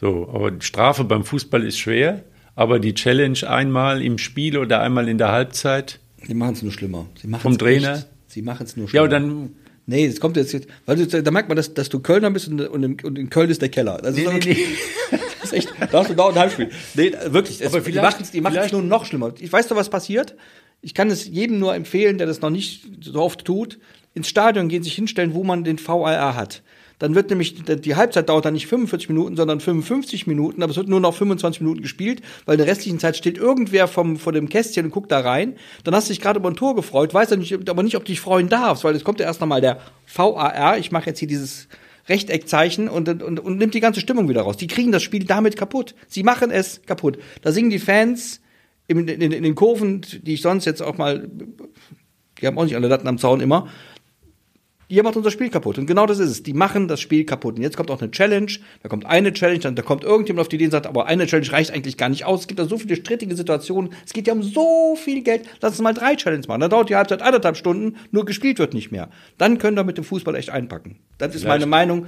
So, 0.00 0.28
aber 0.32 0.50
die 0.50 0.64
Strafe 0.64 1.04
beim 1.04 1.24
Fußball 1.24 1.64
ist 1.64 1.78
schwer, 1.78 2.22
aber 2.54 2.78
die 2.78 2.94
Challenge 2.94 3.38
einmal 3.48 4.02
im 4.02 4.18
Spiel 4.18 4.58
oder 4.58 4.80
einmal 4.82 5.08
in 5.08 5.18
der 5.18 5.32
Halbzeit. 5.32 5.98
Sie 6.26 6.34
machen 6.34 6.52
es 6.54 6.62
nur 6.62 6.72
schlimmer. 6.72 7.06
Vom 7.40 7.56
Trainer? 7.56 7.94
Echt. 7.94 8.06
Sie 8.26 8.42
machen 8.42 8.64
es 8.66 8.76
nur 8.76 8.86
Ja, 8.86 8.90
schlimmer. 8.90 9.04
und 9.04 9.10
dann 9.10 9.50
Nee, 9.88 10.04
es 10.04 10.18
kommt 10.18 10.36
jetzt, 10.36 10.52
jetzt 10.52 10.66
weil 10.84 10.96
du, 10.96 11.22
da 11.22 11.30
merkt 11.30 11.48
man, 11.48 11.54
dass, 11.56 11.72
dass 11.72 11.88
du 11.88 12.00
Kölner 12.00 12.28
bist 12.32 12.48
und, 12.48 12.60
und, 12.60 12.82
in, 12.82 12.96
und 13.04 13.16
in 13.16 13.30
Köln 13.30 13.48
ist 13.50 13.62
der 13.62 13.68
Keller. 13.68 13.98
Das 14.02 14.16
ist, 14.16 14.18
Nee, 14.18 14.24
nee, 14.26 14.32
wirklich- 14.34 14.58
das 15.12 15.20
ist 15.44 15.52
echt, 15.52 15.72
da 15.92 16.00
hast 16.00 16.10
du 16.10 16.14
dauernd 16.14 16.36
ein 16.36 16.42
Heimspiel. 16.42 16.70
Nee, 16.94 17.12
wirklich, 17.28 17.60
es, 17.60 17.68
Aber 17.72 17.80
die 17.80 17.92
machen 17.92 18.16
es 18.22 18.32
die 18.32 18.40
machen's 18.40 18.72
nur 18.72 18.82
noch 18.82 19.04
schlimmer. 19.06 19.32
Ich 19.38 19.52
weiß 19.52 19.68
doch, 19.68 19.76
was 19.76 19.88
passiert. 19.88 20.34
Ich 20.82 20.94
kann 20.94 21.10
es 21.10 21.26
jedem 21.26 21.58
nur 21.58 21.74
empfehlen, 21.74 22.18
der 22.18 22.26
das 22.26 22.40
noch 22.40 22.50
nicht 22.50 22.86
so 23.00 23.20
oft 23.20 23.44
tut, 23.44 23.78
ins 24.14 24.28
Stadion 24.28 24.68
gehen, 24.68 24.82
sich 24.82 24.94
hinstellen, 24.94 25.34
wo 25.34 25.44
man 25.44 25.64
den 25.64 25.78
VAR 25.78 26.34
hat. 26.34 26.62
Dann 26.98 27.14
wird 27.14 27.28
nämlich, 27.28 27.62
die 27.62 27.94
Halbzeit 27.94 28.30
dauert 28.30 28.46
dann 28.46 28.54
nicht 28.54 28.68
45 28.68 29.10
Minuten, 29.10 29.36
sondern 29.36 29.60
55 29.60 30.26
Minuten, 30.26 30.62
aber 30.62 30.70
es 30.70 30.78
wird 30.78 30.88
nur 30.88 31.00
noch 31.00 31.14
25 31.14 31.60
Minuten 31.60 31.82
gespielt, 31.82 32.22
weil 32.46 32.54
in 32.54 32.64
der 32.64 32.68
restlichen 32.68 32.98
Zeit 32.98 33.18
steht 33.18 33.36
irgendwer 33.36 33.86
vom, 33.86 34.16
vor 34.16 34.32
dem 34.32 34.48
Kästchen 34.48 34.86
und 34.86 34.92
guckt 34.92 35.12
da 35.12 35.20
rein. 35.20 35.56
Dann 35.84 35.94
hast 35.94 36.08
du 36.08 36.14
dich 36.14 36.22
gerade 36.22 36.38
über 36.38 36.50
ein 36.50 36.56
Tor 36.56 36.74
gefreut, 36.74 37.12
weißt 37.12 37.32
du 37.32 37.36
nicht, 37.36 37.68
aber 37.68 37.82
nicht, 37.82 37.96
ob 37.96 38.06
du 38.06 38.12
dich 38.12 38.20
freuen 38.20 38.48
darfst, 38.48 38.82
weil 38.84 38.94
es 38.94 39.04
kommt 39.04 39.20
ja 39.20 39.26
erst 39.26 39.42
nochmal 39.42 39.60
der 39.60 39.80
VAR, 40.06 40.78
ich 40.78 40.90
mache 40.90 41.06
jetzt 41.10 41.18
hier 41.18 41.28
dieses 41.28 41.68
Rechteckzeichen 42.08 42.88
und, 42.88 43.22
und, 43.22 43.40
und 43.40 43.58
nimmt 43.58 43.74
die 43.74 43.80
ganze 43.80 44.00
Stimmung 44.00 44.28
wieder 44.30 44.42
raus. 44.42 44.56
Die 44.56 44.68
kriegen 44.68 44.92
das 44.92 45.02
Spiel 45.02 45.24
damit 45.24 45.56
kaputt. 45.56 45.94
Sie 46.08 46.22
machen 46.22 46.50
es 46.50 46.80
kaputt. 46.86 47.18
Da 47.42 47.52
singen 47.52 47.68
die 47.68 47.78
Fans 47.78 48.40
in, 48.86 49.08
in, 49.08 49.20
in 49.32 49.42
den 49.42 49.54
Kurven, 49.54 50.02
die 50.22 50.34
ich 50.34 50.42
sonst 50.42 50.64
jetzt 50.64 50.82
auch 50.82 50.98
mal, 50.98 51.28
die 52.40 52.46
haben 52.46 52.58
auch 52.58 52.64
nicht 52.64 52.76
alle 52.76 52.88
Latten 52.88 53.08
am 53.08 53.18
Zaun 53.18 53.40
immer, 53.40 53.68
ihr 54.88 55.02
macht 55.02 55.16
unser 55.16 55.30
Spiel 55.30 55.50
kaputt. 55.50 55.78
Und 55.78 55.86
genau 55.86 56.06
das 56.06 56.18
ist 56.18 56.30
es. 56.30 56.42
Die 56.42 56.52
machen 56.52 56.88
das 56.88 57.00
Spiel 57.00 57.24
kaputt. 57.24 57.56
Und 57.56 57.62
jetzt 57.62 57.76
kommt 57.76 57.90
auch 57.90 58.00
eine 58.00 58.10
Challenge. 58.10 58.52
Da 58.82 58.88
kommt 58.88 59.06
eine 59.06 59.32
Challenge, 59.32 59.58
dann 59.60 59.74
da 59.74 59.82
kommt 59.82 60.04
irgendjemand 60.04 60.42
auf 60.42 60.48
die 60.48 60.56
Idee 60.56 60.66
und 60.66 60.70
sagt, 60.70 60.86
aber 60.86 61.06
eine 61.06 61.26
Challenge 61.26 61.50
reicht 61.52 61.72
eigentlich 61.72 61.96
gar 61.96 62.08
nicht 62.08 62.24
aus. 62.24 62.42
Es 62.42 62.46
gibt 62.46 62.60
da 62.60 62.66
so 62.66 62.78
viele 62.78 62.96
strittige 62.96 63.34
Situationen. 63.34 63.92
Es 64.04 64.12
geht 64.12 64.26
ja 64.26 64.32
um 64.32 64.42
so 64.42 64.96
viel 64.96 65.22
Geld. 65.22 65.46
Lass 65.60 65.72
uns 65.72 65.80
mal 65.80 65.92
drei 65.92 66.14
Challenges 66.14 66.48
machen. 66.48 66.60
Dann 66.60 66.70
dauert 66.70 66.88
die 66.88 66.96
Halbzeit 66.96 67.22
anderthalb 67.22 67.56
Stunden, 67.56 67.96
nur 68.10 68.24
gespielt 68.24 68.58
wird 68.58 68.74
nicht 68.74 68.92
mehr. 68.92 69.08
Dann 69.38 69.58
können 69.58 69.76
wir 69.76 69.84
mit 69.84 69.98
dem 69.98 70.04
Fußball 70.04 70.34
echt 70.36 70.50
einpacken. 70.50 70.98
Das 71.18 71.34
ist 71.34 71.44
meine 71.46 71.66
Meinung. 71.66 72.06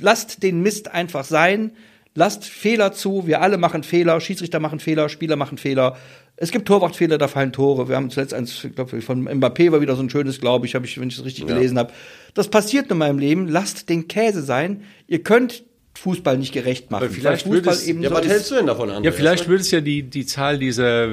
Lasst 0.00 0.42
den 0.42 0.62
Mist 0.62 0.92
einfach 0.92 1.24
sein. 1.24 1.72
Lasst 2.16 2.44
Fehler 2.44 2.92
zu. 2.92 3.26
Wir 3.26 3.40
alle 3.42 3.58
machen 3.58 3.82
Fehler. 3.84 4.20
Schiedsrichter 4.20 4.58
machen 4.58 4.80
Fehler. 4.80 5.08
Spieler 5.08 5.36
machen 5.36 5.58
Fehler. 5.58 5.96
Es 6.38 6.50
gibt 6.50 6.66
Torwartfehler, 6.68 7.16
da 7.16 7.28
fallen 7.28 7.52
Tore. 7.52 7.88
Wir 7.88 7.96
haben 7.96 8.10
zuletzt 8.10 8.34
eins, 8.34 8.62
ich 8.64 8.74
glaube, 8.74 9.00
von 9.00 9.26
Mbappé 9.26 9.70
war 9.72 9.80
wieder 9.80 9.96
so 9.96 10.02
ein 10.02 10.10
schönes, 10.10 10.40
glaube 10.40 10.66
ich, 10.66 10.74
habe 10.74 10.84
ich, 10.84 11.00
wenn 11.00 11.08
ich 11.08 11.16
es 11.18 11.24
richtig 11.24 11.46
gelesen 11.46 11.78
habe. 11.78 11.92
Das 12.34 12.48
passiert 12.48 12.90
in 12.90 12.98
meinem 12.98 13.18
Leben. 13.18 13.48
Lasst 13.48 13.88
den 13.88 14.08
Käse 14.08 14.42
sein. 14.42 14.82
Ihr 15.06 15.22
könnt 15.22 15.64
Fußball 15.94 16.36
nicht 16.36 16.52
gerecht 16.52 16.90
machen. 16.90 17.04
Aber 17.04 17.12
vielleicht 17.12 17.46
Fußball 17.46 17.72
es- 17.72 17.86
eben 17.86 18.02
Ja, 18.02 18.10
so 18.10 18.16
was 18.16 18.26
ist. 18.26 18.30
hältst 18.32 18.50
du 18.50 18.54
denn 18.56 18.66
davon 18.66 18.90
an? 18.90 19.02
Ja, 19.02 19.12
vielleicht 19.12 19.48
würde 19.48 19.62
es 19.62 19.70
ja 19.70 19.80
die, 19.80 20.02
die 20.02 20.26
Zahl 20.26 20.58
dieser 20.58 21.08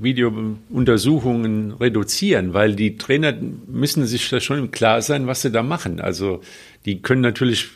Videountersuchungen 0.00 1.72
reduzieren, 1.72 2.52
weil 2.54 2.74
die 2.74 2.96
Trainer 2.96 3.34
müssen 3.68 4.06
sich 4.06 4.28
da 4.28 4.40
schon 4.40 4.70
Klar 4.70 5.02
sein, 5.02 5.26
was 5.26 5.42
sie 5.42 5.50
da 5.50 5.62
machen. 5.62 6.00
Also 6.00 6.40
die 6.84 7.02
können 7.02 7.20
natürlich 7.22 7.70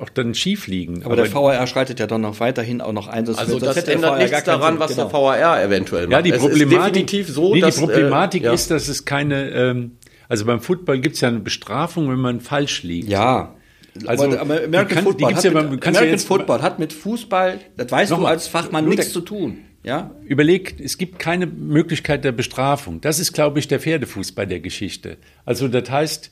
auch 0.00 0.08
dann 0.08 0.34
schief 0.34 0.66
liegen. 0.66 1.02
Aber, 1.04 1.16
der 1.16 1.32
VAR 1.32 1.66
schreitet 1.66 2.00
ja 2.00 2.06
dann 2.06 2.20
noch 2.22 2.40
weiterhin 2.40 2.80
auch 2.80 2.92
noch 2.92 3.08
ein. 3.08 3.26
sonst- 3.26 3.38
Also 3.38 3.58
das 3.58 3.76
hätte 3.76 3.86
der 3.86 3.94
ändert 3.96 4.10
VAR 4.12 4.18
nichts 4.18 4.44
daran, 4.44 4.72
Sinn. 4.74 4.80
was 4.80 4.90
Genau. 4.92 5.04
der 5.08 5.12
VAR 5.12 5.62
eventuell 5.62 6.02
macht. 6.06 6.12
ja, 6.12 6.22
die 6.22 6.30
Es 6.32 6.38
Problematik, 6.38 6.72
ist 6.72 7.12
definitiv 7.12 7.28
so, 7.28 7.54
nee, 7.54 7.60
dass... 7.60 7.74
die 7.76 7.80
Problematik 7.82 8.42
äh, 8.42 8.46
ja. 8.46 8.52
ist, 8.52 8.70
dass 8.70 8.88
es 8.88 9.04
keine, 9.04 9.50
ähm, 9.50 9.92
also 10.28 10.44
beim 10.44 10.60
Football 10.60 11.00
gibt 11.00 11.14
es 11.16 11.20
ja 11.20 11.28
eine 11.28 11.40
Bestrafung, 11.40 12.10
wenn 12.10 12.18
man 12.18 12.40
falsch 12.40 12.82
liegt. 12.82 13.08
Ja. 13.08 13.54
Also, 14.06 14.24
aber 14.38 14.62
American 14.64 14.98
die 14.98 15.02
Football, 15.02 15.34
hat 15.34 15.42
ja 15.44 15.50
mit, 15.50 15.62
ja 15.62 15.68
American 15.68 15.94
jetzt- 16.04 16.26
Football 16.28 16.62
hat 16.62 16.78
mit 16.78 16.92
Fußball, 16.92 17.58
das 17.76 17.90
weißt 17.90 18.10
du 18.10 18.14
Nochmal, 18.16 18.32
als 18.32 18.46
Fachmann 18.46 18.84
nichts 18.86 19.06
der- 19.06 19.12
zu 19.14 19.20
tun. 19.22 19.58
Ja? 19.84 20.10
Überleg, 20.26 20.74
es 20.80 20.98
gibt 20.98 21.18
keine 21.18 21.46
Möglichkeit 21.46 22.22
der 22.24 22.32
Bestrafung. 22.32 23.00
Das 23.00 23.18
ist, 23.20 23.32
glaube 23.32 23.58
ich, 23.60 23.68
der 23.68 23.80
Pferdefuß 23.80 24.32
bei 24.32 24.44
der 24.44 24.60
Geschichte. 24.60 25.16
Also 25.44 25.66
das 25.68 25.88
heißt, 25.90 26.30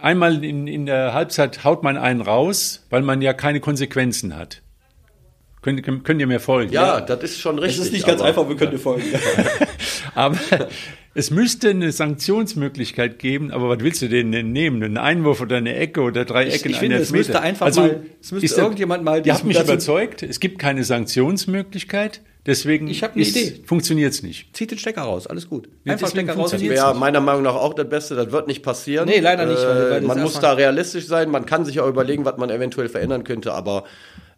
einmal 0.00 0.44
in, 0.44 0.66
in 0.66 0.86
der 0.86 1.14
Halbzeit 1.14 1.64
haut 1.64 1.82
man 1.82 1.96
einen 1.96 2.20
raus, 2.20 2.86
weil 2.90 3.02
man 3.02 3.22
ja 3.22 3.32
keine 3.32 3.60
Konsequenzen 3.60 4.36
hat. 4.36 4.62
Könnt, 5.62 5.82
könnt 6.04 6.20
ihr 6.20 6.26
mir 6.28 6.38
folgen? 6.38 6.72
Ja, 6.72 7.00
das 7.00 7.22
ist 7.24 7.40
schon 7.40 7.58
richtig. 7.58 7.80
Es 7.80 7.86
ist 7.86 7.92
nicht 7.92 8.06
ganz 8.06 8.20
aber- 8.20 8.28
einfach, 8.28 8.48
wir 8.48 8.56
können 8.56 8.70
dir 8.72 8.78
folgen. 8.78 9.02
Aber 10.14 10.38
es 11.12 11.30
müsste 11.30 11.68
eine 11.70 11.92
Sanktionsmöglichkeit 11.92 13.18
geben, 13.18 13.50
aber 13.50 13.68
was 13.68 13.80
willst 13.80 14.00
du 14.00 14.08
denn 14.08 14.32
denn 14.32 14.50
nehmen? 14.52 14.82
Einen 14.82 14.96
Einwurf 14.96 15.42
oder 15.42 15.56
eine 15.58 15.74
Ecke 15.74 16.00
oder 16.00 16.24
drei 16.24 16.46
Ich- 16.46 16.54
Ecken? 16.54 16.70
ich 16.70 16.76
ein 16.76 16.80
finde, 16.80 16.96
es 16.96 17.10
müsste 17.10 17.40
einfach 17.42 17.66
also, 17.66 17.82
mal- 17.82 18.06
es 18.22 18.32
müsste 18.32 18.60
irgendjemand 18.62 19.04
mal 19.04 19.26
Ihr 19.26 19.34
habt 19.34 19.44
mich 19.44 19.60
überzeugt, 19.60 20.22
es 20.22 20.40
gibt 20.40 20.58
keine 20.58 20.84
Sanktionsmöglichkeit, 20.84 22.22
deswegen 22.46 22.86
Ich 22.88 23.02
hab 23.02 23.14
eine 23.14 23.24
Idee. 23.24 23.60
funktioniert 23.66 24.12
es 24.12 24.22
nicht. 24.22 24.56
Zieht 24.56 24.70
den 24.70 24.78
Stecker 24.78 25.02
raus, 25.02 25.26
alles 25.26 25.48
gut. 25.48 25.68
Ja, 25.84 25.92
Einfach 25.94 26.08
Stecker 26.08 26.32
raus. 26.34 26.50
Das 26.50 26.50
funktioniert's 26.52 26.82
wäre 26.82 26.94
meiner 26.94 27.20
Meinung 27.20 27.42
nach 27.42 27.54
auch 27.54 27.74
das 27.74 27.88
Beste. 27.88 28.14
Das 28.14 28.30
wird 28.32 28.46
nicht 28.46 28.62
passieren. 28.62 29.08
Nee, 29.08 29.20
leider 29.20 29.46
nicht, 29.46 29.62
das 29.62 30.02
man 30.02 30.20
muss 30.22 30.38
da 30.40 30.52
realistisch 30.52 31.06
sein. 31.06 31.30
Man 31.30 31.46
kann 31.46 31.64
sich 31.64 31.80
auch 31.80 31.88
überlegen, 31.88 32.24
was 32.24 32.36
man 32.36 32.50
eventuell 32.50 32.88
verändern 32.88 33.24
könnte. 33.24 33.52
Aber 33.52 33.84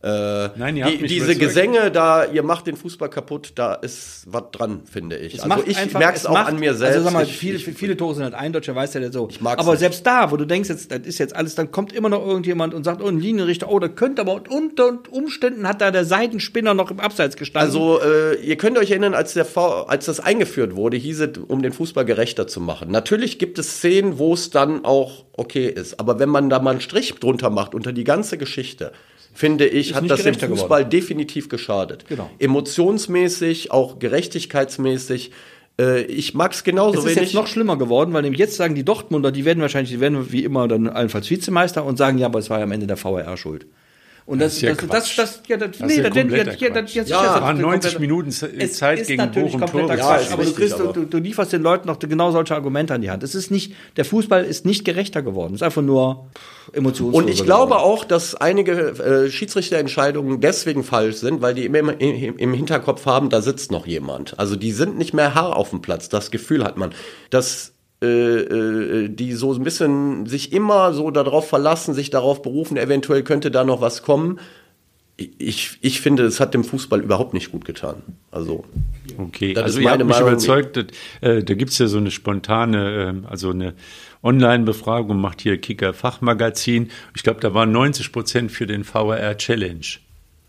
äh, 0.01 0.49
Nein, 0.57 0.77
ihr 0.77 0.85
habt 0.85 0.95
die, 0.95 1.03
mich 1.03 1.11
diese. 1.11 1.35
Gesänge, 1.35 1.91
da 1.91 2.25
ihr 2.25 2.45
macht 2.45 2.69
den 2.69 2.77
Fußball 2.77 3.11
kaputt, 3.11 3.53
da 3.57 3.75
ist 3.75 4.25
was 4.29 4.45
dran, 4.53 4.83
finde 4.85 5.17
ich. 5.17 5.35
Es 5.35 5.41
also 5.41 5.65
ich 5.67 5.77
einfach- 5.77 5.99
merke 5.99 6.17
es 6.17 6.25
auch 6.27 6.33
macht- 6.35 6.49
an 6.49 6.59
mir 6.61 6.75
selbst. 6.75 6.95
Also 6.99 7.05
sag 7.07 7.13
mal, 7.15 7.25
ich, 7.25 7.37
viele, 7.37 7.57
ich, 7.57 7.65
viele 7.65 7.97
Tore 7.97 8.15
sind 8.15 8.23
halt 8.23 8.35
eindeutig, 8.35 8.73
weiß 8.73 8.95
ja 8.95 9.01
der 9.01 9.11
so. 9.13 9.29
mag's 9.41 9.61
aber 9.61 9.73
nicht. 9.73 9.81
selbst 9.81 10.07
da, 10.07 10.31
wo 10.31 10.37
du 10.37 10.45
denkst, 10.45 10.69
jetzt, 10.69 10.93
das 10.93 11.01
ist 11.01 11.19
jetzt 11.19 11.35
alles, 11.35 11.57
dann 11.57 11.73
kommt 11.73 11.93
immer 11.93 12.09
noch 12.09 12.25
irgendjemand 12.25 12.75
und 12.75 12.85
sagt, 12.85 13.03
oh, 13.03 13.09
ein 13.09 13.19
Linienrichter, 13.19 13.69
oh, 13.69 13.81
da 13.81 13.89
könnte 13.89 14.23
aber 14.23 14.41
unter 14.49 14.99
Umständen 15.11 15.67
hat 15.67 15.81
da 15.81 15.91
der 15.91 16.05
Seitenspinner 16.05 16.75
noch 16.75 16.93
im 16.93 17.01
Abseits 17.01 17.37
gestanden. 17.37 17.69
Also, 17.69 18.01
äh, 18.01 18.37
ihr 18.37 18.57
könnt 18.57 18.79
euch 18.79 18.91
erinnern, 18.93 19.15
als, 19.15 19.35
der 19.35 19.45
v 19.45 19.83
als 19.83 20.07
das 20.07 20.21
eingeführt 20.21 20.77
wurde, 20.77 20.97
hieß 20.97 21.21
es, 21.21 21.39
um 21.39 21.61
den 21.61 21.73
Fußball 21.73 22.05
gerechter 22.05 22.47
zu 22.47 22.61
machen. 22.61 22.93
Natürlich 22.93 23.41
gibt 23.41 23.59
es 23.59 23.79
Szenen, 23.79 24.19
wo 24.19 24.35
es 24.35 24.51
dann 24.51 24.85
auch 24.85 25.25
okay 25.33 25.67
ist. 25.67 25.99
Aber 25.99 26.21
wenn 26.21 26.29
man 26.29 26.51
da 26.51 26.61
mal 26.61 26.71
einen 26.71 26.81
Strich 26.81 27.15
drunter 27.17 27.51
macht, 27.51 27.75
unter 27.75 27.93
die 27.93 28.05
ganze 28.05 28.39
Geschichte, 28.39 28.93
finde 29.39 29.69
ich, 29.69 29.95
hat 29.95 30.03
nicht 30.03 30.11
das 30.11 30.25
dem 30.25 30.35
Fußball 30.35 30.85
definitiv 30.85 31.49
geschadet. 31.49 32.07
Genau. 32.09 32.29
Emotionsmäßig, 32.41 33.71
auch 33.71 34.01
gerechtigkeitsmäßig. 34.01 35.31
Äh, 35.81 36.03
ich 36.07 36.35
mag 36.35 36.55
es 36.55 36.65
genauso 36.65 36.99
Es 36.99 37.05
ist 37.05 37.11
wenig. 37.11 37.21
jetzt 37.21 37.35
noch 37.35 37.47
schlimmer 37.47 37.79
geworden, 37.79 38.13
weil 38.13 38.23
nämlich 38.23 38.41
jetzt 38.41 38.57
sagen 38.57 38.75
die 38.75 38.85
Dortmunder, 38.85 39.31
die 39.31 39.45
werden 39.45 39.61
wahrscheinlich, 39.61 39.93
die 39.93 40.01
werden 40.01 40.33
wie 40.33 40.43
immer 40.43 40.67
dann 40.67 40.89
allenfalls 40.89 41.31
Vizemeister 41.31 41.85
und 41.85 41.97
sagen, 41.97 42.19
ja, 42.19 42.27
aber 42.27 42.41
es 42.41 42.51
war 42.51 42.59
ja 42.59 42.65
am 42.65 42.73
Ende 42.73 42.89
der 42.89 43.03
VAR 43.03 43.37
schuld. 43.37 43.67
Und 44.29 44.41
das, 44.43 44.57
ist 44.57 44.61
ja 44.61 44.75
das, 44.75 44.79
das, 44.79 44.89
Quatsch. 44.91 45.19
das, 45.19 45.43
ja, 45.49 45.57
das, 45.57 45.71
Das 45.71 45.81
ist 45.81 45.87
nee, 45.87 46.03
ja 46.03 46.11
das, 46.11 46.13
das, 46.15 46.45
das, 46.45 46.61
ja, 46.61 46.69
das, 46.69 46.95
jetzt 46.95 47.09
Ja, 47.09 47.21
ist 47.23 47.27
das 47.29 47.41
waren 47.41 47.57
der 47.57 47.67
90 47.67 47.95
komplette- 47.95 48.01
Minuten 48.01 48.31
Zeit 48.31 49.07
gegen 49.07 49.31
Bochum 49.31 49.65
Tore. 49.65 49.97
Ja, 49.97 50.21
aber 50.31 50.45
du, 50.45 50.53
kriegst, 50.53 50.79
du, 50.79 50.85
aber- 50.85 50.93
du, 50.93 51.05
du 51.07 51.17
lieferst 51.17 51.55
den 51.55 51.63
Leuten 51.63 51.87
noch 51.89 51.99
genau 51.99 52.31
solche 52.31 52.55
Argumente 52.55 52.93
an 52.93 53.01
die 53.01 53.11
Hand. 53.11 53.23
Es 53.23 53.35
ist 53.35 53.51
nicht, 53.51 53.73
der 53.97 54.05
Fußball 54.05 54.45
ist 54.45 54.67
nicht 54.67 54.85
gerechter 54.85 55.23
geworden. 55.23 55.55
Es 55.55 55.63
ist 55.63 55.65
einfach 55.65 55.81
nur 55.81 56.29
emotionslos. 56.75 57.23
Und 57.23 57.31
ich 57.31 57.43
glaube 57.43 57.79
auch, 57.79 58.05
dass 58.05 58.35
einige 58.35 58.73
äh, 58.73 59.31
Schiedsrichterentscheidungen 59.31 60.43
deswegen 60.43 60.85
falsch 60.85 61.17
sind, 61.17 61.41
weil 61.41 61.55
die 61.55 61.65
immer 61.65 61.79
im, 61.79 61.93
im, 61.99 62.37
im 62.37 62.53
Hinterkopf 62.53 63.07
haben, 63.07 63.31
da 63.31 63.41
sitzt 63.41 63.71
noch 63.73 63.87
jemand. 63.87 64.39
Also 64.39 64.57
die 64.57 64.73
sind 64.73 64.99
nicht 64.99 65.15
mehr 65.15 65.35
Herr 65.35 65.57
auf 65.57 65.71
dem 65.71 65.81
Platz. 65.81 66.11
Das 66.11 66.31
Gefühl 66.31 66.65
hat 66.65 66.77
man. 66.77 66.91
Dass 67.31 67.69
äh, 67.69 67.78
die 68.01 69.33
so 69.33 69.53
ein 69.55 69.65
bisschen 69.65 70.27
sich 70.27 70.53
immer 70.53 70.93
so 70.93 71.11
darauf 71.11 71.49
verlassen, 71.49 71.95
sich 71.95 72.11
darauf 72.11 72.43
berufen, 72.43 72.77
eventuell 72.77 73.25
könnte 73.25 73.51
da 73.51 73.65
noch 73.65 73.81
was 73.81 74.03
kommen. 74.03 74.39
ich, 75.17 75.79
ich 75.81 76.01
finde, 76.01 76.25
es 76.25 76.39
hat 76.39 76.55
dem 76.55 76.63
Fußball 76.63 77.01
überhaupt 77.01 77.35
nicht 77.35 77.51
gut 77.51 77.65
getan. 77.65 77.97
Also, 78.31 78.65
okay, 79.19 79.53
das 79.53 79.65
also 79.65 79.79
ist 79.81 79.85
meine 79.85 80.05
ich 80.05 80.09
mich 80.09 80.21
überzeugt, 80.21 80.77
dass, 80.77 80.85
äh, 81.23 81.43
da 81.43 81.55
gibt's 81.55 81.79
ja 81.79 81.89
so 81.89 81.99
eine 81.99 82.13
spontane, 82.13 83.23
äh, 83.25 83.29
also 83.29 83.51
eine 83.51 83.75
Online-Befragung, 84.23 85.21
macht 85.21 85.41
hier 85.41 85.59
Kicker 85.59 85.93
Fachmagazin. 85.93 86.91
Ich 87.17 87.25
glaube, 87.25 87.41
da 87.41 87.53
waren 87.55 87.73
90 87.73 88.13
Prozent 88.13 88.53
für 88.53 88.67
den 88.67 88.85
VR 88.85 89.37
Challenge. 89.37 89.87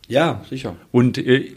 Ja, 0.07 0.43
sicher. 0.49 0.75
Und 0.91 1.17
äh, 1.17 1.55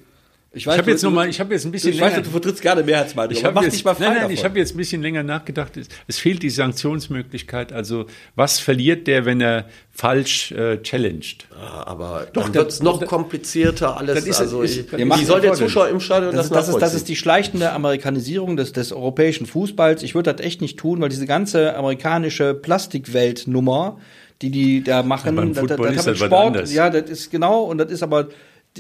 ich, 0.55 0.67
ich 0.67 0.79
habe 0.79 0.91
jetzt 0.91 1.03
noch 1.03 1.11
mal, 1.11 1.27
ich 1.29 1.41
habe 1.41 1.55
jetzt 1.55 1.65
ein 1.65 1.73
bisschen 1.73 1.93
ich 1.93 2.01
länger. 2.01 2.19
Weiß, 2.19 2.25
du 2.25 2.31
vertrittst 2.31 2.61
gerne 2.61 2.83
Mehrheitsmeinung. 2.83 3.33
Ich 3.33 3.43
habe 3.43 3.65
jetzt, 3.65 3.83
mal 3.87 3.97
nein, 3.99 4.15
nein, 4.21 4.31
ich 4.31 4.45
habe 4.45 4.59
jetzt 4.59 4.75
ein 4.75 4.77
bisschen 4.77 5.01
länger 5.01 5.23
nachgedacht. 5.23 5.79
Es, 5.79 5.89
es, 6.07 6.19
fehlt 6.19 6.43
die 6.43 6.51
Sanktionsmöglichkeit. 6.51 7.73
Also 7.73 8.05
was 8.35 8.61
verliert 8.61 9.07
der, 9.07 9.25
wenn 9.25 9.41
er 9.41 9.65
falsch 9.91 10.53
äh, 10.53 10.83
challenged? 10.83 11.47
Ja, 11.59 11.87
aber 11.87 12.27
Doch, 12.35 12.53
wird 12.53 12.69
es 12.69 12.83
noch 12.83 13.03
komplizierter 13.07 13.97
alles. 13.97 14.27
Ist, 14.27 14.41
also 14.41 14.61
ist, 14.61 14.77
ich, 14.77 14.93
wie 14.93 15.25
soll 15.25 15.41
der 15.41 15.55
Zuschauer 15.55 15.89
im 15.89 16.01
Stadion 16.01 16.35
das, 16.35 16.51
das, 16.51 16.67
das 16.67 16.75
ist, 16.75 16.83
das 16.83 16.95
ist 16.95 17.09
die 17.09 17.17
schleichende 17.17 17.73
Amerikanisierung 17.73 18.59
des, 18.59 18.73
des 18.73 18.93
europäischen 18.93 19.47
Fußballs. 19.47 20.03
Ich 20.03 20.15
würde 20.15 20.35
das 20.35 20.45
echt 20.45 20.61
nicht 20.61 20.79
tun, 20.79 21.01
weil 21.01 21.09
diese 21.09 21.27
ganze 21.27 21.75
amerikanische 21.77 22.53
Plastikweltnummer, 22.53 23.99
die 24.43 24.51
die 24.51 24.85
da 24.85 25.03
machen, 25.03 25.35
ja, 25.35 25.43
beim 25.43 25.55
da, 25.55 25.63
da, 25.63 25.77
da, 25.77 25.89
ist 25.89 26.07
das 26.07 26.19
Sport, 26.19 26.69
ja, 26.71 26.91
das 26.91 27.09
ist 27.09 27.31
genau 27.31 27.63
und 27.63 27.79
das 27.79 27.91
ist 27.91 28.03
aber 28.03 28.29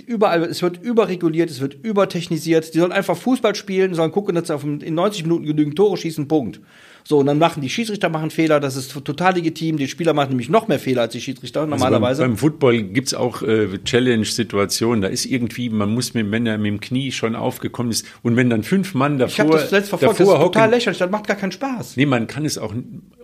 überall, 0.01 0.43
es 0.45 0.63
wird 0.63 0.83
überreguliert, 0.83 1.51
es 1.51 1.61
wird 1.61 1.75
übertechnisiert. 1.83 2.75
Die 2.75 2.79
sollen 2.79 2.93
einfach 2.93 3.17
Fußball 3.17 3.55
spielen, 3.55 3.95
sollen 3.95 4.13
gucken, 4.13 4.35
dass 4.35 4.49
sie 4.49 4.55
auf, 4.55 4.65
in 4.65 4.95
90 4.95 5.25
Minuten 5.25 5.45
genügend 5.45 5.77
Tore 5.77 5.97
schießen, 5.97 6.29
Punkt. 6.29 6.61
So, 7.05 7.19
und 7.19 7.27
dann 7.27 7.39
machen 7.39 7.61
die 7.61 7.69
Schiedsrichter 7.69 8.09
machen 8.09 8.31
Fehler, 8.31 8.61
das 8.61 8.77
ist 8.77 8.93
total 9.05 9.35
legitim. 9.35 9.77
Die 9.77 9.89
Spieler 9.89 10.15
machen 10.15 10.31
nämlich 10.31 10.49
noch 10.49 10.69
mehr 10.69 10.79
Fehler 10.79 11.03
als 11.03 11.13
die 11.13 11.21
Schiedsrichter 11.21 11.67
normalerweise. 11.67 12.07
Also 12.07 12.23
beim, 12.23 12.31
beim, 12.31 12.39
Football 12.39 12.83
gibt's 12.85 13.13
auch 13.13 13.43
äh, 13.43 13.79
Challenge-Situationen. 13.85 15.03
Da 15.03 15.09
ist 15.09 15.27
irgendwie, 15.27 15.69
man 15.69 15.93
muss 15.93 16.15
mit, 16.15 16.31
wenn 16.31 16.47
er 16.47 16.59
mit 16.59 16.69
dem 16.69 16.81
Knie 16.81 17.11
schon 17.11 17.35
aufgekommen 17.35 17.91
ist 17.91 18.07
und 18.23 18.37
wenn 18.37 18.51
dann 18.51 18.63
fünf 18.63 18.95
Mann 18.95 19.19
davor. 19.19 19.33
Ich 19.33 19.41
habe 19.41 19.51
das 19.53 19.71
letzte 19.73 19.99
verfolgt, 19.99 20.21
das 20.21 20.29
ist 20.29 20.35
total 20.35 20.71
lächerlich, 20.71 20.99
das 20.99 21.11
macht 21.11 21.27
gar 21.27 21.37
keinen 21.37 21.53
Spaß. 21.53 21.97
Nee, 21.97 22.07
man 22.07 22.29
kann 22.29 22.45
es 22.45 22.57
auch 22.57 22.73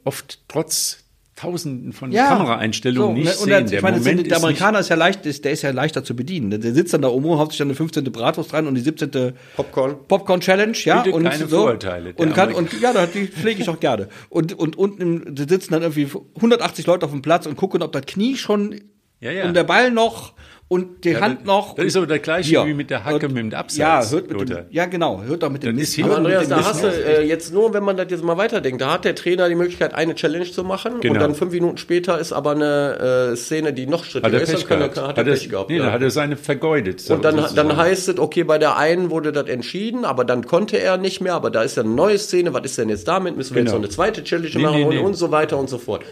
oft 0.04 0.40
trotz 0.48 1.04
Tausenden 1.38 1.92
von 1.92 2.10
ja, 2.10 2.26
Kameraeinstellungen 2.26 3.16
so, 3.16 3.22
nicht 3.22 3.40
und, 3.40 3.48
sehen. 3.48 3.66
Der, 3.68 3.80
meine, 3.80 3.98
Moment 3.98 4.28
der 4.28 4.38
Amerikaner 4.38 4.80
ist, 4.80 4.88
ja 4.88 4.96
leicht, 4.96 5.24
ist, 5.24 5.44
der 5.44 5.52
ist 5.52 5.62
ja 5.62 5.70
leichter 5.70 6.02
zu 6.02 6.16
bedienen. 6.16 6.50
Der 6.50 6.74
sitzt 6.74 6.92
dann 6.94 7.02
da 7.02 7.08
oben, 7.08 7.28
haut 7.38 7.52
sich 7.52 7.58
dann 7.58 7.68
eine 7.68 7.76
15. 7.76 8.02
Bratwurst 8.10 8.52
rein 8.52 8.66
und 8.66 8.74
die 8.74 8.80
17. 8.80 9.34
Popcorn. 9.54 9.96
Popcorn 10.08 10.40
Challenge, 10.40 10.76
ja. 10.84 11.02
Bitte 11.02 11.14
und 11.14 11.22
keine 11.22 11.46
so. 11.46 11.58
Vorurteile. 11.58 12.12
Und, 12.16 12.34
kann, 12.34 12.52
und 12.52 12.80
ja, 12.80 13.06
die 13.06 13.28
pflege 13.28 13.62
ich 13.62 13.68
auch 13.68 13.78
gerne. 13.78 14.08
Und, 14.30 14.58
und 14.58 14.76
unten 14.76 15.36
sitzen 15.36 15.74
dann 15.74 15.82
irgendwie 15.82 16.08
180 16.34 16.86
Leute 16.86 17.06
auf 17.06 17.12
dem 17.12 17.22
Platz 17.22 17.46
und 17.46 17.54
gucken, 17.54 17.82
ob 17.82 17.92
das 17.92 18.06
Knie 18.06 18.36
schon 18.36 18.80
ja, 19.20 19.30
ja. 19.30 19.44
und 19.44 19.54
der 19.54 19.64
Ball 19.64 19.90
noch 19.90 20.34
und 20.68 21.04
die 21.04 21.12
ja, 21.12 21.20
Hand 21.20 21.46
noch. 21.46 21.74
Das 21.76 21.86
ist 21.86 21.96
aber 21.96 22.06
der 22.06 22.18
gleiche 22.18 22.52
ja. 22.52 22.66
wie 22.66 22.74
mit 22.74 22.90
der 22.90 23.04
Hacke, 23.04 23.22
hört, 23.22 23.32
mit 23.32 23.52
dem 23.52 23.54
Absatz. 23.54 23.78
Ja, 23.78 24.10
hört 24.10 24.30
mit 24.30 24.50
dem, 24.50 24.66
ja, 24.68 24.84
genau. 24.84 25.22
Hört 25.22 25.42
doch 25.42 25.48
mit 25.48 25.62
dem 25.62 25.74
Mist. 25.74 25.98
Aber 26.02 26.18
Andreas, 26.18 26.46
da 26.48 26.62
hast 26.62 26.84
du 26.84 26.88
äh, 26.88 27.22
jetzt 27.22 27.54
nur, 27.54 27.72
wenn 27.72 27.82
man 27.82 27.96
das 27.96 28.08
jetzt 28.10 28.22
mal 28.22 28.36
weiterdenkt, 28.36 28.82
da 28.82 28.92
hat 28.92 29.06
der 29.06 29.14
Trainer 29.14 29.48
die 29.48 29.54
Möglichkeit, 29.54 29.94
eine 29.94 30.14
Challenge 30.14 30.44
zu 30.44 30.64
machen 30.64 31.00
genau. 31.00 31.14
und 31.14 31.20
dann 31.20 31.34
fünf 31.34 31.52
Minuten 31.52 31.78
später 31.78 32.18
ist 32.18 32.34
aber 32.34 32.50
eine 32.50 33.30
äh, 33.32 33.36
Szene, 33.36 33.72
die 33.72 33.86
noch 33.86 34.04
strittiger 34.04 34.42
ist. 34.42 34.52
Dann 34.52 34.68
kann, 34.68 34.80
hat, 34.80 34.96
hat 34.98 35.18
er 35.18 35.24
Pech 35.24 35.48
gehabt. 35.48 35.70
Nee, 35.70 35.78
ja. 35.78 35.84
dann 35.84 35.92
hat 35.94 36.02
er 36.02 36.10
seine 36.10 36.36
vergeudet. 36.36 37.08
Und 37.10 37.24
dann, 37.24 37.42
dann 37.54 37.76
heißt 37.76 38.10
es, 38.10 38.18
okay, 38.18 38.44
bei 38.44 38.58
der 38.58 38.76
einen 38.76 39.10
wurde 39.10 39.32
das 39.32 39.48
entschieden, 39.48 40.04
aber 40.04 40.26
dann 40.26 40.44
konnte 40.44 40.78
er 40.78 40.98
nicht 40.98 41.22
mehr, 41.22 41.34
aber 41.34 41.50
da 41.50 41.62
ist 41.62 41.78
ja 41.78 41.82
eine 41.82 41.92
neue 41.92 42.18
Szene, 42.18 42.52
was 42.52 42.64
ist 42.64 42.76
denn 42.76 42.90
jetzt 42.90 43.08
damit? 43.08 43.38
Müssen 43.38 43.54
wir 43.54 43.62
genau. 43.62 43.76
jetzt 43.76 43.80
noch 43.80 43.84
eine 43.84 44.12
zweite 44.12 44.22
Challenge 44.22 44.50
nee, 44.54 44.62
machen 44.62 44.88
nee, 44.90 44.98
und, 44.98 45.06
und 45.06 45.14
so 45.14 45.30
weiter 45.30 45.56
und 45.56 45.70
so 45.70 45.78
fort. 45.78 46.02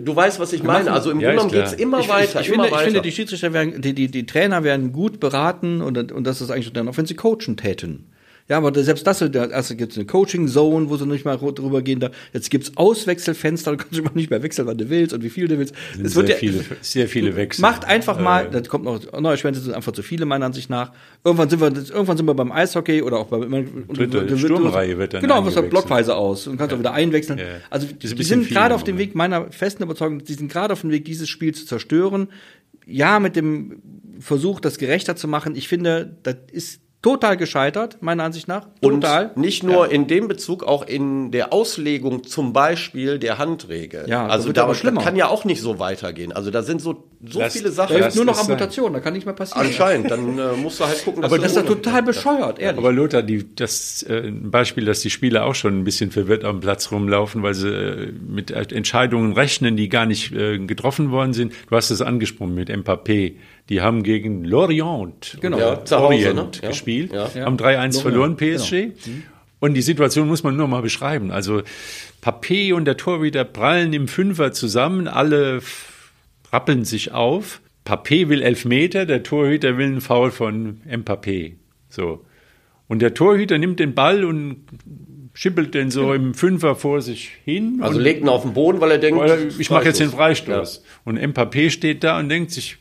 Du 0.00 0.14
weißt, 0.14 0.40
was 0.40 0.52
ich 0.52 0.62
meine. 0.62 0.92
Also 0.92 1.10
im 1.10 1.20
ja, 1.20 1.34
Grunde 1.34 1.48
genommen 1.48 1.66
geht 1.66 1.74
es 1.74 1.80
immer 1.80 2.00
ich, 2.00 2.08
weiter. 2.08 2.40
Ich, 2.40 2.48
ich, 2.48 2.54
immer 2.54 2.64
finde, 2.64 2.76
weiter. 2.76 2.82
ich 2.82 2.92
finde, 2.92 3.02
die 3.02 3.12
Schiedsrichter 3.12 3.52
werden, 3.52 3.80
die, 3.80 3.94
die, 3.94 4.08
die 4.08 4.26
Trainer 4.26 4.64
werden 4.64 4.92
gut 4.92 5.20
beraten 5.20 5.80
und, 5.80 6.12
und 6.12 6.24
das 6.24 6.40
ist 6.40 6.50
eigentlich 6.50 6.72
dann 6.72 6.88
auch, 6.88 6.96
wenn 6.96 7.06
sie 7.06 7.14
coachen 7.14 7.56
täten. 7.56 8.06
Ja, 8.48 8.58
aber 8.58 8.82
selbst 8.82 9.06
das, 9.06 9.22
also 9.22 9.76
gibt 9.76 9.92
es 9.92 9.98
eine 9.98 10.06
Coaching 10.06 10.48
Zone, 10.48 10.90
wo 10.90 10.96
sie 10.96 11.06
nicht 11.06 11.24
mal 11.24 11.36
drüber 11.36 11.82
gehen. 11.82 12.00
Da 12.00 12.10
jetzt 12.32 12.50
gibt's 12.50 12.72
Auswechselfenster, 12.76 13.70
da 13.70 13.76
kannst 13.76 13.96
du 13.96 14.02
nicht 14.14 14.30
mehr 14.30 14.42
wechseln, 14.42 14.66
wann 14.66 14.78
du 14.78 14.90
willst 14.90 15.14
und 15.14 15.22
wie 15.22 15.30
viel 15.30 15.48
du 15.48 15.58
willst. 15.58 15.74
Es 16.02 16.14
wird 16.14 16.26
sehr, 16.26 16.36
ja, 16.36 16.40
viele, 16.40 16.64
sehr 16.80 17.08
viele 17.08 17.36
Wechsel. 17.36 17.62
Macht 17.62 17.84
einfach 17.84 18.18
mal, 18.18 18.46
äh, 18.46 18.50
da 18.50 18.60
kommt 18.62 18.84
noch 18.84 19.00
neue 19.20 19.36
Schwänze, 19.36 19.60
sind 19.60 19.74
einfach 19.74 19.92
zu 19.92 20.02
viele 20.02 20.26
meiner 20.26 20.46
Ansicht 20.46 20.70
nach. 20.70 20.92
Irgendwann 21.24 21.48
sind 21.48 21.60
wir, 21.60 21.68
irgendwann 21.68 22.16
sind 22.16 22.26
wir 22.26 22.34
beim 22.34 22.50
Eishockey 22.50 23.02
oder 23.02 23.18
auch 23.18 23.26
beim 23.26 23.86
dritte 23.88 24.20
und, 24.20 24.38
Sturmreihe 24.38 24.98
wird 24.98 25.14
dann 25.14 25.20
genau, 25.20 25.44
was 25.44 25.54
blockweise 25.68 26.16
aus 26.16 26.46
und 26.46 26.56
kannst 26.56 26.72
ja. 26.72 26.76
auch 26.76 26.80
wieder 26.80 26.92
einwechseln. 26.92 27.38
Ja. 27.38 27.44
Also 27.70 27.86
die 27.86 28.22
sind 28.22 28.48
gerade 28.48 28.74
auf 28.74 28.84
dem 28.84 28.98
Weg 28.98 29.14
meiner 29.14 29.50
festen 29.52 29.84
Überzeugung, 29.84 30.24
die 30.24 30.34
sind 30.34 30.50
gerade 30.50 30.72
auf 30.72 30.80
dem 30.80 30.90
Weg, 30.90 31.04
dieses 31.04 31.28
Spiel 31.28 31.54
zu 31.54 31.66
zerstören. 31.66 32.28
Ja, 32.84 33.20
mit 33.20 33.36
dem 33.36 33.80
Versuch, 34.18 34.58
das 34.58 34.78
gerechter 34.78 35.14
zu 35.14 35.28
machen. 35.28 35.54
Ich 35.54 35.68
finde, 35.68 36.16
das 36.24 36.36
ist 36.50 36.80
total 37.02 37.36
gescheitert, 37.36 37.98
meiner 38.00 38.22
Ansicht 38.22 38.46
nach. 38.46 38.68
Total. 38.80 39.32
Und 39.34 39.36
nicht 39.36 39.64
nur 39.64 39.86
ja. 39.86 39.92
in 39.92 40.06
dem 40.06 40.28
Bezug, 40.28 40.62
auch 40.62 40.86
in 40.86 41.32
der 41.32 41.52
Auslegung 41.52 42.22
zum 42.22 42.52
Beispiel 42.52 43.18
der 43.18 43.38
Handregel. 43.38 44.08
Ja, 44.08 44.28
also 44.28 44.52
da, 44.52 44.72
kann 44.72 45.16
ja 45.16 45.26
auch 45.26 45.44
nicht 45.44 45.60
so 45.60 45.80
weitergehen. 45.80 46.32
Also 46.32 46.52
da 46.52 46.62
sind 46.62 46.80
so, 46.80 47.04
so 47.20 47.40
das, 47.40 47.54
viele 47.54 47.72
Sachen. 47.72 47.98
Da 47.98 48.06
ist 48.06 48.14
nur 48.14 48.24
noch 48.24 48.38
Amputation, 48.38 48.92
da 48.92 49.00
kann 49.00 49.14
nicht 49.14 49.26
mehr 49.26 49.34
passieren. 49.34 49.66
Anscheinend, 49.66 50.12
dann 50.12 50.38
äh, 50.38 50.52
musst 50.52 50.78
du 50.78 50.86
halt 50.86 51.04
gucken, 51.04 51.22
dass 51.22 51.32
Aber 51.32 51.42
das 51.42 51.52
ist 51.52 51.56
ja 51.56 51.62
total 51.64 52.04
bescheuert, 52.04 52.60
ehrlich. 52.60 52.78
Aber 52.78 52.92
Lothar, 52.92 53.22
die, 53.22 53.52
das 53.56 54.04
äh, 54.04 54.28
ein 54.28 54.52
Beispiel, 54.52 54.84
dass 54.84 55.00
die 55.00 55.10
Spieler 55.10 55.44
auch 55.44 55.56
schon 55.56 55.80
ein 55.80 55.84
bisschen 55.84 56.12
verwirrt 56.12 56.44
am 56.44 56.60
Platz 56.60 56.92
rumlaufen, 56.92 57.42
weil 57.42 57.54
sie 57.54 57.68
äh, 57.68 58.12
mit 58.12 58.52
Entscheidungen 58.52 59.32
rechnen, 59.32 59.76
die 59.76 59.88
gar 59.88 60.06
nicht 60.06 60.32
äh, 60.32 60.58
getroffen 60.58 61.10
worden 61.10 61.32
sind. 61.32 61.52
Du 61.68 61.74
hast 61.74 61.90
es 61.90 62.00
angesprochen 62.00 62.54
mit 62.54 62.70
Mbappé 62.70 63.34
die 63.68 63.80
haben 63.80 64.02
gegen 64.02 64.44
Lorient, 64.44 65.38
genau. 65.40 65.58
ja, 65.58 65.98
Orient 65.98 66.34
ne? 66.34 66.50
ja. 66.62 66.68
gespielt, 66.68 67.12
ja. 67.12 67.28
haben 67.44 67.56
3-1 67.56 68.00
verloren, 68.02 68.36
PSG. 68.36 68.70
Genau. 68.70 68.92
Mhm. 69.06 69.22
Und 69.60 69.74
die 69.74 69.82
Situation 69.82 70.26
muss 70.26 70.42
man 70.42 70.56
nur 70.56 70.66
mal 70.66 70.82
beschreiben. 70.82 71.30
Also 71.30 71.62
Papé 72.20 72.74
und 72.74 72.84
der 72.84 72.96
Torhüter 72.96 73.44
prallen 73.44 73.92
im 73.92 74.08
Fünfer 74.08 74.52
zusammen, 74.52 75.06
alle 75.06 75.60
rappeln 76.52 76.84
sich 76.84 77.12
auf. 77.12 77.60
Papé 77.86 78.28
will 78.28 78.42
elf 78.42 78.64
Meter, 78.64 79.06
der 79.06 79.22
Torhüter 79.22 79.78
will 79.78 79.86
einen 79.86 80.00
Foul 80.00 80.32
von 80.32 80.80
Mbappé. 80.84 81.54
So. 81.88 82.24
Und 82.88 83.02
der 83.02 83.14
Torhüter 83.14 83.58
nimmt 83.58 83.78
den 83.78 83.94
Ball 83.94 84.24
und 84.24 84.64
schippelt 85.34 85.74
den 85.74 85.90
so 85.92 86.12
im 86.12 86.34
Fünfer 86.34 86.74
vor 86.74 87.00
sich 87.00 87.30
hin. 87.44 87.78
Also 87.82 88.00
legt 88.00 88.22
ihn 88.22 88.28
auf 88.28 88.42
den 88.42 88.54
Boden, 88.54 88.80
weil 88.80 88.90
er 88.90 88.98
denkt, 88.98 89.20
weil 89.20 89.48
ich 89.58 89.70
mache 89.70 89.84
jetzt 89.84 90.00
den 90.00 90.10
Freistoß. 90.10 90.82
Ja. 90.84 90.90
Und 91.04 91.18
Mbappé 91.18 91.70
steht 91.70 92.04
da 92.04 92.18
und 92.18 92.28
denkt 92.28 92.50
sich, 92.50 92.78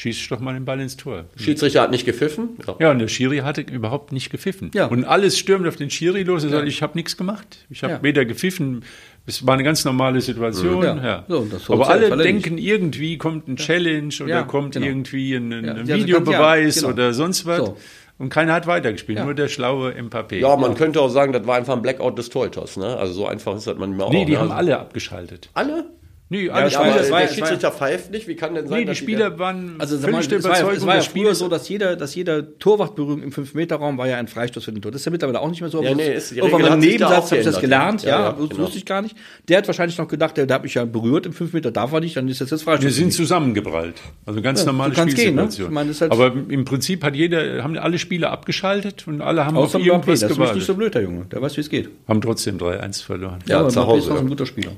schieß 0.00 0.28
doch 0.28 0.40
mal 0.40 0.54
den 0.54 0.64
Ball 0.64 0.80
ins 0.80 0.96
Tor. 0.96 1.26
Schiedsrichter 1.36 1.82
hat 1.82 1.90
nicht 1.90 2.06
gepfiffen? 2.06 2.56
Ja, 2.66 2.76
ja 2.80 2.90
und 2.90 3.00
der 3.00 3.08
Schiri 3.08 3.38
hatte 3.38 3.60
überhaupt 3.60 4.12
nicht 4.12 4.30
gepfiffen. 4.30 4.70
Ja. 4.74 4.86
Und 4.86 5.04
alles 5.04 5.38
stürmt 5.38 5.66
auf 5.68 5.76
den 5.76 5.90
Schiri 5.90 6.22
los. 6.22 6.42
Er 6.42 6.50
ja. 6.50 6.56
sagt, 6.56 6.68
ich 6.68 6.80
habe 6.80 6.96
nichts 6.96 7.18
gemacht. 7.18 7.66
Ich 7.68 7.82
habe 7.82 7.94
ja. 7.94 8.02
weder 8.02 8.24
gepfiffen, 8.24 8.82
es 9.26 9.46
war 9.46 9.54
eine 9.54 9.62
ganz 9.62 9.84
normale 9.84 10.22
Situation. 10.22 10.82
Ja. 10.82 10.96
ja. 10.96 11.24
So, 11.28 11.74
Aber 11.74 11.90
alle 11.90 12.16
denken, 12.16 12.56
irgendwie 12.56 13.18
kommt 13.18 13.46
ein 13.48 13.56
Challenge 13.56 14.14
oder 14.22 14.44
kommt 14.44 14.72
genau. 14.74 14.86
irgendwie 14.86 15.34
ein, 15.34 15.52
ein 15.52 15.86
Videobeweis 15.86 16.76
genau. 16.76 16.94
oder 16.94 17.12
sonst 17.12 17.44
was. 17.44 17.58
So. 17.58 17.76
Und 18.16 18.30
keiner 18.30 18.54
hat 18.54 18.66
weitergespielt, 18.66 19.18
ja. 19.18 19.24
nur 19.24 19.34
der 19.34 19.48
schlaue 19.48 19.92
Mbappé. 19.92 20.36
Ja, 20.36 20.56
man 20.56 20.72
ja. 20.72 20.76
könnte 20.76 21.00
auch 21.00 21.08
sagen, 21.08 21.32
das 21.32 21.46
war 21.46 21.56
einfach 21.56 21.74
ein 21.74 21.82
Blackout 21.82 22.18
des 22.18 22.28
Torhüters. 22.28 22.76
Ne? 22.76 22.96
Also 22.96 23.12
so 23.14 23.26
einfach 23.26 23.56
ist 23.56 23.66
das 23.66 23.76
manchmal 23.78 23.96
nee, 23.96 24.04
auch. 24.04 24.12
Nee, 24.12 24.24
die 24.24 24.32
ne? 24.32 24.40
haben 24.40 24.50
alle 24.50 24.78
abgeschaltet. 24.78 25.48
Alle? 25.54 25.86
Nee, 26.32 26.48
alle 26.48 26.70
ja, 26.70 26.70
Spieler, 26.70 27.06
aber 27.08 27.20
der 27.22 27.28
Schiedsrichter 27.34 27.72
pfeift 27.72 28.12
nicht. 28.12 28.28
Wie 28.28 28.36
kann 28.36 28.54
denn 28.54 28.68
sein, 28.68 28.78
nee, 28.78 28.84
die 28.84 28.94
Spieler 28.94 29.40
waren 29.40 29.74
also 29.78 29.98
völlig 29.98 30.28
der 30.28 30.38
Überzeugung. 30.38 30.74
Es 30.74 30.86
war 30.86 30.94
ja 30.94 31.00
früher 31.00 31.34
so, 31.34 31.48
dass 31.48 31.68
jeder, 31.68 31.96
dass 31.96 32.14
jeder 32.14 32.56
Torwartberührung 32.60 33.20
im 33.20 33.32
5-Meter-Raum 33.32 33.98
war 33.98 34.06
ja 34.06 34.16
ein 34.16 34.28
Freistoß 34.28 34.62
für 34.62 34.70
den 34.70 34.80
Tor. 34.80 34.92
Das 34.92 35.00
ist 35.00 35.06
ja 35.06 35.10
mittlerweile 35.10 35.40
auch 35.40 35.50
nicht 35.50 35.60
mehr 35.60 35.70
so. 35.70 35.82
Ja, 35.82 35.92
nee, 35.92 36.14
ist, 36.14 36.30
Irgendwann 36.30 36.62
beim 36.62 36.78
Nebensatz 36.78 37.32
habe 37.32 37.38
ich 37.38 37.44
das 37.44 37.60
gelernt. 37.60 38.04
Ja, 38.04 38.20
ja, 38.20 38.30
genau. 38.30 38.58
wusste 38.58 38.78
ich 38.78 38.86
gar 38.86 39.02
nicht. 39.02 39.16
Der 39.48 39.58
hat 39.58 39.66
wahrscheinlich 39.66 39.98
noch 39.98 40.06
gedacht, 40.06 40.36
der, 40.36 40.46
der 40.46 40.54
hat 40.54 40.62
mich 40.62 40.74
ja 40.74 40.84
berührt 40.84 41.26
im 41.26 41.32
5 41.32 41.52
Meter, 41.52 41.72
darf 41.72 41.92
er 41.92 41.98
nicht, 41.98 42.16
dann 42.16 42.28
ist 42.28 42.40
das 42.40 42.50
jetzt 42.50 42.62
Freistoß. 42.62 42.84
Wir 42.84 42.92
sind 42.92 43.12
zusammengeprallt. 43.12 43.96
Also 44.24 44.40
ganz 44.40 44.60
ja, 44.60 44.66
normale 44.66 44.94
Spielsituation. 44.94 45.74
Gehen, 45.74 45.86
ne? 45.88 45.94
halt 46.00 46.12
aber 46.12 46.32
im 46.48 46.64
Prinzip 46.64 47.02
hat 47.02 47.16
jeder, 47.16 47.64
haben 47.64 47.76
alle 47.76 47.98
Spieler 47.98 48.30
abgeschaltet 48.30 49.08
und 49.08 49.20
alle 49.20 49.46
haben 49.46 49.56
Außer 49.56 49.78
auf 49.78 49.84
irgendwas 49.84 50.20
gewartet. 50.20 50.38
Das 50.38 50.50
ist 50.50 50.54
nicht 50.54 50.66
so 50.66 50.74
blöd, 50.74 50.94
der 50.94 51.02
Junge. 51.02 51.24
Der 51.24 51.42
weiß, 51.42 51.56
wie 51.56 51.62
es 51.62 51.68
geht. 51.68 51.88
Haben 52.06 52.20
trotzdem 52.20 52.56
3-1 52.56 53.02
verloren. 53.02 53.40
Ja, 53.46 53.68
zu 53.68 53.84
Hause. 53.84 54.06
ist 54.06 54.14
auch 54.14 54.20
ein 54.20 54.28
guter 54.28 54.46
Spieler. 54.46 54.70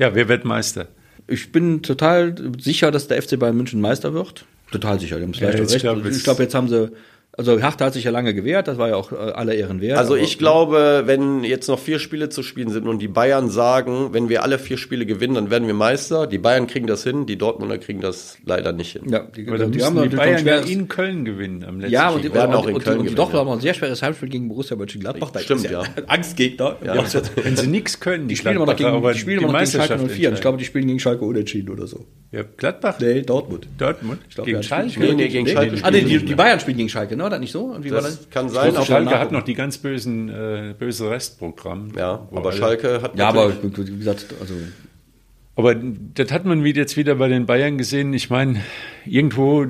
Ja, 0.00 0.14
wer 0.14 0.28
wird 0.28 0.46
Meister? 0.46 0.88
Ich 1.26 1.52
bin 1.52 1.82
total 1.82 2.34
sicher, 2.58 2.90
dass 2.90 3.06
der 3.06 3.20
FC 3.22 3.38
Bayern 3.38 3.56
München 3.56 3.82
Meister 3.82 4.14
wird. 4.14 4.46
Total 4.72 4.98
sicher. 4.98 5.18
Die 5.18 5.24
haben 5.24 5.32
ja. 5.34 5.50
Glaub, 5.50 6.06
ich 6.06 6.24
glaube, 6.24 6.42
jetzt 6.42 6.54
haben 6.54 6.68
sie, 6.68 6.90
Also 7.40 7.58
Hertha 7.58 7.86
hat 7.86 7.94
sich 7.94 8.04
ja 8.04 8.10
lange 8.10 8.34
gewehrt, 8.34 8.68
das 8.68 8.76
war 8.76 8.88
ja 8.88 8.96
auch 8.96 9.12
äh, 9.12 9.14
aller 9.14 9.54
Ehren 9.54 9.80
wert. 9.80 9.96
Also 9.96 10.14
ich 10.14 10.36
glaube, 10.36 11.04
wenn 11.06 11.42
jetzt 11.42 11.68
noch 11.68 11.78
vier 11.78 11.98
Spiele 11.98 12.28
zu 12.28 12.42
spielen 12.42 12.68
sind 12.68 12.86
und 12.86 12.98
die 12.98 13.08
Bayern 13.08 13.48
sagen, 13.48 14.12
wenn 14.12 14.28
wir 14.28 14.42
alle 14.42 14.58
vier 14.58 14.76
Spiele 14.76 15.06
gewinnen, 15.06 15.36
dann 15.36 15.50
werden 15.50 15.66
wir 15.66 15.72
Meister. 15.72 16.26
Die 16.26 16.36
Bayern 16.36 16.66
kriegen 16.66 16.86
das 16.86 17.02
hin, 17.02 17.24
die 17.24 17.38
Dortmunder 17.38 17.78
kriegen 17.78 18.02
das 18.02 18.36
leider 18.44 18.72
nicht 18.72 18.92
hin. 18.92 19.08
Ja, 19.08 19.20
die, 19.20 19.46
die, 19.46 19.70
die 19.70 19.82
haben 19.82 20.02
die 20.02 20.14
Bayern 20.14 20.44
ja 20.44 20.56
in 20.56 20.88
Köln 20.88 21.24
gewinnen 21.24 21.64
am 21.64 21.80
letzten 21.80 21.94
Ja, 21.94 22.10
und 22.10 22.22
die 22.22 22.34
werden 22.34 22.54
auch 22.54 22.66
in 22.66 22.78
Köln 22.78 22.98
gewinnen. 22.98 23.16
Doch, 23.16 23.32
wir 23.32 23.40
haben 23.40 23.48
ein 23.48 23.60
sehr 23.60 23.72
schweres 23.72 24.02
Heimspiel 24.02 24.28
gegen 24.28 24.48
Borussia 24.48 24.76
Mönchengladbach. 24.76 25.32
Stimmt, 25.40 25.70
ja. 25.70 25.82
Angstgegner. 26.08 26.76
Ja. 26.84 27.02
Wenn 27.42 27.56
sie 27.56 27.68
nichts 27.68 28.00
können, 28.00 28.28
die, 28.28 28.36
spielen 28.36 28.56
immer 28.56 28.66
noch 28.66 28.76
gegen, 28.76 29.02
die 29.02 29.18
spielen 29.18 29.38
immer 29.38 29.52
noch 29.52 29.60
gegen 29.60 29.70
Schalke 29.70 30.08
04. 30.08 30.34
Ich 30.34 30.40
glaube, 30.42 30.58
die 30.58 30.66
spielen 30.66 30.86
gegen 30.88 31.00
Schalke 31.00 31.24
unentschieden 31.24 31.70
oder 31.70 31.86
so. 31.86 32.04
Ja, 32.32 32.42
Gladbach? 32.42 33.00
Nee, 33.00 33.22
Dortmund. 33.22 33.66
Dortmund? 33.78 34.20
Ich 34.28 34.34
glaub, 34.34 34.46
gegen 34.46 34.62
Schalke? 34.62 35.00
Nee, 35.00 35.14
nee, 35.14 35.28
gegen 35.28 35.46
Schalke. 35.46 35.78
Ah, 35.82 35.90
nee, 35.90 36.02
die 36.02 36.34
Bayern 36.34 36.60
spielen 36.60 36.76
gegen 36.76 36.88
Schalke, 36.90 37.16
ne? 37.16 37.29
Oder 37.30 37.38
nicht 37.38 37.52
so? 37.52 37.66
Und 37.66 37.84
wie 37.84 37.90
das, 37.90 38.02
war 38.02 38.10
das 38.10 38.30
kann 38.30 38.48
sein. 38.48 38.76
Auch 38.76 38.84
Schalke 38.84 39.18
hat 39.18 39.30
noch 39.30 39.42
die 39.42 39.54
ganz 39.54 39.78
bösen, 39.78 40.28
äh, 40.28 40.74
böse 40.78 41.10
Restprogramm. 41.10 41.92
Ja, 41.96 42.26
aber 42.34 42.52
Schalke 42.52 43.00
hat 43.02 43.16
Ja, 43.16 43.28
aber 43.28 43.52
wie 43.62 43.98
gesagt, 43.98 44.26
also 44.40 44.54
aber 45.60 45.74
das 45.74 46.32
hat 46.32 46.46
man 46.46 46.64
jetzt 46.64 46.96
wieder 46.96 47.16
bei 47.16 47.28
den 47.28 47.44
Bayern 47.44 47.76
gesehen. 47.76 48.14
Ich 48.14 48.30
meine, 48.30 48.62
irgendwo, 49.04 49.66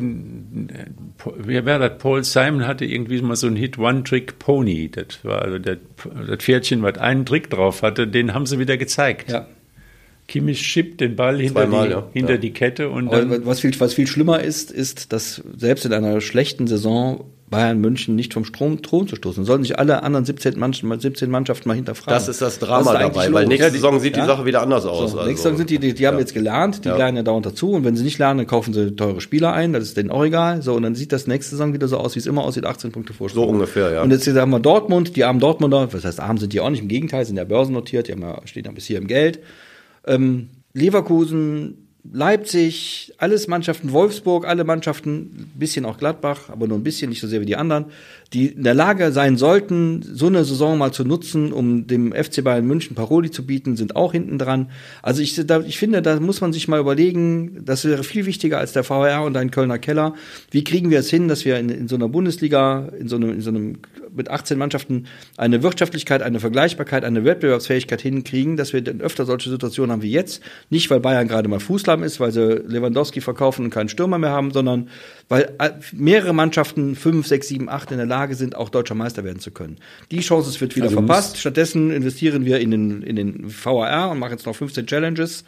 wer 1.36 1.66
war 1.66 1.78
das? 1.80 1.98
Paul 1.98 2.22
Simon 2.22 2.64
hatte 2.64 2.84
irgendwie 2.84 3.20
mal 3.22 3.34
so 3.34 3.48
ein 3.48 3.56
Hit-One-Trick-Pony. 3.56 4.90
Das 4.92 5.24
war 5.24 5.42
also 5.42 5.58
das, 5.58 5.78
das 6.28 6.38
Pferdchen, 6.38 6.82
was 6.82 6.96
einen 6.98 7.26
Trick 7.26 7.50
drauf 7.50 7.82
hatte, 7.82 8.06
den 8.06 8.34
haben 8.34 8.46
sie 8.46 8.61
wieder 8.61 8.76
gezeigt. 8.76 9.32
Ja. 9.32 9.48
Kimmich 10.28 10.64
schippt 10.64 11.00
den 11.00 11.16
Ball 11.16 11.38
hinter, 11.38 11.62
Zweimal, 11.62 11.88
die, 11.88 11.92
ja. 11.92 12.08
hinter 12.12 12.34
ja. 12.34 12.38
die 12.38 12.52
Kette. 12.52 12.88
Und 12.88 13.12
dann 13.12 13.44
was, 13.44 13.58
viel, 13.58 13.78
was 13.80 13.94
viel 13.94 14.06
schlimmer 14.06 14.40
ist, 14.40 14.70
ist, 14.70 15.12
dass 15.12 15.42
selbst 15.56 15.84
in 15.84 15.92
einer 15.92 16.20
schlechten 16.20 16.68
Saison 16.68 17.24
Bayern 17.51 17.80
München 17.80 18.14
nicht 18.14 18.32
vom 18.32 18.44
Strom, 18.44 18.80
Thron 18.80 19.09
zu 19.09 19.16
stoßen. 19.16 19.44
Sollen 19.44 19.62
sich 19.62 19.76
alle 19.78 20.05
anderen 20.05 20.24
17, 20.24 20.59
Mannschaften, 20.59 21.01
17 21.01 21.28
Mannschaften 21.28 21.68
mal 21.68 21.74
hinterfragen. 21.74 22.14
Das 22.14 22.28
ist 22.28 22.40
das 22.40 22.61
Drama 22.61 22.92
ist 22.92 23.01
dabei, 23.01 23.32
weil 23.32 23.46
nächste 23.46 23.72
Saison 23.72 23.98
sieht 23.98 24.16
ja? 24.16 24.22
die 24.22 24.28
Sache 24.28 24.46
wieder 24.46 24.62
anders 24.62 24.86
aus. 24.86 25.11
So, 25.11 25.18
also. 25.18 25.28
Nächste 25.28 25.48
Saison 25.48 25.59
sind 25.59 25.70
die, 25.70 25.78
die, 25.80 25.92
die 25.92 26.07
haben 26.07 26.18
jetzt 26.18 26.32
gelernt, 26.32 26.84
die 26.84 26.88
lernen 26.88 27.16
ja 27.16 27.22
dauernd 27.24 27.46
dazu 27.46 27.72
und 27.72 27.84
wenn 27.84 27.96
sie 27.96 28.05
nicht 28.05 28.18
lernen, 28.18 28.38
dann 28.38 28.46
kaufen 28.46 28.72
sie 28.72 28.94
teure 28.94 29.20
Spieler 29.20 29.53
ein, 29.53 29.72
das 29.72 29.82
ist 29.82 29.96
denen 29.96 30.11
auch 30.11 30.24
egal. 30.24 30.62
So, 30.62 30.74
und 30.74 30.84
dann 30.84 30.94
sieht 30.94 31.12
das 31.12 31.26
nächste 31.26 31.51
Saison 31.57 31.74
wieder 31.74 31.88
so 31.88 31.98
aus, 31.98 32.14
wie 32.14 32.20
es 32.20 32.26
immer 32.26 32.44
aussieht, 32.44 32.64
18 32.64 32.92
Punkte 32.92 33.12
Vorsprung. 33.12 33.44
So 33.44 33.51
ungefähr, 33.51 33.92
ja. 33.92 34.03
Und 34.03 34.12
jetzt 34.12 34.28
haben 34.28 34.51
wir 34.51 34.61
Dortmund, 34.61 35.16
die 35.16 35.24
armen 35.24 35.40
Dortmunder, 35.40 35.92
was 35.92 36.05
heißt 36.05 36.20
arm 36.20 36.38
sind 36.38 36.53
die 36.53 36.61
auch 36.61 36.70
nicht, 36.70 36.82
im 36.82 36.88
Gegenteil, 36.88 37.26
sind 37.26 37.36
ja 37.36 37.44
börsennotiert, 37.44 38.07
die 38.07 38.12
haben 38.12 38.22
ja, 38.22 38.40
stehen 38.44 38.64
ja 38.64 38.70
bis 38.70 38.86
hier 38.86 38.98
im 38.98 39.09
Geld. 39.09 39.40
Ähm, 40.07 40.51
Leverkusen, 40.72 41.89
Leipzig, 42.12 43.12
alles 43.18 43.46
Mannschaften, 43.46 43.92
Wolfsburg, 43.92 44.46
alle 44.46 44.64
Mannschaften, 44.64 45.51
bisschen 45.55 45.84
auch 45.84 45.98
Gladbach, 45.98 46.48
aber 46.48 46.66
nur 46.66 46.78
ein 46.78 46.82
bisschen, 46.82 47.11
nicht 47.11 47.20
so 47.20 47.28
sehr 47.28 47.40
wie 47.40 47.46
die 47.46 47.57
anderen, 47.57 47.86
die 48.32 48.46
in 48.46 48.62
der 48.62 48.74
Lage 48.74 49.12
sein 49.12 49.36
sollten, 49.36 50.03
so 50.03 50.26
eine 50.26 50.44
Saison 50.44 50.78
mal 50.78 50.92
zu 50.92 51.05
nutzen, 51.05 51.53
um 51.53 51.86
dem 51.86 52.12
FC 52.12 52.42
Bayern 52.42 52.66
München 52.66 52.94
Paroli 52.94 53.30
zu 53.30 53.44
bieten, 53.44 53.76
sind 53.76 53.96
auch 53.96 54.12
hinten 54.12 54.38
dran. 54.38 54.70
Also 55.03 55.20
ich, 55.20 55.34
da, 55.46 55.61
ich 55.61 55.78
finde, 55.78 56.01
da 56.01 56.18
muss 56.20 56.40
man 56.40 56.53
sich 56.53 56.68
mal 56.68 56.80
überlegen, 56.80 57.64
das 57.64 57.84
wäre 57.84 58.03
viel 58.03 58.24
wichtiger 58.24 58.59
als 58.59 58.72
der 58.72 58.84
VR 58.84 59.24
und 59.24 59.36
ein 59.36 59.51
Kölner 59.51 59.78
Keller. 59.78 60.14
Wie 60.51 60.64
kriegen 60.64 60.90
wir 60.90 61.01
es 61.01 61.11
hin, 61.11 61.28
dass 61.28 61.44
wir 61.44 61.59
in, 61.59 61.68
in 61.68 61.88
so 61.88 61.96
einer 61.96 62.09
Bundesliga, 62.09 62.88
in 62.98 63.09
so 63.09 63.16
einem, 63.16 63.30
in 63.30 63.40
so 63.40 63.51
einem 63.51 63.78
mit 64.14 64.30
18 64.30 64.58
Mannschaften 64.58 65.06
eine 65.36 65.62
Wirtschaftlichkeit, 65.62 66.22
eine 66.22 66.40
Vergleichbarkeit, 66.40 67.04
eine 67.04 67.24
Wettbewerbsfähigkeit 67.24 68.00
hinkriegen, 68.00 68.56
dass 68.56 68.72
wir 68.72 68.82
dann 68.82 69.00
öfter 69.00 69.24
solche 69.24 69.50
Situationen 69.50 69.92
haben 69.92 70.02
wie 70.02 70.11
jetzt. 70.11 70.42
Nicht, 70.70 70.90
weil 70.90 71.00
Bayern 71.00 71.28
gerade 71.28 71.48
mal 71.48 71.61
Fußlamm 71.61 72.02
ist, 72.02 72.20
weil 72.20 72.32
sie 72.32 72.62
Lewandowski 72.66 73.20
verkaufen 73.20 73.66
und 73.66 73.70
keinen 73.70 73.88
Stürmer 73.88 74.18
mehr 74.18 74.30
haben, 74.30 74.50
sondern 74.52 74.88
weil 75.28 75.56
mehrere 75.92 76.32
Mannschaften, 76.32 76.96
fünf, 76.96 77.26
sechs, 77.26 77.48
sieben, 77.48 77.68
acht 77.68 77.90
in 77.92 77.98
der 77.98 78.06
Lage 78.06 78.34
sind, 78.34 78.56
auch 78.56 78.68
deutscher 78.68 78.94
Meister 78.94 79.24
werden 79.24 79.40
zu 79.40 79.50
können. 79.50 79.76
Die 80.11 80.20
Chance 80.20 80.61
wird 80.61 80.76
wieder 80.76 80.86
also 80.86 80.96
verpasst. 80.96 81.38
Stattdessen 81.38 81.90
investieren 81.90 82.44
wir 82.44 82.61
in 82.61 82.70
den, 82.70 83.02
in 83.02 83.16
den 83.16 83.44
VAR 83.46 84.11
und 84.11 84.18
machen 84.18 84.32
jetzt 84.32 84.46
noch 84.46 84.56
15 84.56 84.86
Challenges. 84.86 85.44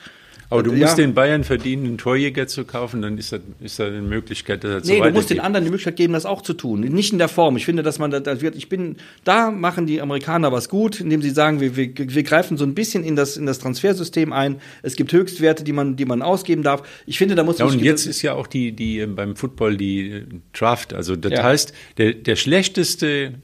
Aber 0.53 0.63
du 0.63 0.73
ja. 0.73 0.85
musst 0.85 0.99
den 0.99 1.15
Bayern 1.15 1.45
verdienen, 1.45 1.87
einen 1.87 1.99
Torjäger 1.99 2.47
zu 2.47 2.65
kaufen, 2.65 3.01
dann 3.01 3.17
ist 3.17 3.33
da, 3.33 3.39
ist 3.61 3.79
da 3.79 3.87
eine 3.87 4.03
Möglichkeit, 4.03 4.65
dass 4.65 4.89
er 4.89 4.95
Nee, 4.95 5.01
du 5.01 5.11
musst 5.11 5.31
den 5.31 5.41
anderen 5.41 5.65
die 5.65 5.71
Möglichkeit 5.71 5.97
geben, 5.97 6.13
das 6.13 6.27
auch 6.27 6.43
zu 6.43 6.53
tun. 6.53 6.81
Nicht 6.81 7.13
in 7.13 7.19
der 7.19 7.29
Form. 7.29 7.57
Ich 7.57 7.65
finde, 7.65 7.83
dass 7.83 7.99
man 7.99 8.11
da 8.11 8.41
wird, 8.41 8.55
ich 8.55 8.69
bin, 8.69 8.97
da 9.25 9.51
machen 9.51 9.87
die 9.87 10.03
Amerikaner 10.03 10.53
was 10.53 10.69
gut, 10.69 11.01
indem 11.01 11.23
sie 11.23 11.31
sagen, 11.31 11.61
wir, 11.61 11.77
wir, 11.77 11.91
wir 11.97 12.23
greifen 12.23 12.57
so 12.59 12.65
ein 12.65 12.75
bisschen 12.75 13.03
in 13.03 13.17
das, 13.17 13.37
in 13.37 13.47
das 13.47 13.59
Transfersystem 13.61 14.33
ein. 14.33 14.61
Es 14.83 14.97
gibt 14.97 15.13
Höchstwerte, 15.13 15.65
die 15.65 15.73
man, 15.73 15.97
die 15.97 16.05
man 16.05 16.21
ausgeben 16.21 16.63
darf. 16.63 16.83
Ich 17.07 17.19
finde, 17.19 17.35
da 17.35 17.45
muss 17.45 17.59
ja, 17.59 17.65
und 17.65 17.81
jetzt 17.81 18.07
ist 18.07 18.21
ja 18.21 18.35
auch 18.35 18.47
die, 18.47 18.73
die 18.73 18.99
ähm, 18.99 19.17
beim 19.17 19.37
Football 19.37 19.77
die 19.77 20.11
äh, 20.11 20.25
Draft. 20.53 20.93
Also 20.93 21.17
das 21.17 21.33
ja. 21.33 21.43
heißt, 21.43 21.73
der, 21.97 22.13
der 22.13 22.37
schlechteste 22.37 23.35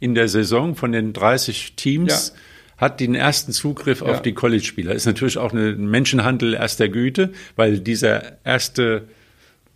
in 0.00 0.14
der 0.14 0.28
Saison 0.28 0.74
von 0.74 0.92
den 0.92 1.12
30 1.12 1.74
Teams 1.76 2.32
ja 2.34 2.40
hat 2.78 3.00
den 3.00 3.14
ersten 3.14 3.52
Zugriff 3.52 4.00
ja. 4.00 4.06
auf 4.06 4.22
die 4.22 4.32
College-Spieler. 4.32 4.94
Ist 4.94 5.06
natürlich 5.06 5.36
auch 5.36 5.52
ein 5.52 5.88
Menschenhandel 5.88 6.54
erster 6.54 6.88
Güte, 6.88 7.32
weil 7.56 7.80
dieser 7.80 8.44
erste 8.44 9.02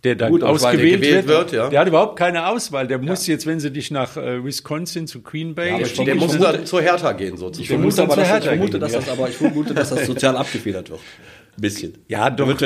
der 0.03 0.15
dann 0.15 0.31
Gut, 0.31 0.43
ausgewählt 0.43 1.01
wird, 1.01 1.27
wird 1.27 1.51
ja. 1.53 1.69
der 1.69 1.79
hat 1.79 1.87
überhaupt 1.87 2.17
keine 2.17 2.47
Auswahl. 2.47 2.87
Der 2.87 2.97
muss 2.97 3.25
jetzt, 3.25 3.45
wenn 3.45 3.59
sie 3.61 3.71
dich 3.71 3.89
nach 3.89 4.17
äh, 4.17 4.43
Wisconsin 4.43 5.07
zu 5.07 5.21
Green 5.21 5.55
Bay, 5.55 5.81
ja, 5.81 6.03
der 6.03 6.15
muss 6.15 6.37
dann 6.37 6.65
zur 6.65 6.81
Hertha 6.81 7.13
gehen 7.13 7.37
sozusagen. 7.37 7.61
Ich 7.61 7.69
vermute, 7.69 8.03
aber, 8.03 8.15
dass, 8.17 8.39
ich 8.39 8.43
vermute, 8.43 8.79
dass 8.79 8.91
das, 8.91 9.09
aber 9.09 9.29
ich 9.29 9.37
vermute, 9.37 9.73
dass 9.73 9.89
das 9.91 10.05
sozial 10.05 10.35
abgefedert 10.35 10.89
wird. 10.89 10.99
Ein 11.55 11.61
bisschen. 11.61 11.93
Ja, 12.07 12.29
doch. 12.29 12.57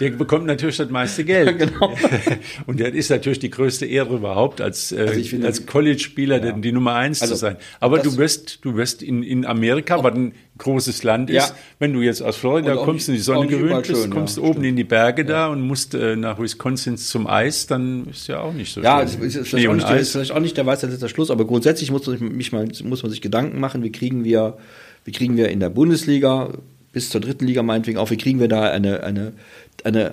Der 0.00 0.10
bekommt 0.10 0.46
natürlich 0.46 0.76
das 0.76 0.88
meiste 0.88 1.24
Geld. 1.24 1.58
genau. 1.58 1.94
Und 2.66 2.78
der 2.78 2.94
ist 2.94 3.10
natürlich 3.10 3.40
die 3.40 3.50
größte 3.50 3.86
Ehre 3.86 4.14
überhaupt, 4.16 4.60
als, 4.60 4.92
äh, 4.92 5.00
also 5.00 5.46
als 5.46 5.66
College-Spieler 5.66 6.42
ja. 6.42 6.52
die 6.52 6.72
Nummer 6.72 6.94
eins 6.94 7.20
also, 7.22 7.34
zu 7.34 7.40
sein. 7.40 7.56
Aber 7.80 7.98
du 7.98 8.16
wirst, 8.16 8.64
du 8.64 8.76
wirst 8.76 9.02
in, 9.02 9.22
in 9.22 9.44
Amerika, 9.44 10.02
was 10.02 10.14
ein 10.14 10.34
großes 10.58 11.02
Land 11.02 11.30
ist, 11.30 11.50
ja. 11.50 11.56
wenn 11.80 11.92
du 11.92 12.02
jetzt 12.02 12.22
aus 12.22 12.36
Florida 12.36 12.76
kommst 12.76 13.08
und 13.08 13.16
die 13.16 13.20
Sonne 13.20 13.48
gewöhnt 13.48 13.88
bist, 13.88 14.02
schön, 14.02 14.10
kommst 14.10 14.36
ja, 14.36 14.42
oben 14.42 14.52
stimmt. 14.52 14.66
in 14.66 14.76
die 14.76 14.84
Berge 14.84 15.24
da 15.24 15.48
und 15.48 15.60
musst 15.62 15.94
äh, 15.94 16.16
nach 16.16 16.38
Wisconsin 16.38 16.96
zum 16.96 17.26
Eis, 17.26 17.66
dann 17.66 18.06
ist 18.10 18.28
ja 18.28 18.40
auch 18.40 18.52
nicht 18.52 18.72
so 18.72 18.80
Ja, 18.80 19.02
es 19.02 19.16
ist, 19.16 19.36
ist, 19.36 19.48
vielleicht 19.48 19.68
auch 19.68 19.74
nicht, 19.74 19.88
der, 19.88 19.98
ist 19.98 20.12
vielleicht 20.12 20.32
auch 20.32 20.40
nicht 20.40 20.56
der 20.56 20.66
weiße 20.66 20.86
letzter 20.86 21.08
Schluss, 21.08 21.30
aber 21.30 21.46
grundsätzlich 21.46 21.90
muss 21.90 22.06
man, 22.06 22.18
sich, 22.18 22.30
mich 22.30 22.52
mal, 22.52 22.68
muss 22.84 23.02
man 23.02 23.10
sich 23.10 23.20
Gedanken 23.20 23.58
machen, 23.58 23.82
wie 23.82 23.90
kriegen 23.90 24.22
wir, 24.22 24.56
wie 25.04 25.12
kriegen 25.12 25.36
wir 25.36 25.48
in 25.48 25.60
der 25.60 25.70
Bundesliga 25.70 26.52
bis 26.92 27.10
zur 27.10 27.20
dritten 27.20 27.46
Liga 27.46 27.62
meinetwegen 27.62 27.98
auf, 27.98 28.10
wie 28.10 28.16
kriegen 28.16 28.40
wir 28.40 28.48
da 28.48 28.70
eine, 28.70 29.02
eine 29.02 29.32
eine 29.84 30.12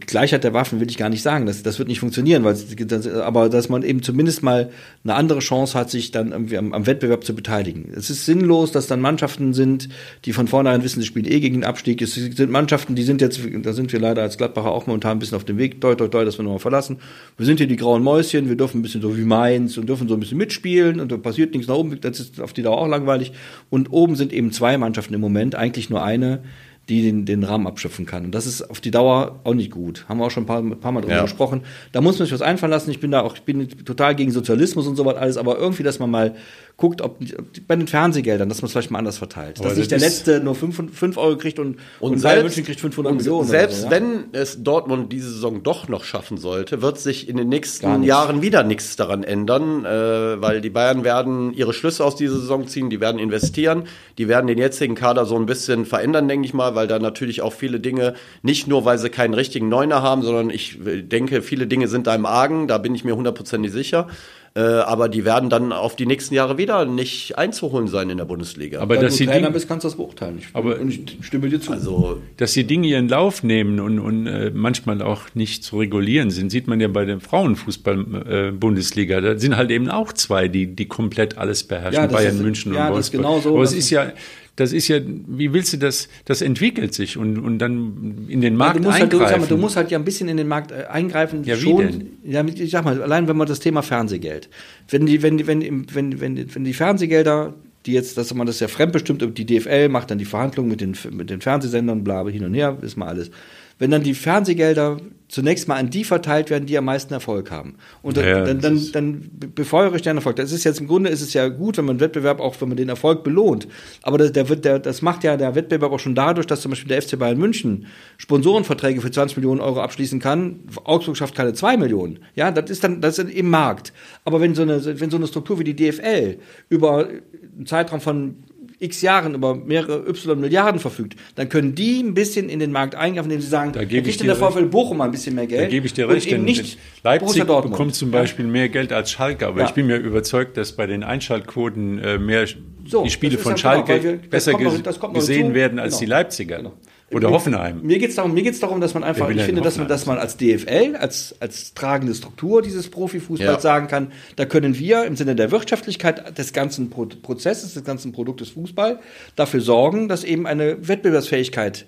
Gleichheit 0.00 0.44
der 0.44 0.54
Waffen 0.54 0.80
will 0.80 0.88
ich 0.90 0.96
gar 0.96 1.08
nicht 1.08 1.22
sagen, 1.22 1.46
das, 1.46 1.62
das 1.62 1.78
wird 1.78 1.88
nicht 1.88 2.00
funktionieren, 2.00 2.44
weil 2.44 2.54
das, 2.54 3.06
aber 3.06 3.48
dass 3.48 3.68
man 3.68 3.82
eben 3.82 4.02
zumindest 4.02 4.42
mal 4.42 4.70
eine 5.04 5.14
andere 5.14 5.40
Chance 5.40 5.78
hat, 5.78 5.90
sich 5.90 6.10
dann 6.10 6.32
irgendwie 6.32 6.58
am, 6.58 6.72
am, 6.72 6.86
Wettbewerb 6.86 7.24
zu 7.24 7.34
beteiligen. 7.34 7.92
Es 7.96 8.10
ist 8.10 8.24
sinnlos, 8.24 8.72
dass 8.72 8.86
dann 8.86 9.00
Mannschaften 9.00 9.54
sind, 9.54 9.88
die 10.24 10.32
von 10.32 10.48
vornherein 10.48 10.82
wissen, 10.82 11.00
sie 11.00 11.06
spielen 11.06 11.26
eh 11.26 11.40
gegen 11.40 11.56
den 11.56 11.64
Abstieg. 11.64 12.00
Es 12.02 12.14
sind 12.14 12.50
Mannschaften, 12.50 12.94
die 12.94 13.02
sind 13.02 13.20
jetzt, 13.20 13.40
da 13.62 13.72
sind 13.72 13.92
wir 13.92 14.00
leider 14.00 14.22
als 14.22 14.38
Gladbacher 14.38 14.70
auch 14.70 14.86
momentan 14.86 15.12
ein 15.12 15.18
bisschen 15.18 15.36
auf 15.36 15.44
dem 15.44 15.58
Weg, 15.58 15.80
toi, 15.80 15.94
toi, 15.94 16.08
toi, 16.08 16.24
dass 16.24 16.38
wir 16.38 16.44
nochmal 16.44 16.58
verlassen. 16.58 16.98
Wir 17.36 17.46
sind 17.46 17.58
hier 17.58 17.66
die 17.66 17.76
grauen 17.76 18.02
Mäuschen, 18.02 18.48
wir 18.48 18.56
dürfen 18.56 18.78
ein 18.78 18.82
bisschen 18.82 19.02
so 19.02 19.16
wie 19.16 19.22
Mainz 19.22 19.76
und 19.76 19.88
dürfen 19.88 20.08
so 20.08 20.14
ein 20.14 20.20
bisschen 20.20 20.38
mitspielen 20.38 21.00
und 21.00 21.12
da 21.12 21.16
passiert 21.16 21.52
nichts 21.54 21.68
nach 21.68 21.76
oben, 21.76 22.00
das 22.00 22.20
ist 22.20 22.40
auf 22.40 22.52
die 22.52 22.62
Dauer 22.62 22.78
auch 22.78 22.88
langweilig. 22.88 23.32
Und 23.70 23.92
oben 23.92 24.16
sind 24.16 24.32
eben 24.32 24.52
zwei 24.52 24.78
Mannschaften 24.78 25.14
im 25.14 25.20
Moment, 25.20 25.54
eigentlich 25.54 25.90
nur 25.90 26.02
eine, 26.02 26.40
die 26.88 27.02
den, 27.02 27.24
den 27.24 27.44
Rahmen 27.44 27.66
abschöpfen 27.66 28.06
kann. 28.06 28.24
Und 28.24 28.34
das 28.34 28.46
ist 28.46 28.62
auf 28.62 28.80
die 28.80 28.90
Dauer 28.90 29.40
auch 29.44 29.54
nicht 29.54 29.70
gut. 29.70 30.04
Haben 30.08 30.18
wir 30.18 30.26
auch 30.26 30.30
schon 30.30 30.44
ein 30.44 30.46
paar, 30.46 30.58
ein 30.58 30.80
paar 30.80 30.92
Mal 30.92 31.00
drüber 31.00 31.14
ja. 31.14 31.22
gesprochen. 31.22 31.62
Da 31.92 32.00
muss 32.00 32.18
man 32.18 32.26
sich 32.26 32.34
was 32.34 32.42
einfallen 32.42 32.72
lassen. 32.72 32.90
Ich 32.90 33.00
bin 33.00 33.12
da 33.12 33.20
auch, 33.20 33.36
ich 33.36 33.42
bin 33.42 33.68
total 33.84 34.16
gegen 34.16 34.32
Sozialismus 34.32 34.86
und 34.86 34.96
so 34.96 35.04
was 35.04 35.16
alles, 35.16 35.36
aber 35.36 35.58
irgendwie, 35.58 35.84
dass 35.84 35.98
man 36.00 36.10
mal 36.10 36.34
guckt, 36.76 37.00
ob, 37.00 37.18
ob 37.20 37.66
bei 37.66 37.76
den 37.76 37.86
Fernsehgeldern, 37.86 38.48
dass 38.48 38.62
man 38.62 38.66
es 38.66 38.72
vielleicht 38.72 38.90
mal 38.90 38.98
anders 38.98 39.18
verteilt. 39.18 39.60
Aber 39.60 39.68
dass 39.68 39.78
nicht 39.78 39.90
der 39.90 39.98
Letzte 39.98 40.40
nur 40.40 40.54
5 40.54 41.16
Euro 41.16 41.36
kriegt 41.36 41.58
und, 41.58 41.76
und, 42.00 42.12
und 42.12 42.18
selbst, 42.18 42.42
München 42.42 42.64
kriegt 42.64 42.80
500 42.80 43.14
Millionen. 43.14 43.48
Selbst 43.48 43.80
so, 43.80 43.84
ja? 43.86 43.90
wenn 43.90 44.24
es 44.32 44.62
Dortmund 44.62 45.12
diese 45.12 45.30
Saison 45.30 45.62
doch 45.62 45.88
noch 45.88 46.04
schaffen 46.04 46.38
sollte, 46.38 46.82
wird 46.82 46.98
sich 46.98 47.28
in 47.28 47.36
den 47.36 47.48
nächsten 47.48 48.02
Jahren 48.02 48.42
wieder 48.42 48.64
nichts 48.64 48.96
daran 48.96 49.22
ändern, 49.22 49.84
äh, 49.84 50.40
weil 50.40 50.60
die 50.60 50.70
Bayern 50.70 51.04
werden 51.04 51.52
ihre 51.52 51.72
Schlüsse 51.72 52.04
aus 52.04 52.16
dieser 52.16 52.38
Saison 52.38 52.66
ziehen, 52.66 52.90
die 52.90 53.00
werden 53.00 53.18
investieren, 53.18 53.84
die 54.18 54.28
werden 54.28 54.46
den 54.46 54.58
jetzigen 54.58 54.94
Kader 54.94 55.26
so 55.26 55.36
ein 55.36 55.46
bisschen 55.46 55.86
verändern, 55.86 56.28
denke 56.28 56.46
ich 56.46 56.54
mal, 56.54 56.74
weil 56.74 56.86
da 56.86 56.98
natürlich 56.98 57.42
auch 57.42 57.52
viele 57.52 57.80
Dinge, 57.80 58.14
nicht 58.42 58.66
nur, 58.66 58.84
weil 58.84 58.98
sie 58.98 59.10
keinen 59.10 59.34
richtigen 59.34 59.68
Neuner 59.68 60.02
haben, 60.02 60.22
sondern 60.22 60.50
ich 60.50 60.78
denke, 60.82 61.42
viele 61.42 61.66
Dinge 61.66 61.88
sind 61.88 62.06
da 62.06 62.14
im 62.14 62.26
Argen, 62.26 62.66
da 62.66 62.78
bin 62.78 62.94
ich 62.94 63.04
mir 63.04 63.14
hundertprozentig 63.14 63.72
sicher. 63.72 64.08
Äh, 64.54 64.60
aber 64.60 65.08
die 65.08 65.24
werden 65.24 65.48
dann 65.48 65.72
auf 65.72 65.96
die 65.96 66.04
nächsten 66.04 66.34
Jahre 66.34 66.58
wieder 66.58 66.84
nicht 66.84 67.38
einzuholen 67.38 67.88
sein 67.88 68.10
in 68.10 68.18
der 68.18 68.26
Bundesliga. 68.26 68.80
Aber 68.80 68.96
Wenn 68.96 69.02
dass 69.02 69.16
du 69.16 69.24
Trainer 69.24 69.50
bist, 69.50 69.66
kannst 69.66 69.84
du 69.84 69.88
das 69.88 69.96
beurteilen. 69.96 70.38
Ich, 70.40 70.48
aber 70.52 70.78
und 70.78 70.90
ich 70.90 71.16
stimme 71.22 71.48
dir 71.48 71.58
zu. 71.58 71.72
Also, 71.72 72.20
dass 72.36 72.52
die 72.52 72.64
Dinge 72.64 72.86
ihren 72.86 73.08
Lauf 73.08 73.42
nehmen 73.42 73.80
und, 73.80 73.98
und 73.98 74.26
äh, 74.26 74.50
manchmal 74.52 75.00
auch 75.00 75.34
nicht 75.34 75.64
zu 75.64 75.78
regulieren 75.78 76.30
sind, 76.30 76.50
sieht 76.50 76.66
man 76.66 76.80
ja 76.80 76.88
bei 76.88 77.06
der 77.06 77.20
Frauenfußball-Bundesliga. 77.20 79.18
Äh, 79.18 79.22
da 79.22 79.38
sind 79.38 79.56
halt 79.56 79.70
eben 79.70 79.88
auch 79.88 80.12
zwei, 80.12 80.48
die, 80.48 80.66
die 80.66 80.86
komplett 80.86 81.38
alles 81.38 81.64
beherrschen, 81.64 82.02
ja, 82.02 82.06
Bayern 82.06 82.36
ist, 82.36 82.42
München 82.42 82.74
ja, 82.74 82.88
und 82.88 82.94
Wolfsburg. 82.94 83.22
Genau 83.22 83.40
so, 83.40 83.54
aber 83.54 83.62
es 83.62 83.72
ist 83.72 83.88
ja 83.88 84.12
das 84.56 84.72
ist 84.72 84.88
ja, 84.88 85.00
wie 85.04 85.52
willst 85.52 85.72
du 85.72 85.78
das, 85.78 86.08
das 86.26 86.42
entwickelt 86.42 86.92
sich 86.92 87.16
und, 87.16 87.38
und 87.38 87.58
dann 87.58 88.26
in 88.28 88.40
den 88.42 88.54
Markt 88.54 88.76
ja, 88.76 88.82
du 88.82 88.88
musst 88.88 89.02
eingreifen. 89.02 89.40
Halt, 89.40 89.50
du, 89.50 89.54
du, 89.54 89.60
musst 89.60 89.76
halt 89.76 89.90
ja 89.90 89.98
ein 89.98 90.04
bisschen 90.04 90.28
in 90.28 90.36
den 90.36 90.48
Markt 90.48 90.72
äh, 90.72 90.84
eingreifen. 90.90 91.42
Ja, 91.44 91.56
schon, 91.56 91.78
wie 91.78 91.82
denn? 91.84 92.06
Ja, 92.24 92.44
ich 92.44 92.70
sag 92.70 92.84
mal, 92.84 93.00
allein 93.00 93.28
wenn 93.28 93.36
man 93.36 93.48
das 93.48 93.60
Thema 93.60 93.82
Fernsehgeld, 93.82 94.50
wenn 94.90 95.06
die, 95.06 95.22
wenn, 95.22 95.46
wenn, 95.46 95.86
wenn, 95.94 96.20
wenn, 96.20 96.54
wenn 96.54 96.64
die 96.64 96.74
Fernsehgelder 96.74 97.54
die 97.86 97.92
jetzt, 97.92 98.16
dass 98.16 98.32
man 98.32 98.46
das 98.46 98.60
ja 98.60 98.68
fremdbestimmt, 98.68 99.36
die 99.36 99.44
DFL 99.44 99.88
macht 99.88 100.10
dann 100.10 100.18
die 100.18 100.24
Verhandlungen 100.24 100.70
mit 100.70 100.80
den, 100.80 100.96
mit 101.10 101.30
den 101.30 101.40
Fernsehsendern, 101.40 102.04
bla, 102.04 102.24
hin 102.28 102.44
und 102.44 102.54
her, 102.54 102.78
ist 102.80 102.96
mal 102.96 103.08
alles 103.08 103.30
wenn 103.78 103.90
dann 103.90 104.02
die 104.02 104.14
Fernsehgelder 104.14 104.98
zunächst 105.32 105.66
mal 105.66 105.76
an 105.76 105.88
die 105.88 106.04
verteilt 106.04 106.50
werden, 106.50 106.66
die 106.66 106.76
am 106.76 106.84
meisten 106.84 107.14
Erfolg 107.14 107.50
haben. 107.50 107.76
Und 108.02 108.18
dann, 108.18 108.26
ja, 108.26 108.44
dann, 108.44 108.60
dann, 108.60 108.92
dann 108.92 109.30
befeuere 109.54 109.94
ich 109.94 110.02
den 110.02 110.16
Erfolg. 110.16 110.36
Das 110.36 110.52
ist 110.52 110.64
jetzt 110.64 110.78
im 110.78 110.86
Grunde 110.86 111.08
ist 111.08 111.22
es 111.22 111.32
ja 111.32 111.48
gut, 111.48 111.78
wenn 111.78 111.86
man 111.86 112.00
Wettbewerb 112.00 112.38
auch, 112.38 112.54
wenn 112.60 112.68
man 112.68 112.76
den 112.76 112.90
Erfolg 112.90 113.24
belohnt. 113.24 113.66
Aber 114.02 114.18
das, 114.18 114.32
der, 114.32 114.44
der, 114.44 114.78
das 114.78 115.00
macht 115.00 115.24
ja 115.24 115.38
der 115.38 115.54
Wettbewerb 115.54 115.90
auch 115.90 116.00
schon 116.00 116.14
dadurch, 116.14 116.46
dass 116.46 116.60
zum 116.60 116.72
Beispiel 116.72 116.88
der 116.88 117.00
FC 117.00 117.18
Bayern 117.18 117.38
München 117.38 117.86
Sponsorenverträge 118.18 119.00
für 119.00 119.10
20 119.10 119.38
Millionen 119.38 119.62
Euro 119.62 119.80
abschließen 119.80 120.20
kann. 120.20 120.60
Augsburg 120.84 121.16
schafft 121.16 121.34
keine 121.34 121.54
2 121.54 121.78
Millionen. 121.78 122.18
Ja, 122.34 122.50
das 122.50 122.68
ist 122.68 122.84
dann, 122.84 123.00
das 123.00 123.18
ist 123.18 123.30
im 123.30 123.48
Markt. 123.48 123.94
Aber 124.26 124.42
wenn 124.42 124.54
so 124.54 124.62
eine, 124.62 125.00
wenn 125.00 125.10
so 125.10 125.16
eine 125.16 125.26
Struktur 125.26 125.58
wie 125.58 125.64
die 125.64 125.74
DFL 125.74 126.36
über 126.68 127.08
einen 127.08 127.64
Zeitraum 127.64 128.02
von 128.02 128.36
x 128.82 129.00
Jahren 129.02 129.34
über 129.34 129.54
mehrere 129.54 130.06
Y 130.08 130.40
Milliarden 130.40 130.80
verfügt, 130.80 131.16
dann 131.36 131.48
können 131.48 131.74
die 131.74 132.00
ein 132.00 132.14
bisschen 132.14 132.48
in 132.48 132.58
den 132.58 132.72
Markt 132.72 132.94
eingreifen, 132.94 133.30
indem 133.30 133.40
sie 133.40 133.48
sagen, 133.48 133.72
da 133.72 133.84
gebe 133.84 134.08
ich 134.08 134.16
dir 134.16 134.26
der 134.26 134.36
VfL 134.36 134.66
Bochum 134.66 134.98
mal 134.98 135.04
ein 135.04 135.10
bisschen 135.10 135.34
mehr 135.34 135.46
Geld. 135.46 135.62
Da 135.62 135.68
gebe 135.68 135.86
ich 135.86 135.94
dir 135.94 136.08
recht, 136.08 136.30
denn 136.30 136.44
nicht 136.44 136.78
Leipzig 137.02 137.44
bekommt 137.44 137.94
zum 137.94 138.10
Beispiel 138.10 138.46
mehr 138.46 138.68
Geld 138.68 138.92
als 138.92 139.10
Schalke, 139.10 139.46
aber 139.46 139.60
ja. 139.60 139.66
ich 139.66 139.72
bin 139.72 139.86
mir 139.86 139.96
überzeugt, 139.96 140.56
dass 140.56 140.72
bei 140.72 140.86
den 140.86 141.04
Einschaltquoten 141.04 141.98
äh, 141.98 142.18
mehr 142.18 142.46
so, 142.86 143.04
die 143.04 143.10
Spiele 143.10 143.38
von 143.38 143.56
Schalke 143.56 144.00
genau, 144.00 144.22
wir, 144.22 144.28
besser 144.28 144.52
noch, 144.52 145.12
gesehen 145.14 145.54
werden 145.54 145.78
als 145.78 145.94
genau. 145.94 146.00
die 146.00 146.06
Leipziger. 146.06 146.56
Genau. 146.58 146.72
Oder 147.12 147.30
Hoffenheim. 147.30 147.80
Mir 147.82 147.98
geht 147.98 148.10
es 148.10 148.16
darum, 148.16 148.34
darum, 148.34 148.80
dass 148.80 148.94
man 148.94 149.04
einfach, 149.04 149.28
ich 149.30 149.42
finde, 149.42 149.60
dass 149.60 149.78
man, 149.78 149.88
dass 149.88 150.06
man 150.06 150.18
als 150.18 150.36
DFL, 150.36 150.96
als, 150.96 151.34
als 151.40 151.74
tragende 151.74 152.14
Struktur 152.14 152.62
dieses 152.62 152.88
Profifußballs 152.88 153.50
ja. 153.50 153.60
sagen 153.60 153.88
kann, 153.88 154.12
da 154.36 154.44
können 154.44 154.78
wir 154.78 155.04
im 155.04 155.16
Sinne 155.16 155.34
der 155.34 155.50
Wirtschaftlichkeit 155.50 156.38
des 156.38 156.52
ganzen 156.52 156.90
Pro 156.90 157.06
Prozesses, 157.06 157.74
des 157.74 157.84
ganzen 157.84 158.12
Produktes 158.12 158.50
Fußball 158.50 159.00
dafür 159.36 159.60
sorgen, 159.60 160.08
dass 160.08 160.24
eben 160.24 160.46
eine 160.46 160.88
Wettbewerbsfähigkeit 160.88 161.86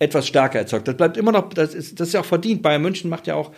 etwas 0.00 0.26
stärker 0.26 0.58
erzeugt. 0.58 0.88
Das 0.88 0.96
bleibt 0.96 1.16
immer 1.16 1.30
noch, 1.30 1.50
das 1.50 1.74
ist, 1.74 2.00
das 2.00 2.08
ist 2.08 2.14
ja 2.14 2.20
auch 2.20 2.24
verdient. 2.24 2.62
Bayern 2.62 2.82
München 2.82 3.10
macht 3.10 3.26
ja 3.26 3.34
auch, 3.34 3.52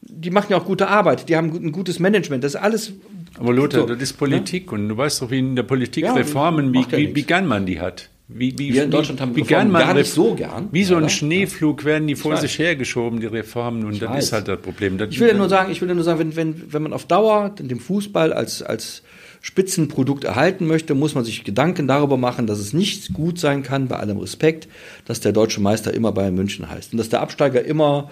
die 0.00 0.30
machen 0.30 0.46
ja 0.50 0.56
auch 0.56 0.64
gute 0.64 0.88
Arbeit, 0.88 1.28
die 1.28 1.36
haben 1.36 1.52
ein 1.52 1.72
gutes 1.72 1.98
Management, 1.98 2.44
das 2.44 2.54
ist 2.54 2.60
alles. 2.60 2.92
Aber 3.38 3.52
Lothar, 3.52 3.80
so, 3.80 3.86
das 3.86 4.00
ist 4.00 4.12
Politik 4.14 4.66
ne? 4.66 4.78
und 4.78 4.88
du 4.90 4.96
weißt 4.96 5.22
doch, 5.22 5.30
wie 5.30 5.40
in 5.40 5.56
der 5.56 5.64
Politik 5.64 6.04
ja, 6.04 6.14
Reformen, 6.14 6.72
wie, 6.72 6.86
wie, 6.90 7.14
wie 7.14 7.22
gern 7.22 7.46
man 7.46 7.66
die 7.66 7.80
hat. 7.80 8.10
Wie, 8.28 8.58
wie, 8.58 8.72
Wir 8.72 8.84
in 8.84 8.90
Deutschland 8.90 9.20
haben 9.20 9.36
wie 9.36 9.42
gern 9.42 9.70
man 9.70 9.82
gar 9.82 9.94
nicht 9.94 10.10
so 10.10 10.34
gern. 10.34 10.68
Wie 10.72 10.84
so 10.84 10.96
ein 10.96 11.10
Schneeflug 11.10 11.84
werden 11.84 12.06
die 12.08 12.16
vor 12.16 12.36
sich 12.36 12.58
hergeschoben, 12.58 13.20
die 13.20 13.26
Reformen, 13.26 13.84
und 13.84 13.94
ich 13.94 13.98
das 13.98 14.10
weiß. 14.10 14.24
ist 14.24 14.32
halt 14.32 14.48
das 14.48 14.60
Problem. 14.60 14.96
Das 14.96 15.10
ich 15.10 15.20
will 15.20 15.28
ja 15.28 15.34
nur 15.34 15.48
sagen, 15.48 15.70
ich 15.70 15.80
will 15.80 15.88
ja 15.88 15.94
nur 15.94 16.04
sagen, 16.04 16.18
wenn, 16.18 16.36
wenn, 16.36 16.72
wenn 16.72 16.82
man 16.82 16.92
auf 16.92 17.04
Dauer 17.06 17.50
den 17.58 17.80
Fußball 17.80 18.32
als, 18.32 18.62
als 18.62 19.02
Spitzenprodukt 19.42 20.24
erhalten 20.24 20.66
möchte, 20.66 20.94
muss 20.94 21.14
man 21.14 21.24
sich 21.24 21.42
Gedanken 21.42 21.88
darüber 21.88 22.16
machen, 22.16 22.46
dass 22.46 22.60
es 22.60 22.72
nicht 22.72 23.12
gut 23.12 23.40
sein 23.40 23.64
kann, 23.64 23.88
bei 23.88 23.96
allem 23.96 24.18
Respekt, 24.18 24.68
dass 25.04 25.20
der 25.20 25.32
deutsche 25.32 25.60
Meister 25.60 25.92
immer 25.92 26.12
Bayern 26.12 26.34
München 26.34 26.70
heißt 26.70 26.92
und 26.92 26.98
dass 26.98 27.08
der 27.08 27.20
Absteiger 27.20 27.64
immer 27.64 28.10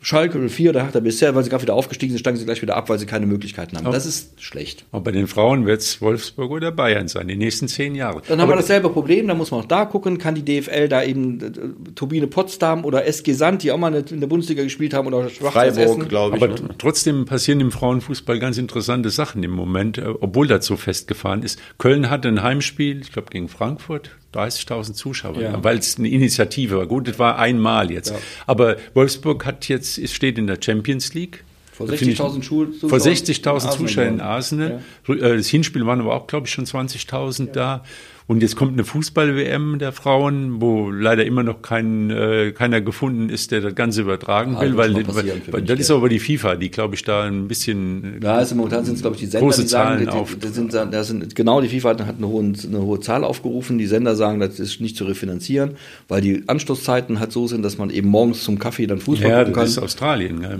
Schalke 0.00 0.38
04 0.38 0.70
oder 0.70 0.84
Hertha 0.84 1.00
bisher, 1.00 1.34
weil 1.34 1.42
sie 1.42 1.50
gerade 1.50 1.62
wieder 1.62 1.74
aufgestiegen 1.74 2.12
sind, 2.12 2.20
steigen 2.20 2.36
sie 2.36 2.44
gleich 2.44 2.62
wieder 2.62 2.76
ab, 2.76 2.88
weil 2.88 2.98
sie 2.98 3.06
keine 3.06 3.26
Möglichkeiten 3.26 3.76
haben. 3.76 3.90
Das 3.90 4.06
ist 4.06 4.40
schlecht. 4.40 4.84
Aber 4.92 5.04
bei 5.04 5.12
den 5.12 5.26
Frauen 5.26 5.66
wird 5.66 5.80
es 5.80 6.00
Wolfsburg 6.00 6.50
oder 6.50 6.70
Bayern 6.70 7.08
sein, 7.08 7.28
die 7.28 7.36
nächsten 7.36 7.68
zehn 7.68 7.94
Jahre. 7.94 8.22
Dann 8.28 8.40
haben 8.40 8.48
wir 8.48 8.56
dasselbe 8.56 8.90
Problem, 8.90 9.26
da 9.26 9.34
muss 9.34 9.50
man 9.50 9.60
auch 9.60 9.66
da 9.66 9.84
gucken, 9.84 10.18
kann 10.18 10.34
die 10.34 10.44
DFL 10.44 10.88
da 10.88 11.02
eben 11.02 11.40
äh, 11.40 11.92
Turbine 11.94 12.28
Potsdam 12.28 12.84
oder 12.84 13.06
SG 13.06 13.32
Sand, 13.32 13.62
die 13.62 13.72
auch 13.72 13.78
mal 13.78 13.94
in 13.94 14.20
der 14.20 14.26
Bundesliga 14.28 14.62
gespielt 14.62 14.94
haben, 14.94 15.08
oder 15.08 15.28
Freiburg, 15.28 16.08
glaube 16.08 16.36
ich. 16.36 16.42
Aber 16.42 16.52
ne? 16.54 16.70
trotzdem 16.78 17.24
passieren 17.24 17.60
im 17.60 17.72
Frauenfußball 17.72 18.38
ganz 18.38 18.58
interessante 18.58 19.10
Sachen 19.10 19.42
im 19.42 19.50
Moment, 19.50 19.98
äh, 19.98 20.06
obwohl 20.20 20.46
das 20.46 20.64
so 20.66 20.76
festgefahren 20.76 21.42
ist. 21.42 21.60
Köln 21.78 22.08
hatte 22.10 22.28
ein 22.28 22.42
Heimspiel, 22.42 23.00
ich 23.00 23.12
glaube 23.12 23.30
gegen 23.30 23.48
Frankfurt, 23.48 24.10
30.000 24.38 24.92
Zuschauer, 24.94 25.40
ja. 25.40 25.64
weil 25.64 25.78
es 25.78 25.98
eine 25.98 26.08
Initiative 26.08 26.78
war. 26.78 26.86
Gut, 26.86 27.08
das 27.08 27.18
war 27.18 27.38
einmal 27.38 27.90
jetzt. 27.90 28.10
Ja. 28.10 28.16
Aber 28.46 28.76
Wolfsburg 28.94 29.44
hat 29.44 29.68
jetzt, 29.68 29.98
es 29.98 30.12
steht 30.12 30.38
in 30.38 30.46
der 30.46 30.58
Champions 30.60 31.14
League. 31.14 31.44
Vor 31.72 31.86
60.000 31.86 32.40
Zuschauern. 32.42 32.72
Vor 32.72 32.98
60.000 32.98 33.70
Zuschauern 33.76 34.14
in 34.14 34.20
Arsenal. 34.20 34.82
Ja. 35.06 35.14
Äh, 35.14 35.36
das 35.36 35.46
Hinspiel 35.48 35.86
waren 35.86 36.00
aber 36.00 36.14
auch, 36.14 36.26
glaube 36.26 36.46
ich, 36.46 36.52
schon 36.52 36.66
20.000 36.66 37.52
da. 37.52 37.84
Und 38.28 38.42
jetzt 38.42 38.56
kommt 38.56 38.74
eine 38.74 38.84
Fußball-WM 38.84 39.78
der 39.78 39.90
Frauen, 39.90 40.60
wo 40.60 40.90
leider 40.90 41.24
immer 41.24 41.42
noch 41.42 41.62
kein, 41.62 42.10
äh, 42.10 42.52
keiner 42.52 42.82
gefunden 42.82 43.30
ist, 43.30 43.52
der 43.52 43.62
das 43.62 43.74
Ganze 43.74 44.02
übertragen 44.02 44.52
ja, 44.52 44.60
will, 44.60 44.76
weil, 44.76 44.94
weil, 44.94 45.42
weil 45.50 45.62
das 45.62 45.80
ist 45.80 45.90
aber 45.90 46.10
die 46.10 46.18
FIFA, 46.18 46.56
die, 46.56 46.70
glaube 46.70 46.94
ich, 46.94 47.04
da 47.04 47.24
ein 47.24 47.48
bisschen. 47.48 48.20
Ja, 48.22 48.34
also 48.34 48.54
momentan 48.54 48.84
sind 48.84 48.96
es, 48.96 49.00
glaube 49.00 49.16
ich, 49.16 49.20
die 49.20 49.28
Sender, 49.28 49.46
große 49.46 49.62
die 49.62 49.68
sagen, 49.68 50.04
Zahlen 50.04 50.08
auf. 50.10 50.36
Die, 50.36 50.48
sind, 50.48 50.74
das 50.74 51.06
sind, 51.06 51.34
genau, 51.34 51.62
die 51.62 51.70
FIFA 51.70 52.00
hat 52.04 52.18
eine 52.18 52.28
hohe, 52.28 52.42
eine 52.42 52.82
hohe 52.82 53.00
Zahl 53.00 53.24
aufgerufen. 53.24 53.78
Die 53.78 53.86
Sender 53.86 54.14
sagen, 54.14 54.40
das 54.40 54.60
ist 54.60 54.78
nicht 54.82 54.98
zu 54.98 55.04
refinanzieren, 55.04 55.78
weil 56.06 56.20
die 56.20 56.46
Anstoßzeiten 56.46 57.20
halt 57.20 57.32
so 57.32 57.46
sind, 57.46 57.62
dass 57.62 57.78
man 57.78 57.88
eben 57.88 58.10
morgens 58.10 58.44
zum 58.44 58.58
Kaffee 58.58 58.86
dann 58.86 58.98
Fußball 58.98 59.30
ja, 59.30 59.38
gucken 59.38 59.54
kann. 59.54 59.62
Ja, 59.62 59.64
das 59.64 59.70
ist 59.70 59.82
Australien. 59.82 60.42
Ja. 60.42 60.50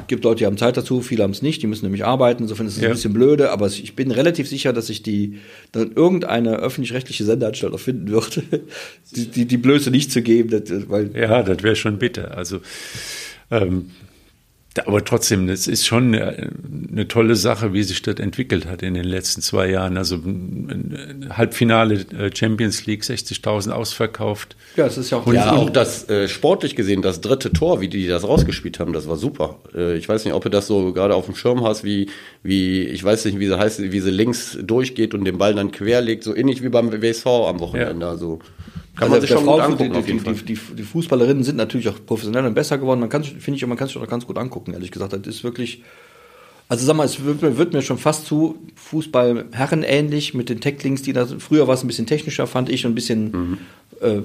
Es 0.00 0.06
gibt 0.06 0.24
Leute, 0.24 0.38
die 0.38 0.46
haben 0.46 0.56
Zeit 0.56 0.76
dazu, 0.76 1.00
viele 1.00 1.22
haben 1.22 1.30
es 1.30 1.42
nicht, 1.42 1.62
die 1.62 1.66
müssen 1.66 1.84
nämlich 1.84 2.04
arbeiten, 2.04 2.44
insofern 2.44 2.66
ist 2.66 2.76
es 2.76 2.82
ja. 2.82 2.88
ein 2.88 2.94
bisschen 2.94 3.12
blöde, 3.12 3.50
aber 3.50 3.66
ich 3.66 3.94
bin 3.94 4.10
relativ 4.10 4.48
sicher, 4.48 4.72
dass 4.72 4.86
sich 4.86 5.02
die 5.02 5.38
dann 5.72 5.92
irgendeine 5.92 6.56
öffentlich-rechtliche 6.56 7.24
Sendeanstalt 7.24 7.72
auch 7.72 7.80
finden 7.80 8.08
wird, 8.08 8.42
die, 9.16 9.26
die, 9.26 9.44
die 9.46 9.56
Blöße 9.56 9.90
nicht 9.90 10.12
zu 10.12 10.22
geben. 10.22 10.50
Das, 10.50 10.88
weil 10.88 11.10
ja, 11.16 11.42
das 11.42 11.62
wäre 11.62 11.76
schon 11.76 11.98
bitter. 11.98 12.36
Also 12.36 12.60
ähm, 13.50 13.90
aber 14.86 15.04
trotzdem, 15.04 15.46
das 15.46 15.66
ist 15.66 15.86
schon 15.86 16.14
eine, 16.14 16.50
eine, 16.90 17.08
tolle 17.08 17.36
Sache, 17.36 17.72
wie 17.72 17.82
sich 17.82 18.02
das 18.02 18.16
entwickelt 18.16 18.66
hat 18.66 18.82
in 18.82 18.94
den 18.94 19.04
letzten 19.04 19.40
zwei 19.40 19.68
Jahren. 19.70 19.96
Also 19.96 20.16
ein 20.16 21.30
Halbfinale 21.30 22.06
äh, 22.16 22.30
Champions 22.34 22.86
League, 22.86 23.02
60.000 23.02 23.70
ausverkauft. 23.70 24.56
Ja, 24.76 24.86
es 24.86 24.98
ist 24.98 25.10
ja 25.10 25.18
auch, 25.18 25.26
und, 25.26 25.34
ja, 25.34 25.52
auch 25.52 25.70
das 25.70 26.08
äh, 26.08 26.28
sportlich 26.28 26.76
gesehen, 26.76 27.02
das 27.02 27.20
dritte 27.20 27.52
Tor, 27.52 27.80
wie 27.80 27.88
die 27.88 28.06
das 28.06 28.24
rausgespielt 28.24 28.78
haben, 28.78 28.92
das 28.92 29.08
war 29.08 29.16
super. 29.16 29.58
Äh, 29.74 29.96
ich 29.96 30.08
weiß 30.08 30.24
nicht, 30.24 30.34
ob 30.34 30.44
du 30.44 30.50
das 30.50 30.66
so 30.66 30.92
gerade 30.92 31.14
auf 31.14 31.26
dem 31.26 31.34
Schirm 31.34 31.64
hast, 31.64 31.82
wie, 31.82 32.08
wie, 32.42 32.82
ich 32.82 33.02
weiß 33.02 33.24
nicht, 33.24 33.38
wie 33.38 33.46
sie 33.46 33.58
heißt, 33.58 33.80
wie 33.80 34.00
sie 34.00 34.10
links 34.10 34.58
durchgeht 34.60 35.14
und 35.14 35.24
den 35.24 35.38
Ball 35.38 35.54
dann 35.54 35.72
querlegt, 35.72 36.24
so 36.24 36.36
ähnlich 36.36 36.62
wie 36.62 36.68
beim 36.68 36.92
WSV 36.92 37.26
am 37.26 37.60
Wochenende. 37.60 38.06
Ja. 38.06 38.12
Also. 38.12 38.40
Kann 38.98 39.12
also 39.12 39.12
man 39.12 39.20
sich 39.20 39.30
schon 39.30 39.44
Frau, 39.44 39.54
gut 39.54 39.62
angucken, 39.62 39.92
die, 40.24 40.34
die, 40.34 40.54
die, 40.54 40.60
die, 40.76 40.82
Fußballerinnen 40.82 41.44
sind 41.44 41.54
natürlich 41.54 41.88
auch 41.88 42.04
professionell 42.04 42.44
und 42.44 42.54
besser 42.54 42.78
geworden. 42.78 42.98
Man 42.98 43.08
kann, 43.08 43.22
finde 43.22 43.56
ich, 43.56 43.64
man 43.64 43.78
kann 43.78 43.86
sich 43.86 43.96
auch 43.96 44.08
ganz 44.08 44.26
gut 44.26 44.36
angucken, 44.36 44.72
ehrlich 44.72 44.90
gesagt. 44.90 45.12
Das 45.12 45.20
ist 45.24 45.44
wirklich, 45.44 45.84
also 46.68 46.84
sag 46.84 46.96
mal, 46.96 47.04
es 47.04 47.22
wird, 47.24 47.40
wird 47.42 47.72
mir 47.72 47.82
schon 47.82 47.98
fast 47.98 48.26
zu 48.26 48.58
Fußball 48.74 49.46
Herren 49.52 49.84
ähnlich 49.84 50.34
mit 50.34 50.48
den 50.48 50.60
Tacklings, 50.60 51.02
die 51.02 51.12
da, 51.12 51.26
früher 51.26 51.68
war 51.68 51.74
es 51.74 51.84
ein 51.84 51.86
bisschen 51.86 52.06
technischer, 52.06 52.48
fand 52.48 52.70
ich, 52.70 52.86
und 52.86 52.92
ein 52.92 52.94
bisschen, 52.96 53.30
mhm. 53.30 53.58
äh, 54.00 54.20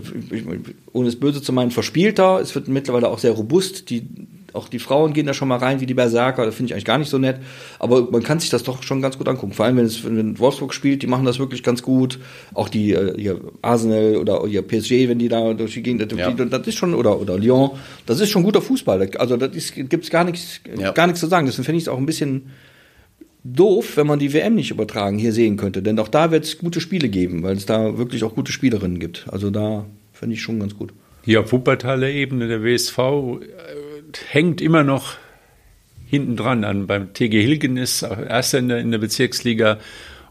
ohne 0.92 1.08
es 1.08 1.20
böse 1.20 1.44
zu 1.44 1.54
meinen, 1.54 1.70
verspielter. 1.70 2.40
Es 2.40 2.56
wird 2.56 2.68
mittlerweile 2.68 3.10
auch 3.10 3.20
sehr 3.20 3.34
robust. 3.34 3.92
Die, 3.92 4.08
auch 4.54 4.70
die 4.70 4.80
Frauen 4.80 5.14
gehen 5.14 5.26
da 5.26 5.34
schon 5.34 5.48
mal 5.48 5.58
rein, 5.58 5.82
wie 5.82 5.86
die 5.86 5.94
Berserker, 5.94 6.46
das 6.46 6.56
finde 6.56 6.70
ich 6.70 6.74
eigentlich 6.74 6.86
gar 6.86 6.98
nicht 6.98 7.10
so 7.10 7.18
nett. 7.18 7.38
Aber 7.80 8.10
man 8.12 8.24
kann 8.24 8.40
sich 8.40 8.50
das 8.50 8.64
doch 8.64 8.84
schon 8.84 9.02
ganz 9.02 9.18
gut 9.18 9.28
angucken. 9.28 9.54
Vor 9.54 9.66
allem, 9.66 9.78
wenn 9.78 9.86
es 9.86 10.06
wenn 10.06 10.38
Wolfsburg 10.40 10.74
spielt, 10.74 11.02
die 11.02 11.08
machen 11.08 11.26
das 11.26 11.40
wirklich 11.40 11.64
ganz 11.64 11.82
gut. 11.82 12.20
Auch 12.54 12.70
die 12.70 12.94
äh, 12.94 13.20
hier 13.20 13.40
Arsenal 13.62 14.18
oder 14.18 14.46
ihr 14.46 14.62
PSG, 14.62 15.10
wenn 15.10 15.20
die 15.20 15.28
da 15.28 15.54
durch 15.54 15.74
die 15.74 15.84
Gegend, 15.84 16.12
ja. 16.14 16.32
das 16.32 16.68
ist 16.68 16.76
schon, 16.76 16.94
oder, 16.94 17.20
oder 17.20 17.38
Lyon, 17.38 17.72
das 18.06 18.20
ist 18.20 18.30
schon 18.30 18.44
guter 18.44 18.62
Fußball. 18.62 19.10
Also 19.18 19.38
da 19.38 19.48
gibt 19.48 20.04
es 20.04 20.10
gar 20.10 20.24
nichts, 20.24 20.62
ja. 20.78 20.92
gar 20.92 21.08
nichts 21.08 21.20
zu 21.20 21.28
sagen. 21.28 21.46
Deswegen 21.46 21.66
finde 21.66 21.78
ich 21.78 21.84
es 21.86 21.88
auch 21.90 21.98
ein 21.98 22.06
bisschen 22.06 22.52
doof, 23.44 23.98
wenn 23.98 24.08
man 24.08 24.20
die 24.20 24.34
WM 24.34 24.56
nicht 24.56 24.72
übertragen 24.72 25.18
hier 25.18 25.34
sehen 25.34 25.58
könnte. 25.58 25.82
Denn 25.82 26.00
auch 26.00 26.08
da 26.08 26.32
wird 26.32 26.46
es 26.46 26.58
gute 26.58 26.80
Spiele 26.80 27.10
geben, 27.10 27.44
weil 27.44 27.58
es 27.58 27.66
da 27.66 27.98
wirklich 27.98 28.24
auch 28.24 28.36
gute 28.36 28.52
Spielerinnen 28.52 29.00
gibt. 29.00 29.26
Also 29.30 29.50
da 29.50 29.86
finde 30.14 30.36
ich 30.36 30.42
schon 30.42 30.60
ganz 30.60 30.76
gut. 30.76 30.94
Hier 31.24 31.42
auf 31.42 31.52
Wuppertaler 31.52 32.10
Ebene, 32.10 32.48
der 32.48 32.64
WSV 32.64 32.98
hängt 34.30 34.62
immer 34.62 34.84
noch 34.84 35.16
hinten 36.06 36.36
dran 36.36 36.64
an. 36.64 36.88
Beim 36.88 37.14
TG 37.14 37.42
Hilgen 37.42 37.78
ist 37.78 38.04
Erster 38.04 38.60
in 38.60 38.70
der, 38.70 38.80
in 38.80 38.92
der 38.92 39.00
Bezirksliga. 39.00 39.80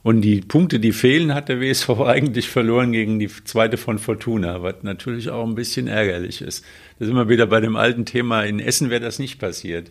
Und 0.02 0.22
die 0.22 0.40
Punkte, 0.40 0.80
die 0.80 0.92
fehlen, 0.92 1.34
hat 1.34 1.48
der 1.48 1.60
WSV 1.60 1.88
eigentlich 2.06 2.48
verloren 2.48 2.92
gegen 2.92 3.18
die 3.18 3.28
zweite 3.28 3.76
von 3.76 3.98
Fortuna, 3.98 4.62
was 4.62 4.76
natürlich 4.82 5.30
auch 5.30 5.46
ein 5.46 5.54
bisschen 5.54 5.86
ärgerlich 5.86 6.40
ist. 6.40 6.64
Da 7.02 7.06
sind 7.06 7.16
wir 7.16 7.28
wieder 7.28 7.46
bei 7.46 7.58
dem 7.58 7.74
alten 7.74 8.04
Thema. 8.04 8.44
In 8.44 8.60
Essen 8.60 8.88
wäre 8.88 9.00
das 9.00 9.18
nicht 9.18 9.40
passiert. 9.40 9.90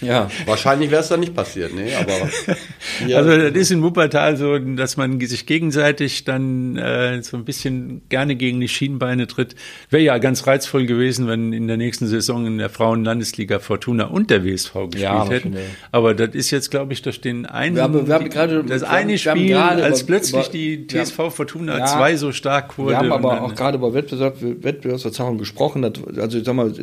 Ja, 0.00 0.30
wahrscheinlich 0.46 0.92
wäre 0.92 1.02
es 1.02 1.08
dann 1.08 1.18
nicht 1.18 1.34
passiert, 1.34 1.74
nee, 1.74 1.92
aber. 1.92 2.12
also 3.16 3.36
das 3.36 3.56
ist 3.56 3.72
in 3.72 3.82
Wuppertal 3.82 4.36
so, 4.36 4.56
dass 4.60 4.96
man 4.96 5.18
sich 5.18 5.46
gegenseitig 5.46 6.22
dann 6.22 6.76
äh, 6.76 7.20
so 7.24 7.36
ein 7.36 7.44
bisschen 7.44 8.02
gerne 8.10 8.36
gegen 8.36 8.60
die 8.60 8.68
Schienenbeine 8.68 9.26
tritt. 9.26 9.56
Wäre 9.90 10.04
ja 10.04 10.18
ganz 10.18 10.46
reizvoll 10.46 10.86
gewesen, 10.86 11.26
wenn 11.26 11.52
in 11.52 11.66
der 11.66 11.78
nächsten 11.78 12.06
Saison 12.06 12.46
in 12.46 12.58
der 12.58 12.70
Frauenlandesliga 12.70 13.58
Fortuna 13.58 14.04
und 14.04 14.30
der 14.30 14.44
WSV 14.44 14.72
gespielt 14.72 15.02
ja, 15.02 15.28
hätten. 15.28 15.56
Aber 15.90 16.14
das 16.14 16.32
ist 16.32 16.52
jetzt, 16.52 16.70
glaube 16.70 16.92
ich, 16.92 17.02
durch 17.02 17.20
den 17.20 17.44
einen, 17.44 17.74
wir 17.74 17.82
haben, 17.82 18.06
wir 18.06 18.14
haben 18.14 18.30
gerade, 18.30 18.62
das 18.62 18.84
eine 18.84 19.18
Spiel, 19.18 19.56
als 19.56 20.02
über, 20.02 20.06
plötzlich 20.06 20.46
über, 20.46 20.52
die 20.52 20.86
TSV 20.86 21.18
haben, 21.18 21.30
Fortuna 21.32 21.84
2 21.84 22.10
ja, 22.12 22.16
so 22.16 22.30
stark 22.30 22.78
wurde. 22.78 22.90
Wir 22.90 22.98
haben 22.98 23.10
aber 23.10 23.42
auch 23.42 23.54
gerade 23.56 23.78
über 23.78 23.92
Wettbewerb, 23.94 24.36
Wettbewerbsverzerrung 24.40 25.38
gesprochen. 25.38 25.84
Also 25.84 26.38
ich 26.38 26.51
sag 26.56 26.56
mal, 26.56 26.74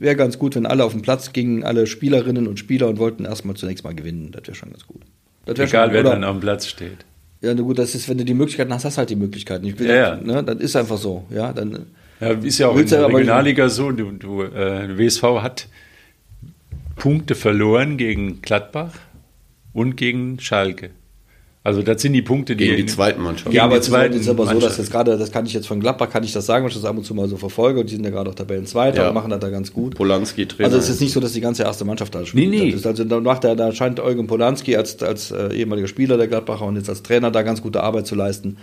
wäre 0.00 0.16
ganz 0.16 0.38
gut, 0.38 0.56
wenn 0.56 0.66
alle 0.66 0.84
auf 0.84 0.92
dem 0.92 1.02
Platz 1.02 1.32
gingen, 1.32 1.64
alle 1.64 1.86
Spielerinnen 1.86 2.46
und 2.46 2.58
Spieler 2.58 2.88
und 2.88 2.98
wollten 2.98 3.24
erstmal 3.24 3.56
zunächst 3.56 3.84
mal 3.84 3.94
gewinnen. 3.94 4.30
Das 4.32 4.46
wäre 4.46 4.54
schon 4.54 4.70
ganz 4.70 4.86
gut. 4.86 5.02
Egal, 5.46 5.68
schon, 5.68 5.92
wer 5.92 6.02
dann 6.02 6.24
auf 6.24 6.36
dem 6.36 6.40
Platz 6.40 6.66
steht. 6.66 7.04
Ja, 7.40 7.52
gut, 7.52 7.78
das 7.78 7.94
ist, 7.94 8.08
wenn 8.08 8.16
du 8.16 8.24
die 8.24 8.34
Möglichkeiten 8.34 8.72
hast, 8.72 8.84
hast 8.84 8.96
du 8.96 8.98
halt 9.00 9.10
die 9.10 9.16
Möglichkeiten. 9.16 9.66
Ich 9.66 9.78
will, 9.78 9.88
ja, 9.88 9.94
ja. 9.94 10.16
Ne, 10.16 10.42
das 10.42 10.56
ist 10.60 10.76
einfach 10.76 10.96
so. 10.96 11.26
Ja, 11.28 11.52
dann, 11.52 11.86
ja, 12.20 12.30
ist 12.30 12.58
ja 12.58 12.68
auch 12.68 12.76
in 12.76 12.86
der 12.86 13.06
Regionalliga 13.06 13.68
so. 13.68 13.92
Du, 13.92 14.12
du 14.12 14.42
äh, 14.42 14.98
WSV 14.98 15.22
hat 15.42 15.68
Punkte 16.96 17.34
verloren 17.34 17.98
gegen 17.98 18.40
Gladbach 18.40 18.94
und 19.74 19.96
gegen 19.96 20.40
Schalke. 20.40 20.90
Also 21.66 21.80
das 21.80 22.02
sind 22.02 22.12
die 22.12 22.20
Punkte, 22.20 22.56
die 22.56 22.66
gegen 22.66 22.76
die 22.76 22.84
zweiten 22.84 23.22
Mannschaft. 23.22 23.54
Ja, 23.54 23.64
aber 23.64 23.78
es 23.78 23.88
ist 23.88 24.28
aber 24.28 24.46
so, 24.46 24.60
dass 24.60 24.76
jetzt 24.76 24.90
gerade, 24.90 25.16
das 25.16 25.32
kann 25.32 25.46
ich 25.46 25.54
jetzt 25.54 25.66
von 25.66 25.80
Gladbach 25.80 26.10
kann 26.10 26.22
ich 26.22 26.30
das 26.30 26.44
sagen, 26.44 26.62
weil 26.62 26.68
ich 26.68 26.76
das 26.76 26.84
ab 26.84 26.94
und 26.94 27.04
zu 27.04 27.14
mal 27.14 27.26
so 27.26 27.38
verfolge 27.38 27.80
und 27.80 27.88
die 27.88 27.94
sind 27.94 28.04
ja 28.04 28.10
gerade 28.10 28.28
auch 28.28 28.34
Tabellenzweiter 28.34 29.04
ja. 29.04 29.08
und 29.08 29.14
machen 29.14 29.30
das 29.30 29.40
da 29.40 29.48
ganz 29.48 29.72
gut. 29.72 29.94
Polanski 29.94 30.44
Trainer. 30.46 30.66
Also 30.66 30.76
es 30.76 30.90
ist 30.90 31.00
nicht 31.00 31.14
so, 31.14 31.20
dass 31.20 31.32
die 31.32 31.40
ganze 31.40 31.62
erste 31.62 31.86
Mannschaft 31.86 32.14
da 32.14 32.26
spielt. 32.26 32.50
Nee, 32.50 32.74
nee. 32.74 32.74
also 32.74 33.04
da 33.04 33.18
macht 33.18 33.44
er, 33.44 33.56
da 33.56 33.72
scheint 33.72 33.98
Eugen 33.98 34.26
Polanski 34.26 34.76
als 34.76 35.02
als 35.02 35.30
äh, 35.30 35.54
ehemaliger 35.54 35.88
Spieler 35.88 36.18
der 36.18 36.28
Gladbacher 36.28 36.66
und 36.66 36.76
jetzt 36.76 36.90
als 36.90 37.02
Trainer 37.02 37.30
da 37.30 37.40
ganz 37.40 37.62
gute 37.62 37.82
Arbeit 37.82 38.06
zu 38.06 38.14
leisten. 38.14 38.58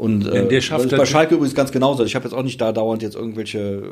Und 0.00 0.26
äh, 0.26 0.48
der 0.48 0.62
schafft 0.62 0.86
das 0.86 0.92
ist 0.92 0.98
bei 0.98 1.04
Schalke 1.04 1.34
übrigens 1.34 1.54
ganz 1.54 1.72
genauso. 1.72 2.06
Ich 2.06 2.14
habe 2.14 2.24
jetzt 2.24 2.32
auch 2.32 2.42
nicht 2.42 2.58
da 2.58 2.72
dauernd 2.72 3.02
jetzt 3.02 3.16
irgendwelche 3.16 3.82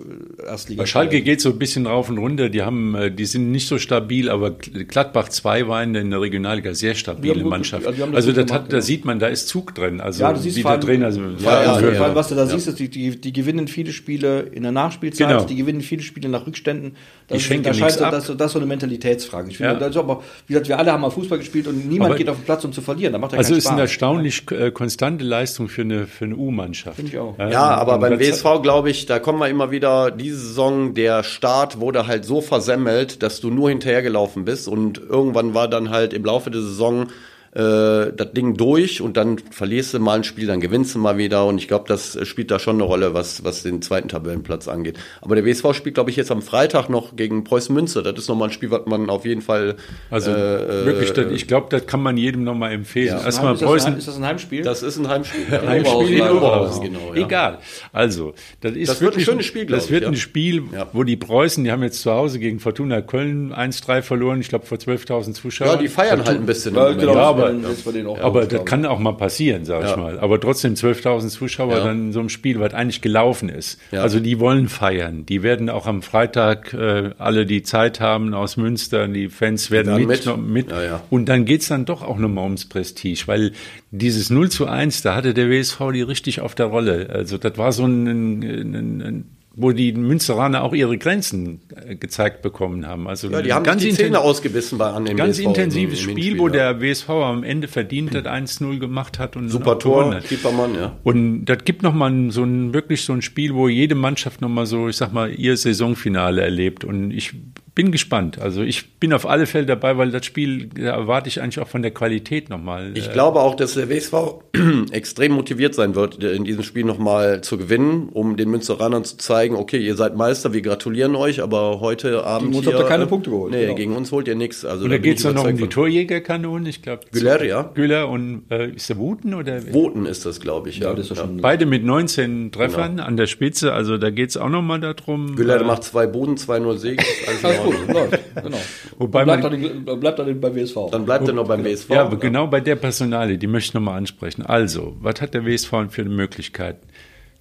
Erstliga. 0.43 0.81
Bei 0.81 0.87
Schalke 0.87 1.21
geht 1.21 1.43
so 1.43 1.51
ein 1.51 1.59
bisschen 1.59 1.87
rauf 1.87 2.09
und 2.09 2.17
runter. 2.17 2.49
Die 2.49 2.63
haben, 2.63 2.95
äh, 2.95 3.11
die 3.11 3.27
sind 3.27 3.51
nicht 3.51 3.69
so 3.69 3.77
stabil, 3.77 4.31
aber 4.31 4.53
Gladbach 4.53 5.29
2 5.29 5.69
war 5.69 5.83
in 5.83 5.93
der 5.93 6.19
Regionalliga 6.19 6.73
sehr 6.73 6.95
stabile 6.95 7.45
Mannschaft. 7.45 7.85
Gut, 7.85 8.01
also, 8.01 8.15
also 8.15 8.33
das 8.33 8.51
hat, 8.51 8.73
da 8.73 8.81
sieht 8.81 9.05
man, 9.05 9.19
da 9.19 9.27
ist 9.27 9.49
Zug 9.49 9.75
drin. 9.75 10.01
Also 10.01 10.23
ja, 10.23 10.33
du 10.33 10.41
siehst 10.41 10.57
wie 10.57 10.63
der 10.63 10.81
Trainer. 10.81 11.07
Also, 11.07 11.21
ja, 11.21 11.63
ja, 11.63 11.79
ja, 11.79 11.93
ja, 11.93 12.15
was 12.15 12.29
du 12.31 12.37
da 12.37 12.47
siehst, 12.47 12.69
ist, 12.69 12.79
die, 12.79 12.89
die, 12.89 13.21
die 13.21 13.33
gewinnen 13.35 13.69
viele 13.69 13.93
Spiele 13.93 14.41
in 14.51 14.63
der 14.63 14.73
Nachspielzeit, 14.73 15.29
genau. 15.29 15.45
die 15.45 15.57
gewinnen 15.57 15.83
viele 15.83 16.01
Spiele 16.01 16.31
nach 16.31 16.47
Rückständen. 16.47 16.97
Das, 17.27 17.47
die 17.47 17.61
da 17.61 17.75
scheint 17.75 18.01
das, 18.01 18.27
das, 18.29 18.35
das 18.35 18.53
so 18.53 18.59
eine 18.59 18.65
Mentalitätsfrage. 18.65 19.51
Ich 19.51 19.59
finde, 19.59 19.77
das 19.77 19.91
ist 19.91 19.99
aber, 19.99 20.23
wie 20.47 20.55
gesagt, 20.55 20.69
wir 20.69 20.79
alle 20.79 20.91
haben 20.91 21.03
mal 21.03 21.11
Fußball 21.11 21.37
gespielt 21.37 21.67
und 21.67 21.87
niemand 21.87 22.13
aber, 22.13 22.19
geht 22.19 22.31
auf 22.31 22.39
den 22.39 22.45
Platz, 22.47 22.65
um 22.65 22.73
zu 22.73 22.81
verlieren. 22.81 23.13
Da 23.13 23.19
macht 23.19 23.35
also 23.35 23.55
ist 23.55 23.67
eine 23.67 23.83
erstaunlich 23.83 24.51
äh, 24.51 24.71
konstante 24.71 25.23
Leistung 25.23 25.69
für 25.69 25.83
eine, 25.83 25.98
für 26.07 26.25
eine 26.25 26.37
U-Mannschaft. 26.37 26.69
Mannschaft. 26.69 26.97
Finde 26.97 27.11
ich 27.11 27.19
auch. 27.19 27.39
Ja, 27.39 27.49
ja 27.51 27.65
aber 27.77 27.99
beim 27.99 28.19
WSV 28.19 28.63
glaube 28.63 28.91
ich, 28.91 29.07
da 29.07 29.19
kommen 29.19 29.39
wir 29.39 29.49
immer 29.49 29.71
wieder, 29.71 30.11
diese 30.11 30.39
Saison, 30.39 30.95
der 30.95 31.23
Start 31.23 31.81
wurde 31.81 32.07
halt 32.07 32.25
so 32.25 32.41
versemmelt, 32.41 33.23
dass 33.23 33.41
du 33.41 33.51
nur 33.51 33.71
hinterhergelaufen 33.71 34.45
bist 34.45 34.69
und 34.69 34.99
irgendwann 34.99 35.55
war 35.55 35.69
dann 35.69 35.91
halt 35.91 36.13
im 36.13 36.25
Laufe 36.25 36.51
der 36.51 36.63
Saison 36.63 37.09
äh, 37.53 38.13
das 38.15 38.33
Ding 38.33 38.57
durch 38.57 39.01
und 39.01 39.17
dann 39.17 39.39
verlierst 39.51 39.95
du 39.95 39.99
mal 39.99 40.17
ein 40.17 40.25
Spiel, 40.25 40.47
dann 40.47 40.61
gewinnst 40.61 40.95
du 40.95 40.99
mal 40.99 41.19
wieder 41.19 41.47
und 41.47 41.59
ich 41.59 41.69
glaube, 41.69 41.85
das 41.89 42.19
spielt 42.27 42.51
da 42.51 42.59
schon 42.59 42.77
eine 42.77 42.85
Rolle, 42.85 43.15
was, 43.15 43.45
was 43.45 43.63
den 43.63 43.83
zweiten 43.83 44.09
Tabellenplatz 44.09 44.69
angeht. 44.69 44.99
Aber 45.21 45.35
der 45.35 45.45
WSV 45.45 45.75
spielt, 45.75 45.95
glaube 45.95 46.11
ich, 46.11 46.17
jetzt 46.17 46.31
am 46.31 46.43
Freitag 46.43 46.89
noch 46.89 47.17
gegen 47.17 47.45
Preußen 47.45 47.75
Münster. 47.75 48.03
Das 48.03 48.15
ist 48.19 48.29
nochmal 48.29 48.49
ein 48.49 48.53
Spiel, 48.53 48.71
was 48.71 48.87
man 48.87 49.11
auf 49.11 49.25
jeden 49.25 49.43
Fall. 49.43 49.77
Also 50.11 50.31
äh, 50.31 50.87
wirklich, 50.87 51.13
das, 51.13 51.33
ich 51.33 51.47
glaube, 51.47 51.67
das 51.71 51.87
kann 51.87 52.03
man 52.03 52.17
jedem 52.17 52.45
nochmal 52.45 52.73
empfehlen. 52.73 53.09
Ja. 53.09 53.25
Erstmal 53.25 53.55
ist, 53.55 53.63
Preußen, 53.63 53.93
das 53.93 54.01
ist 54.01 54.09
das 54.09 54.17
ein 54.17 54.25
Heimspiel? 54.25 54.63
Das 54.63 54.83
ist 54.83 54.99
ein 54.99 55.09
Heimspiel. 55.09 55.39
Ja. 55.49 55.61
Ein 55.61 55.69
Heimspiel 55.69 56.19
in 56.19 56.31
Oberhausen, 56.31 56.83
genau. 56.83 57.15
Ja. 57.15 57.25
Egal. 57.25 57.59
Also, 57.93 58.35
das 58.61 58.73
ist 58.73 58.91
das 58.91 59.01
wirklich 59.01 59.09
wird 59.09 59.17
ein 59.17 59.25
schönes 59.25 59.47
Spiel, 59.47 59.67
Das 59.67 59.91
wird 59.91 60.03
ich, 60.03 60.09
ein 60.09 60.17
Spiel, 60.17 60.65
wo 60.93 61.05
die 61.05 61.17
Preußen, 61.17 61.65
die 61.65 61.73
haben 61.73 61.83
jetzt 61.83 62.03
zu 62.03 62.11
Hause 62.11 62.39
gegen 62.39 62.61
Fortuna 62.61 63.01
Köln 63.01 63.55
1-3 63.55 64.03
verloren, 64.03 64.41
ich 64.41 64.49
glaube 64.49 64.67
vor 64.67 64.79
12.000 64.79 65.33
Zuschauern. 65.33 65.71
Ja, 65.73 65.77
die 65.77 65.89
feiern 65.89 66.25
halt 66.25 66.39
ein 66.39 66.47
bisschen. 66.47 66.75
Ja, 66.75 66.93
genau, 66.93 67.39
ja, 67.53 68.25
aber, 68.25 68.25
aber 68.25 68.47
das 68.47 68.65
kann 68.65 68.87
auch 68.87 68.99
mal 68.99 69.13
passieren, 69.13 69.65
sag 69.65 69.83
ja. 69.83 69.91
ich 69.91 69.97
mal. 69.97 70.19
Aber 70.19 70.41
trotzdem 70.41 70.75
12.000 70.75 71.29
Zuschauer 71.29 71.79
ja. 71.79 71.85
dann 71.85 72.07
in 72.07 72.13
so 72.13 72.21
einem 72.21 72.29
Spiel, 72.29 72.61
was 72.61 72.75
eigentlich 72.75 73.01
gelaufen 73.01 73.49
ist. 73.49 73.79
Ja. 73.91 74.03
Also 74.03 74.21
die 74.21 74.39
wollen 74.39 74.69
feiern. 74.69 75.27
Die 75.27 75.43
werden 75.43 75.71
auch 75.71 75.87
am 75.87 76.03
Freitag 76.03 76.75
äh, 76.75 77.11
alle 77.19 77.47
die 77.47 77.63
Zeit 77.63 78.01
haben 78.01 78.35
aus 78.35 78.57
Münster. 78.57 79.09
Die 79.09 79.29
Fans 79.29 79.71
werden 79.71 79.95
mit. 80.07 80.27
mit. 80.27 80.39
mit. 80.39 80.75
Und 81.11 81.29
dann 81.29 81.45
geht's 81.45 81.69
dann 81.69 81.85
doch 81.85 82.03
auch 82.03 82.19
nochmal 82.19 82.45
ums 82.45 82.67
Prestige, 82.67 83.23
weil 83.27 83.53
dieses 83.91 84.31
0 84.31 84.51
zu 84.51 84.67
1, 84.67 85.03
da 85.03 85.15
hatte 85.15 85.35
der 85.35 85.49
WSV 85.51 85.79
die 85.93 86.03
richtig 86.03 86.41
auf 86.41 86.55
der 86.55 86.67
Rolle. 86.67 87.09
Also 87.11 87.39
das 87.39 87.57
war 87.57 87.73
so 87.73 87.87
ein, 87.87 88.07
ein, 88.07 89.01
ein 89.03 89.38
wo 89.61 89.73
die 89.73 89.93
Münsteraner 89.93 90.63
auch 90.63 90.73
ihre 90.73 90.97
Grenzen 90.97 91.61
äh, 91.75 91.97
gezeigt 91.97 92.43
bekommen 92.43 92.87
haben. 92.87 93.09
Also 93.09 93.29
ja, 93.29 93.43
die 93.43 93.53
haben 93.53 93.65
ganz 93.65 93.83
die 93.83 93.93
Zähne 93.93 94.21
ausgebissen 94.21 94.79
bei 94.79 94.87
an 94.91 95.05
dem 95.05 95.17
Ganz 95.17 95.39
WSV 95.39 95.47
intensives 95.47 96.05
im, 96.05 96.11
im 96.11 96.17
Spiel, 96.17 96.39
wo 96.39 96.49
der 96.49 96.81
WSV 96.81 97.09
am 97.11 97.43
Ende 97.43 97.67
verdient 97.67 98.15
hat, 98.15 98.27
1-0 98.27 98.79
gemacht 98.79 99.19
hat 99.19 99.37
und 99.37 99.49
super 99.49 99.79
Tor, 99.79 100.21
Keepermann, 100.21 100.75
ja. 100.75 100.97
Und 101.03 101.47
das 101.47 101.65
gibt 101.65 101.83
noch 101.83 101.93
mal 101.93 102.31
so 102.31 102.45
ein 102.45 102.73
wirklich 102.73 103.03
so 103.03 103.13
ein 103.13 103.23
Spiel, 103.23 103.55
wo 103.55 103.69
jede 103.69 103.97
Mannschaft 103.97 104.41
noch 104.41 104.49
mal 104.49 104.67
so, 104.67 104.89
ich 104.89 104.97
sag 104.97 105.13
mal, 105.13 105.31
ihr 105.33 105.57
Saisonfinale 105.57 106.41
erlebt 106.43 106.85
und 106.85 107.11
ich 107.11 107.35
bin 107.79 107.93
gespannt. 107.93 108.41
Also 108.41 108.63
ich 108.63 108.99
bin 108.99 109.13
auf 109.13 109.25
alle 109.25 109.47
Fälle 109.47 109.65
dabei, 109.65 109.97
weil 109.97 110.11
das 110.11 110.27
Spiel 110.27 110.67
da 110.67 110.97
erwarte 110.97 111.29
ich 111.29 111.41
eigentlich 111.41 111.61
auch 111.61 111.69
von 111.69 111.81
der 111.81 111.93
Qualität 111.93 112.51
nochmal. 112.51 112.91
Ich 112.97 113.09
äh, 113.09 113.13
glaube 113.13 113.39
auch, 113.39 113.55
dass 113.55 113.75
der 113.75 113.89
WSV 113.89 114.15
extrem 114.91 115.31
motiviert 115.31 115.77
sein 115.77 115.95
wird, 115.95 116.25
in 116.25 116.43
diesem 116.43 116.65
Spiel 116.65 116.85
nochmal 116.85 117.41
zu 117.41 117.57
gewinnen, 117.57 118.09
um 118.13 118.37
den 118.37 118.51
Münsteranern 118.51 119.05
zu 119.05 119.17
zeigen, 119.17 119.55
okay, 119.55 119.79
ihr 119.79 119.95
seid 119.95 120.17
Meister, 120.17 120.53
wir 120.53 120.61
gratulieren 120.61 121.15
euch, 121.15 121.41
aber 121.41 121.79
heute 121.79 122.25
Abend. 122.25 122.49
Gegen 122.49 122.59
uns 122.59 122.67
habt 122.67 122.81
ihr 122.81 122.89
keine 122.89 123.07
Punkte 123.07 123.31
geholt. 123.31 123.53
Nee, 123.53 123.67
genau. 123.67 123.75
gegen 123.77 123.95
uns 123.95 124.11
holt 124.11 124.27
ihr 124.27 124.35
nichts. 124.35 124.65
Also 124.65 124.83
und 124.83 124.91
da, 124.91 124.99
geht 124.99 125.19
es 125.19 125.23
dann 125.23 125.37
noch 125.37 125.47
um 125.47 125.57
die 125.57 125.69
Torjägerkanonen, 125.69 126.67
ich 126.67 126.83
glaube. 126.83 127.03
Güller, 127.13 127.45
ja. 127.45 127.63
Güller 127.75 128.09
und 128.09 128.43
äh, 128.51 128.73
ist 128.73 128.89
der 128.89 128.97
Wuten 128.97 129.35
oder? 129.35 129.73
Woten 129.73 130.05
ist 130.05 130.27
das, 130.27 130.41
glaube 130.41 130.71
ich, 130.71 130.81
ja. 130.81 130.89
ja. 130.89 130.95
Das 130.95 131.11
ja. 131.11 131.29
Beide 131.41 131.65
mit 131.65 131.85
19 131.85 132.51
Treffern 132.51 132.97
genau. 132.97 133.07
an 133.07 133.17
der 133.17 133.29
Spitze, 133.29 133.73
also 133.73 133.99
da 133.99 134.11
geht 134.11 134.31
es 134.31 134.37
auch 134.37 134.49
nochmal 134.49 134.81
darum. 134.81 135.37
Güller 135.37 135.61
äh, 135.61 135.65
macht 135.65 135.85
zwei 135.85 136.09
Boden, 136.09 136.37
zwei 136.37 136.59
nur 136.59 136.77
Sieg. 136.77 137.01
Alles 137.29 137.45
gut, 137.71 137.89
läuft. 137.89 138.21
Genau. 138.43 138.59
Wobei 138.99 139.25
bleibt, 139.25 139.43
man, 139.43 139.85
dann, 139.85 140.01
bleibt 140.01 140.19
dann 140.19 140.41
beim 140.41 140.55
WSV. 140.55 140.91
Dann 140.91 141.05
bleibt 141.05 141.29
er 141.29 141.35
noch 141.35 141.47
beim 141.47 141.65
WSV. 141.65 141.91
Ja, 141.91 142.03
aber 142.03 142.17
genau 142.17 142.47
bei 142.47 142.61
der 142.61 142.77
Personale, 142.77 143.39
die 143.39 143.47
möchte 143.47 143.71
ich 143.71 143.75
nochmal 143.75 143.99
ansprechen. 143.99 144.45
Also, 144.45 144.97
was 145.01 145.21
hat 145.21 145.35
der 145.35 145.45
WSV 145.45 145.71
für 145.91 146.03
eine 146.03 146.11
Möglichkeit? 146.11 146.79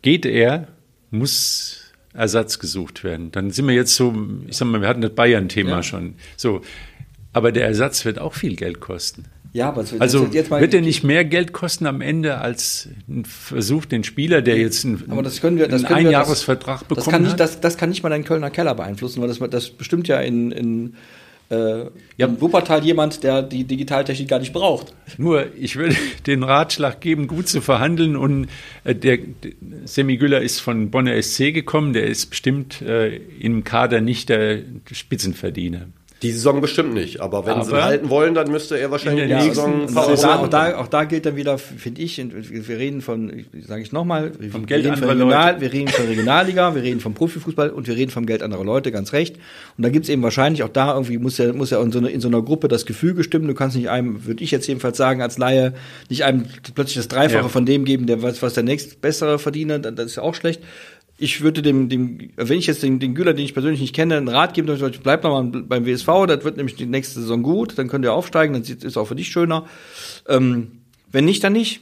Geht 0.01 0.25
er, 0.25 0.67
muss 1.11 1.88
Ersatz 2.13 2.59
gesucht 2.59 3.03
werden. 3.03 3.32
Dann 3.32 3.51
sind 3.51 3.67
wir 3.67 3.75
jetzt 3.75 3.95
so, 3.95 4.13
ich 4.47 4.57
sag 4.57 4.67
mal, 4.67 4.82
wir 4.82 4.88
hatten 4.88 5.01
das 5.01 5.13
Bayern-Thema 5.13 5.69
ja. 5.69 5.84
schon. 5.84 6.15
So. 6.36 6.61
Aber 7.32 7.51
der 7.51 7.67
Ersatz 7.67 8.05
wird 8.05 8.19
auch 8.19 8.34
viel 8.34 8.55
Geld 8.55 8.80
kosten. 8.80 9.25
Ja, 9.54 9.70
aber 9.70 9.89
wird, 9.89 10.02
also 10.02 10.32
wird 10.32 10.74
er 10.74 10.82
nicht 10.82 11.04
mehr 11.04 11.26
Geld 11.26 11.54
kosten 11.54 11.86
am 11.86 12.02
Ende 12.02 12.39
als 12.39 12.89
ein 13.08 13.26
Versuch, 13.26 13.86
den 13.86 14.04
Spieler, 14.04 14.41
der 14.41 14.58
jetzt 14.58 14.86
einen, 14.86 15.04
aber 15.10 15.24
das 15.24 15.41
können 15.41 15.58
wir, 15.58 15.68
das 15.68 15.84
einen 15.86 16.08
Einjahresvertrag 16.08 16.88
bekommen 16.88 17.06
das 17.06 17.08
kann 17.08 17.22
nicht, 17.24 17.32
hat? 17.34 17.39
Das, 17.39 17.62
das 17.62 17.78
kann 17.78 17.89
nicht 17.89 18.04
mal 18.04 18.10
dein 18.10 18.24
Kölner 18.24 18.50
Keller 18.50 18.76
beeinflussen, 18.76 19.22
weil 19.22 19.28
das, 19.28 19.39
das 19.50 19.70
bestimmt 19.70 20.08
ja 20.08 20.20
in, 20.20 20.52
in 20.52 20.93
äh, 21.50 21.86
ja. 22.18 22.28
in 22.28 22.41
Wuppertal 22.41 22.84
jemand, 22.84 23.24
der 23.24 23.41
die 23.41 23.64
Digitaltechnik 23.64 24.28
gar 24.28 24.39
nicht 24.39 24.52
braucht. 24.52 24.93
Nur, 25.18 25.45
ich 25.56 25.78
würde 25.78 25.95
den 26.28 26.43
Ratschlag 26.43 27.00
geben, 27.00 27.28
gut 27.28 27.48
zu 27.48 27.62
verhandeln. 27.62 28.18
Und 28.18 28.48
äh, 28.84 28.93
der, 28.93 29.18
der 29.18 29.52
Semi 29.86 30.18
Güller 30.18 30.41
ist 30.41 30.60
von 30.60 30.91
Bonner 30.91 31.22
SC 31.22 31.54
gekommen. 31.54 31.93
Der 31.93 32.06
ist 32.06 32.28
bestimmt 32.28 32.82
äh, 32.82 33.16
im 33.16 33.64
Kader 33.64 34.02
nicht 34.02 34.30
der 34.30 34.60
Spitzenverdiener. 34.91 35.88
Die 36.24 36.32
Saison 36.32 36.61
bestimmt 36.61 36.95
nicht, 36.95 37.22
aber 37.22 37.45
wenn 37.45 37.53
aber 37.53 37.63
sie 37.63 37.72
ihn 37.72 37.84
halten 37.84 38.09
wollen, 38.09 38.34
dann 38.34 38.49
müsste 38.49 38.76
er 38.78 38.89
wahrscheinlich 38.89 39.28
die 39.28 39.49
Saison 39.49 39.88
Saison 39.88 40.32
auch, 40.32 40.47
da, 40.47 40.78
auch 40.78 40.88
da 40.88 41.03
gilt 41.03 41.28
dann 41.28 41.36
wieder, 41.36 41.59
finde 41.59 42.01
ich, 42.01 42.18
wir 42.18 42.78
reden 42.78 43.01
von, 43.01 43.45
sage 43.61 43.84
ich 43.84 43.91
nochmal, 43.91 44.32
wir, 44.39 44.51
wir, 44.51 44.78
reden 44.78 44.97
von 44.97 45.09
Regional, 45.09 45.61
wir 45.61 45.72
reden 45.72 45.89
von 45.89 46.07
Regionalliga, 46.07 46.74
wir 46.74 46.82
reden 46.82 47.01
vom 47.01 47.13
Profifußball 47.13 47.70
und 47.70 47.88
wir 47.88 47.95
reden 47.95 48.09
vom 48.09 48.26
Geld 48.26 48.41
anderer 48.41 48.63
Leute, 48.63 48.91
ganz 48.91 49.13
recht. 49.13 49.36
Und 49.78 49.84
da 49.84 49.89
gibt's 49.89 50.09
eben 50.09 50.24
wahrscheinlich 50.24 50.63
auch 50.63 50.70
da 50.70 50.93
irgendwie, 50.93 51.20
muss 51.20 51.38
ja, 51.38 51.53
muss 51.53 51.70
ja 51.70 51.82
in 51.84 51.91
so, 51.91 51.99
eine, 51.99 52.09
in 52.09 52.20
so 52.20 52.30
einer 52.30 52.41
Gruppe 52.41 52.68
das 52.68 52.88
Gefüge 52.88 53.24
stimmen. 53.24 53.47
Du 53.47 53.53
kannst 53.53 53.76
nicht 53.76 53.89
einem, 53.89 54.26
würde 54.26 54.43
ich 54.43 54.49
jetzt 54.49 54.68
jedenfalls 54.68 54.97
sagen, 54.97 55.22
als 55.22 55.38
Laie, 55.38 55.74
nicht 56.09 56.24
einem 56.24 56.45
plötzlich 56.74 56.97
das 56.97 57.09
Dreifache 57.09 57.43
ja. 57.43 57.49
von 57.49 57.68
dem 57.68 57.86
geben, 57.86 58.07
der 58.07 58.24
was, 58.24 58.41
was 58.41 58.55
der 58.55 58.63
nächst 58.63 59.01
bessere 59.01 59.38
verdient, 59.38 59.86
das 59.86 60.05
ist 60.07 60.15
ja 60.15 60.24
auch 60.24 60.34
schlecht 60.34 60.61
ich 61.20 61.41
würde 61.41 61.61
dem, 61.61 61.89
dem, 61.89 62.30
wenn 62.36 62.59
ich 62.59 62.68
jetzt 62.68 62.84
den, 62.84 62.99
den 62.99 63.15
Güler, 63.15 63.34
den 63.34 63.45
ich 63.45 63.53
persönlich 63.53 63.82
nicht 63.82 63.95
kenne, 63.95 64.18
einen 64.18 64.28
Rat 64.28 64.53
geben, 64.53 64.68
dann 64.68 64.91
bleib 65.01 65.24
noch 65.24 65.32
mal 65.32 65.61
beim 65.63 65.86
WSV, 65.86 66.07
das 66.28 66.43
wird 66.43 66.57
nämlich 66.57 66.76
die 66.76 66.86
nächste 66.86 67.20
Saison 67.20 67.41
gut, 67.41 67.78
dann 67.78 67.88
könnt 67.88 68.05
ihr 68.05 68.13
aufsteigen, 68.13 68.53
dann 68.53 68.61
ist 68.61 68.84
es 68.84 68.97
auch 68.97 69.07
für 69.07 69.15
dich 69.15 69.30
schöner. 69.30 69.65
Ähm, 70.28 70.84
wenn 71.11 71.26
nicht, 71.26 71.43
dann 71.43 71.53
nicht. 71.53 71.82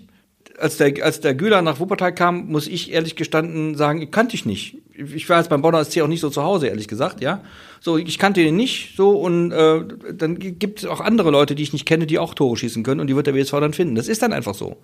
als 0.58 0.78
der, 0.78 1.04
als 1.04 1.20
der 1.20 1.36
Güler 1.36 1.62
nach 1.62 1.82
Wuppertal 1.82 2.16
kam, 2.16 2.48
muss 2.48 2.68
ich 2.68 2.94
ehrlich 2.94 3.18
gestanden 3.18 3.76
sagen, 3.76 4.10
kannte 4.10 4.36
ich 4.36 4.46
nicht. 4.46 4.78
Ich 4.94 5.28
war 5.28 5.40
jetzt 5.40 5.50
beim 5.50 5.62
Bonner 5.62 5.84
SC 5.84 6.00
auch 6.02 6.08
nicht 6.08 6.22
so 6.22 6.30
zu 6.30 6.42
Hause, 6.42 6.68
ehrlich 6.68 6.88
gesagt, 6.88 7.22
ja. 7.22 7.42
So, 7.82 7.98
ich 7.98 8.18
kannte 8.18 8.40
ihn 8.40 8.56
nicht, 8.56 8.96
so, 8.96 9.12
und 9.12 9.52
äh, 9.52 9.82
dann 10.14 10.40
gibt 10.40 10.80
es 10.80 10.86
auch 10.86 11.02
andere 11.02 11.30
Leute, 11.30 11.56
die 11.56 11.64
ich 11.64 11.74
nicht 11.74 11.86
kenne, 11.86 12.08
die 12.08 12.20
auch 12.20 12.34
Tore 12.34 12.56
schießen 12.56 12.84
können 12.84 13.02
und 13.02 13.08
die 13.08 13.16
wird 13.18 13.28
der 13.28 13.36
WSV 13.36 13.52
dann 13.52 13.74
finden. 13.74 13.96
Das 13.96 14.08
ist 14.08 14.22
dann 14.22 14.32
einfach 14.32 14.56
so. 14.56 14.78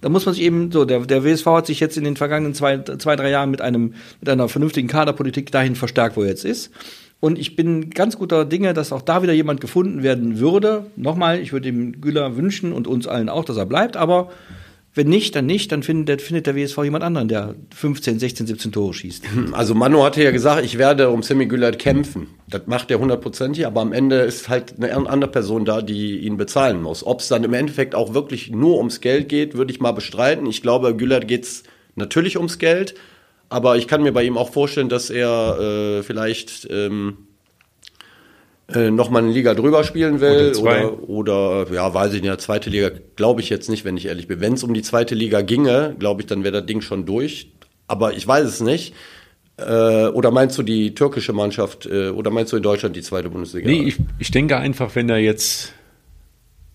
Da 0.00 0.08
muss 0.08 0.26
man 0.26 0.34
sich 0.34 0.44
eben 0.44 0.70
so, 0.70 0.84
der, 0.84 1.00
der 1.00 1.24
WSV 1.24 1.46
hat 1.46 1.66
sich 1.66 1.80
jetzt 1.80 1.96
in 1.96 2.04
den 2.04 2.16
vergangenen 2.16 2.54
zwei, 2.54 2.78
zwei, 2.78 3.16
drei 3.16 3.30
Jahren 3.30 3.50
mit 3.50 3.60
einem, 3.60 3.94
mit 4.20 4.28
einer 4.28 4.48
vernünftigen 4.48 4.88
Kaderpolitik 4.88 5.50
dahin 5.50 5.74
verstärkt, 5.74 6.16
wo 6.16 6.22
er 6.22 6.28
jetzt 6.28 6.44
ist. 6.44 6.70
Und 7.20 7.38
ich 7.38 7.56
bin 7.56 7.90
ganz 7.90 8.16
guter 8.16 8.44
Dinge, 8.44 8.74
dass 8.74 8.92
auch 8.92 9.02
da 9.02 9.22
wieder 9.22 9.32
jemand 9.32 9.60
gefunden 9.60 10.04
werden 10.04 10.38
würde. 10.38 10.86
Nochmal, 10.94 11.40
ich 11.40 11.52
würde 11.52 11.64
dem 11.64 12.00
Güler 12.00 12.36
wünschen 12.36 12.72
und 12.72 12.86
uns 12.86 13.08
allen 13.08 13.28
auch, 13.28 13.44
dass 13.44 13.56
er 13.56 13.66
bleibt, 13.66 13.96
aber 13.96 14.30
wenn 14.94 15.08
nicht, 15.08 15.36
dann 15.36 15.46
nicht, 15.46 15.70
dann 15.70 15.82
findet, 15.82 16.22
findet 16.22 16.46
der 16.46 16.56
WSV 16.56 16.78
jemand 16.82 17.04
anderen, 17.04 17.28
der 17.28 17.54
15, 17.74 18.18
16, 18.18 18.46
17 18.46 18.72
Tore 18.72 18.94
schießt. 18.94 19.24
Also 19.52 19.74
Manu 19.74 20.02
hatte 20.02 20.22
ja 20.22 20.30
gesagt, 20.30 20.64
ich 20.64 20.78
werde 20.78 21.10
um 21.10 21.22
Semi 21.22 21.46
Güllert 21.46 21.78
kämpfen. 21.78 22.28
Das 22.48 22.62
macht 22.66 22.90
er 22.90 22.98
hundertprozentig, 22.98 23.66
aber 23.66 23.80
am 23.80 23.92
Ende 23.92 24.16
ist 24.20 24.48
halt 24.48 24.74
eine 24.76 24.94
andere 24.94 25.30
Person 25.30 25.64
da, 25.64 25.82
die 25.82 26.18
ihn 26.18 26.36
bezahlen 26.36 26.82
muss. 26.82 27.06
Ob 27.06 27.20
es 27.20 27.28
dann 27.28 27.44
im 27.44 27.54
Endeffekt 27.54 27.94
auch 27.94 28.14
wirklich 28.14 28.50
nur 28.50 28.78
ums 28.78 29.00
Geld 29.00 29.28
geht, 29.28 29.54
würde 29.54 29.72
ich 29.72 29.80
mal 29.80 29.92
bestreiten. 29.92 30.46
Ich 30.46 30.62
glaube, 30.62 30.96
Güllert 30.96 31.28
geht 31.28 31.44
es 31.44 31.62
natürlich 31.94 32.36
ums 32.36 32.58
Geld, 32.58 32.94
aber 33.48 33.76
ich 33.76 33.86
kann 33.86 34.02
mir 34.02 34.12
bei 34.12 34.24
ihm 34.24 34.36
auch 34.36 34.50
vorstellen, 34.50 34.88
dass 34.88 35.10
er 35.10 35.58
äh, 35.60 36.02
vielleicht 36.02 36.66
ähm, 36.70 37.27
äh, 38.72 38.90
nochmal 38.90 39.22
eine 39.22 39.32
Liga 39.32 39.54
drüber 39.54 39.82
spielen 39.82 40.20
will 40.20 40.54
oder, 40.56 41.08
oder, 41.08 41.66
ja, 41.72 41.92
weiß 41.92 42.12
ich 42.12 42.22
nicht, 42.22 42.40
zweite 42.40 42.68
Liga 42.68 42.90
glaube 43.16 43.40
ich 43.40 43.48
jetzt 43.48 43.70
nicht, 43.70 43.84
wenn 43.84 43.96
ich 43.96 44.06
ehrlich 44.06 44.28
bin. 44.28 44.40
Wenn 44.40 44.54
es 44.54 44.62
um 44.62 44.74
die 44.74 44.82
zweite 44.82 45.14
Liga 45.14 45.40
ginge, 45.40 45.96
glaube 45.98 46.20
ich, 46.20 46.26
dann 46.26 46.44
wäre 46.44 46.58
das 46.58 46.66
Ding 46.66 46.82
schon 46.82 47.06
durch. 47.06 47.52
Aber 47.86 48.12
ich 48.12 48.26
weiß 48.26 48.46
es 48.46 48.60
nicht. 48.60 48.94
Äh, 49.56 50.08
oder 50.08 50.30
meinst 50.30 50.56
du 50.58 50.62
die 50.62 50.94
türkische 50.94 51.32
Mannschaft 51.32 51.86
äh, 51.86 52.10
oder 52.10 52.30
meinst 52.30 52.52
du 52.52 52.56
in 52.58 52.62
Deutschland 52.62 52.94
die 52.94 53.02
zweite 53.02 53.30
Bundesliga? 53.30 53.68
Nee, 53.68 53.82
ich, 53.82 53.96
ich 54.18 54.30
denke 54.30 54.56
einfach, 54.56 54.94
wenn 54.94 55.08
er 55.08 55.18
jetzt 55.18 55.72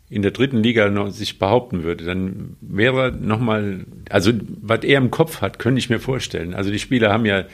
in 0.09 0.21
der 0.21 0.31
dritten 0.31 0.57
Liga 0.57 0.89
noch 0.89 1.11
sich 1.11 1.39
behaupten 1.39 1.83
würde, 1.83 2.05
dann 2.05 2.57
wäre 2.59 3.11
nochmal, 3.11 3.85
also 4.09 4.31
was 4.61 4.83
er 4.83 4.97
im 4.97 5.11
Kopf 5.11 5.41
hat, 5.41 5.59
könnte 5.59 5.79
ich 5.79 5.89
mir 5.89 5.99
vorstellen. 5.99 6.53
Also 6.53 6.71
die 6.71 6.79
Spieler 6.79 7.11
haben 7.11 7.25
ja 7.25 7.45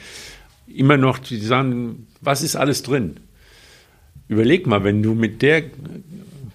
immer 0.66 0.96
noch, 0.96 1.18
die 1.18 1.38
sagen, 1.38 2.06
was 2.20 2.42
ist 2.42 2.56
alles 2.56 2.82
drin? 2.82 3.20
Überleg 4.30 4.64
mal, 4.68 4.84
wenn 4.84 5.02
du 5.02 5.14
mit 5.14 5.42
der 5.42 5.64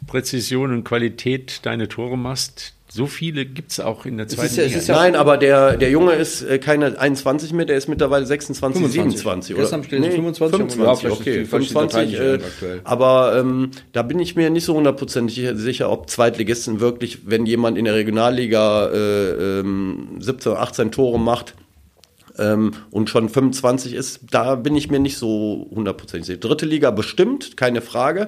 Präzision 0.08 0.72
und 0.72 0.86
Qualität 0.86 1.60
deine 1.64 1.90
Tore 1.90 2.18
machst, 2.18 2.72
so 2.88 3.06
viele 3.06 3.46
gibt 3.46 3.72
es 3.72 3.82
auch 3.82 4.06
in 4.06 4.16
der 4.16 4.30
zweiten 4.30 4.56
Liga. 4.56 4.80
Ja, 4.80 4.96
Nein, 4.96 5.18
aber 5.18 5.36
der, 5.36 5.76
der 5.76 5.90
Junge 5.90 6.14
ist 6.14 6.42
äh, 6.42 6.58
keine 6.58 6.98
21 6.98 7.52
mehr, 7.52 7.66
der 7.66 7.76
ist 7.76 7.90
mittlerweile 7.90 8.26
26, 8.26 8.82
25. 8.82 9.20
27. 9.20 9.56
Oder? 9.56 9.64
Gestern 9.64 9.82
nee, 10.00 10.10
25, 10.12 10.58
25 10.58 11.12
okay. 11.12 11.44
25, 11.44 12.18
äh, 12.18 12.40
aber 12.86 13.38
ähm, 13.38 13.72
da 13.92 14.04
bin 14.04 14.20
ich 14.20 14.38
mir 14.38 14.50
nicht 14.50 14.64
so 14.64 14.76
hundertprozentig 14.76 15.46
sicher, 15.56 15.92
ob 15.92 16.10
Zweitligisten 16.10 16.80
wirklich, 16.80 17.28
wenn 17.28 17.46
jemand 17.46 17.78
in 17.78 17.84
der 17.84 17.96
Regionalliga 17.96 18.88
äh, 18.88 19.60
ähm, 19.60 20.16
17 20.20 20.54
oder 20.54 20.62
18 20.62 20.92
Tore 20.92 21.20
macht, 21.20 21.56
ähm, 22.38 22.72
und 22.92 23.10
schon 23.10 23.30
25 23.30 23.94
ist, 23.94 24.22
da 24.32 24.56
bin 24.56 24.76
ich 24.76 24.90
mir 24.90 25.00
nicht 25.00 25.18
so 25.18 25.68
hundertprozentig 25.74 26.28
sicher. 26.28 26.40
Dritte 26.40 26.66
Liga 26.66 26.92
bestimmt, 26.92 27.58
keine 27.58 27.82
Frage. 27.82 28.28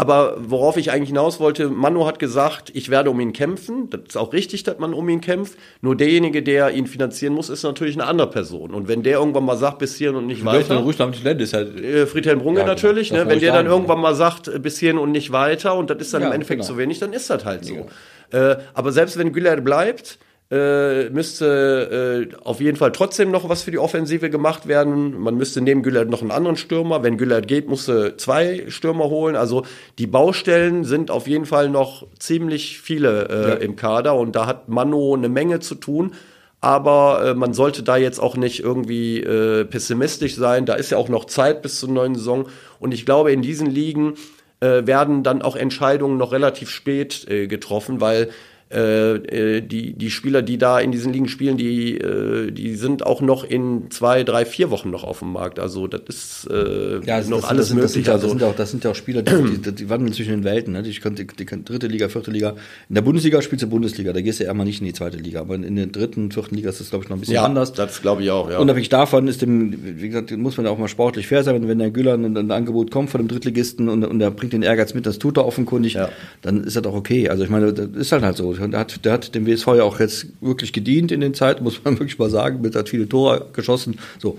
Aber 0.00 0.36
worauf 0.38 0.78
ich 0.78 0.92
eigentlich 0.92 1.10
hinaus 1.10 1.40
wollte, 1.40 1.68
Manu 1.68 2.06
hat 2.06 2.18
gesagt, 2.18 2.70
ich 2.74 2.88
werde 2.88 3.10
um 3.10 3.20
ihn 3.20 3.34
kämpfen. 3.34 3.90
Das 3.90 4.00
ist 4.08 4.16
auch 4.16 4.32
richtig, 4.32 4.62
dass 4.62 4.78
man 4.78 4.94
um 4.94 5.06
ihn 5.10 5.20
kämpft. 5.20 5.58
Nur 5.82 5.94
derjenige, 5.94 6.42
der 6.42 6.70
ihn 6.70 6.86
finanzieren 6.86 7.34
muss, 7.34 7.50
ist 7.50 7.64
natürlich 7.64 7.96
eine 7.96 8.06
andere 8.06 8.30
Person. 8.30 8.70
Und 8.72 8.88
wenn 8.88 9.02
der 9.02 9.18
irgendwann 9.18 9.44
mal 9.44 9.58
sagt, 9.58 9.78
bis 9.78 9.96
hierhin 9.96 10.16
und 10.16 10.26
nicht 10.26 10.42
weiter. 10.42 10.78
Ruhig 10.78 10.96
damit 10.96 11.22
ist 11.22 11.52
halt 11.52 11.78
äh, 11.78 12.06
Friedhelm 12.06 12.38
Brunge 12.38 12.60
ja, 12.60 12.64
genau. 12.64 12.74
natürlich, 12.74 13.12
ne? 13.12 13.28
wenn 13.28 13.40
der 13.40 13.52
dann 13.52 13.66
irgendwann 13.66 14.00
mal 14.00 14.14
sagt, 14.14 14.48
äh, 14.48 14.58
bis 14.58 14.78
hierhin 14.78 14.96
und 14.96 15.12
nicht 15.12 15.32
weiter 15.32 15.74
und 15.74 15.90
das 15.90 15.98
ist 15.98 16.14
dann 16.14 16.22
ja, 16.22 16.28
im 16.28 16.32
Endeffekt 16.32 16.62
genau. 16.62 16.72
zu 16.72 16.78
wenig, 16.78 16.98
dann 16.98 17.12
ist 17.12 17.28
das 17.28 17.44
halt 17.44 17.66
so. 17.66 17.86
Ja. 18.32 18.52
Äh, 18.52 18.58
aber 18.72 18.92
selbst 18.92 19.18
wenn 19.18 19.34
Güller 19.34 19.60
bleibt, 19.60 20.18
äh, 20.50 21.10
müsste 21.10 22.28
äh, 22.32 22.34
auf 22.42 22.60
jeden 22.60 22.76
Fall 22.76 22.90
trotzdem 22.90 23.30
noch 23.30 23.48
was 23.48 23.62
für 23.62 23.70
die 23.70 23.78
Offensive 23.78 24.30
gemacht 24.30 24.66
werden. 24.66 25.18
Man 25.20 25.36
müsste 25.36 25.60
neben 25.60 25.82
Güllert 25.82 26.10
noch 26.10 26.22
einen 26.22 26.32
anderen 26.32 26.56
Stürmer. 26.56 27.04
Wenn 27.04 27.18
Güllert 27.18 27.46
geht, 27.46 27.68
musste 27.68 28.16
zwei 28.16 28.64
Stürmer 28.68 29.04
holen. 29.04 29.36
Also 29.36 29.64
die 29.98 30.08
Baustellen 30.08 30.84
sind 30.84 31.12
auf 31.12 31.28
jeden 31.28 31.46
Fall 31.46 31.70
noch 31.70 32.06
ziemlich 32.18 32.80
viele 32.80 33.28
äh, 33.28 33.48
ja. 33.50 33.54
im 33.56 33.76
Kader 33.76 34.16
und 34.16 34.34
da 34.34 34.46
hat 34.46 34.68
Mano 34.68 35.14
eine 35.14 35.28
Menge 35.28 35.60
zu 35.60 35.76
tun. 35.76 36.14
Aber 36.60 37.24
äh, 37.24 37.34
man 37.34 37.54
sollte 37.54 37.84
da 37.84 37.96
jetzt 37.96 38.18
auch 38.18 38.36
nicht 38.36 38.60
irgendwie 38.60 39.20
äh, 39.20 39.64
pessimistisch 39.64 40.34
sein. 40.34 40.66
Da 40.66 40.74
ist 40.74 40.90
ja 40.90 40.98
auch 40.98 41.08
noch 41.08 41.26
Zeit 41.26 41.62
bis 41.62 41.78
zur 41.78 41.90
neuen 41.90 42.16
Saison. 42.16 42.48
Und 42.80 42.92
ich 42.92 43.06
glaube, 43.06 43.30
in 43.32 43.40
diesen 43.40 43.68
Ligen 43.70 44.14
äh, 44.58 44.84
werden 44.84 45.22
dann 45.22 45.42
auch 45.42 45.56
Entscheidungen 45.56 46.18
noch 46.18 46.32
relativ 46.32 46.70
spät 46.70 47.26
äh, 47.30 47.46
getroffen, 47.46 48.00
weil 48.00 48.30
äh, 48.72 49.14
äh, 49.56 49.60
die, 49.62 49.94
die 49.94 50.10
Spieler, 50.10 50.42
die 50.42 50.56
da 50.56 50.78
in 50.78 50.92
diesen 50.92 51.12
Ligen 51.12 51.26
spielen, 51.28 51.56
die, 51.56 51.98
äh, 51.98 52.52
die 52.52 52.76
sind 52.76 53.04
auch 53.04 53.20
noch 53.20 53.42
in 53.42 53.90
zwei, 53.90 54.22
drei, 54.22 54.44
vier 54.44 54.70
Wochen 54.70 54.90
noch 54.90 55.02
auf 55.02 55.18
dem 55.18 55.32
Markt. 55.32 55.58
Also 55.58 55.88
das 55.88 56.02
ist 56.08 56.48
äh, 56.50 57.04
ja, 57.04 57.16
also 57.16 57.30
noch 57.30 57.40
das, 57.40 57.50
alles 57.50 57.68
das 57.68 57.74
möglich. 57.74 58.04
Das 58.04 58.22
sind, 58.22 58.40
ja, 58.40 58.52
das 58.56 58.70
sind 58.70 58.84
ja 58.84 58.92
auch 58.92 58.94
Spieler, 58.94 59.22
die, 59.22 59.58
die, 59.58 59.72
die 59.72 59.90
wandeln 59.90 60.12
zwischen 60.12 60.30
den 60.30 60.44
Welten. 60.44 60.72
Ne? 60.74 60.84
Die, 60.84 60.92
die, 60.92 61.26
die, 61.26 61.64
dritte 61.64 61.88
Liga, 61.88 62.08
vierte 62.08 62.30
Liga. 62.30 62.54
In 62.88 62.94
der 62.94 63.02
Bundesliga 63.02 63.42
spielst 63.42 63.64
du 63.64 63.68
Bundesliga, 63.68 64.12
da 64.12 64.20
gehst 64.20 64.38
du 64.38 64.44
ja 64.44 64.52
immer 64.52 64.64
nicht 64.64 64.80
in 64.80 64.86
die 64.86 64.92
zweite 64.92 65.16
Liga. 65.16 65.40
Aber 65.40 65.56
in 65.56 65.74
der 65.74 65.86
dritten, 65.86 66.30
vierten 66.30 66.54
Liga 66.54 66.70
ist 66.70 66.78
das, 66.78 66.90
glaube 66.90 67.04
ich, 67.04 67.10
noch 67.10 67.16
ein 67.16 67.20
bisschen 67.20 67.34
ja, 67.34 67.44
anders. 67.44 67.72
Das 67.72 68.00
glaube 68.00 68.22
ich 68.22 68.30
auch, 68.30 68.48
ja. 68.50 68.60
Unabhängig 68.60 68.88
davon 68.88 69.26
ist 69.26 69.42
dem, 69.42 70.00
wie 70.00 70.10
gesagt, 70.10 70.30
muss 70.36 70.56
man 70.56 70.66
ja 70.66 70.72
auch 70.72 70.78
mal 70.78 70.86
sportlich 70.86 71.26
fair 71.26 71.42
sein. 71.42 71.66
Wenn 71.66 71.78
der 71.80 71.90
Güller 71.90 72.14
ein, 72.14 72.36
ein 72.36 72.50
Angebot 72.52 72.92
kommt 72.92 73.10
von 73.10 73.20
dem 73.20 73.26
Drittligisten 73.26 73.88
und, 73.88 74.04
und 74.04 74.20
der 74.20 74.30
bringt 74.30 74.52
den 74.52 74.62
Ehrgeiz 74.62 74.94
mit, 74.94 75.06
das 75.06 75.18
tut 75.18 75.38
er 75.38 75.44
offenkundig, 75.44 75.94
ja. 75.94 76.08
dann 76.42 76.62
ist 76.62 76.76
das 76.76 76.84
auch 76.84 76.94
okay. 76.94 77.28
Also 77.28 77.42
ich 77.42 77.50
meine, 77.50 77.72
das 77.72 77.88
ist 77.96 78.12
halt 78.12 78.22
halt 78.22 78.36
so. 78.36 78.59
Der 78.68 78.80
hat, 78.80 79.04
der 79.04 79.12
hat 79.12 79.34
dem 79.34 79.46
WSV 79.46 79.66
ja 79.68 79.82
auch 79.82 80.00
jetzt 80.00 80.26
wirklich 80.40 80.72
gedient 80.72 81.12
in 81.12 81.20
den 81.20 81.34
Zeiten, 81.34 81.64
muss 81.64 81.82
man 81.84 81.94
wirklich 81.98 82.18
mal 82.18 82.30
sagen, 82.30 82.60
mit 82.60 82.74
hat 82.74 82.88
viele 82.88 83.08
Tore 83.08 83.48
geschossen. 83.52 83.98
So, 84.18 84.38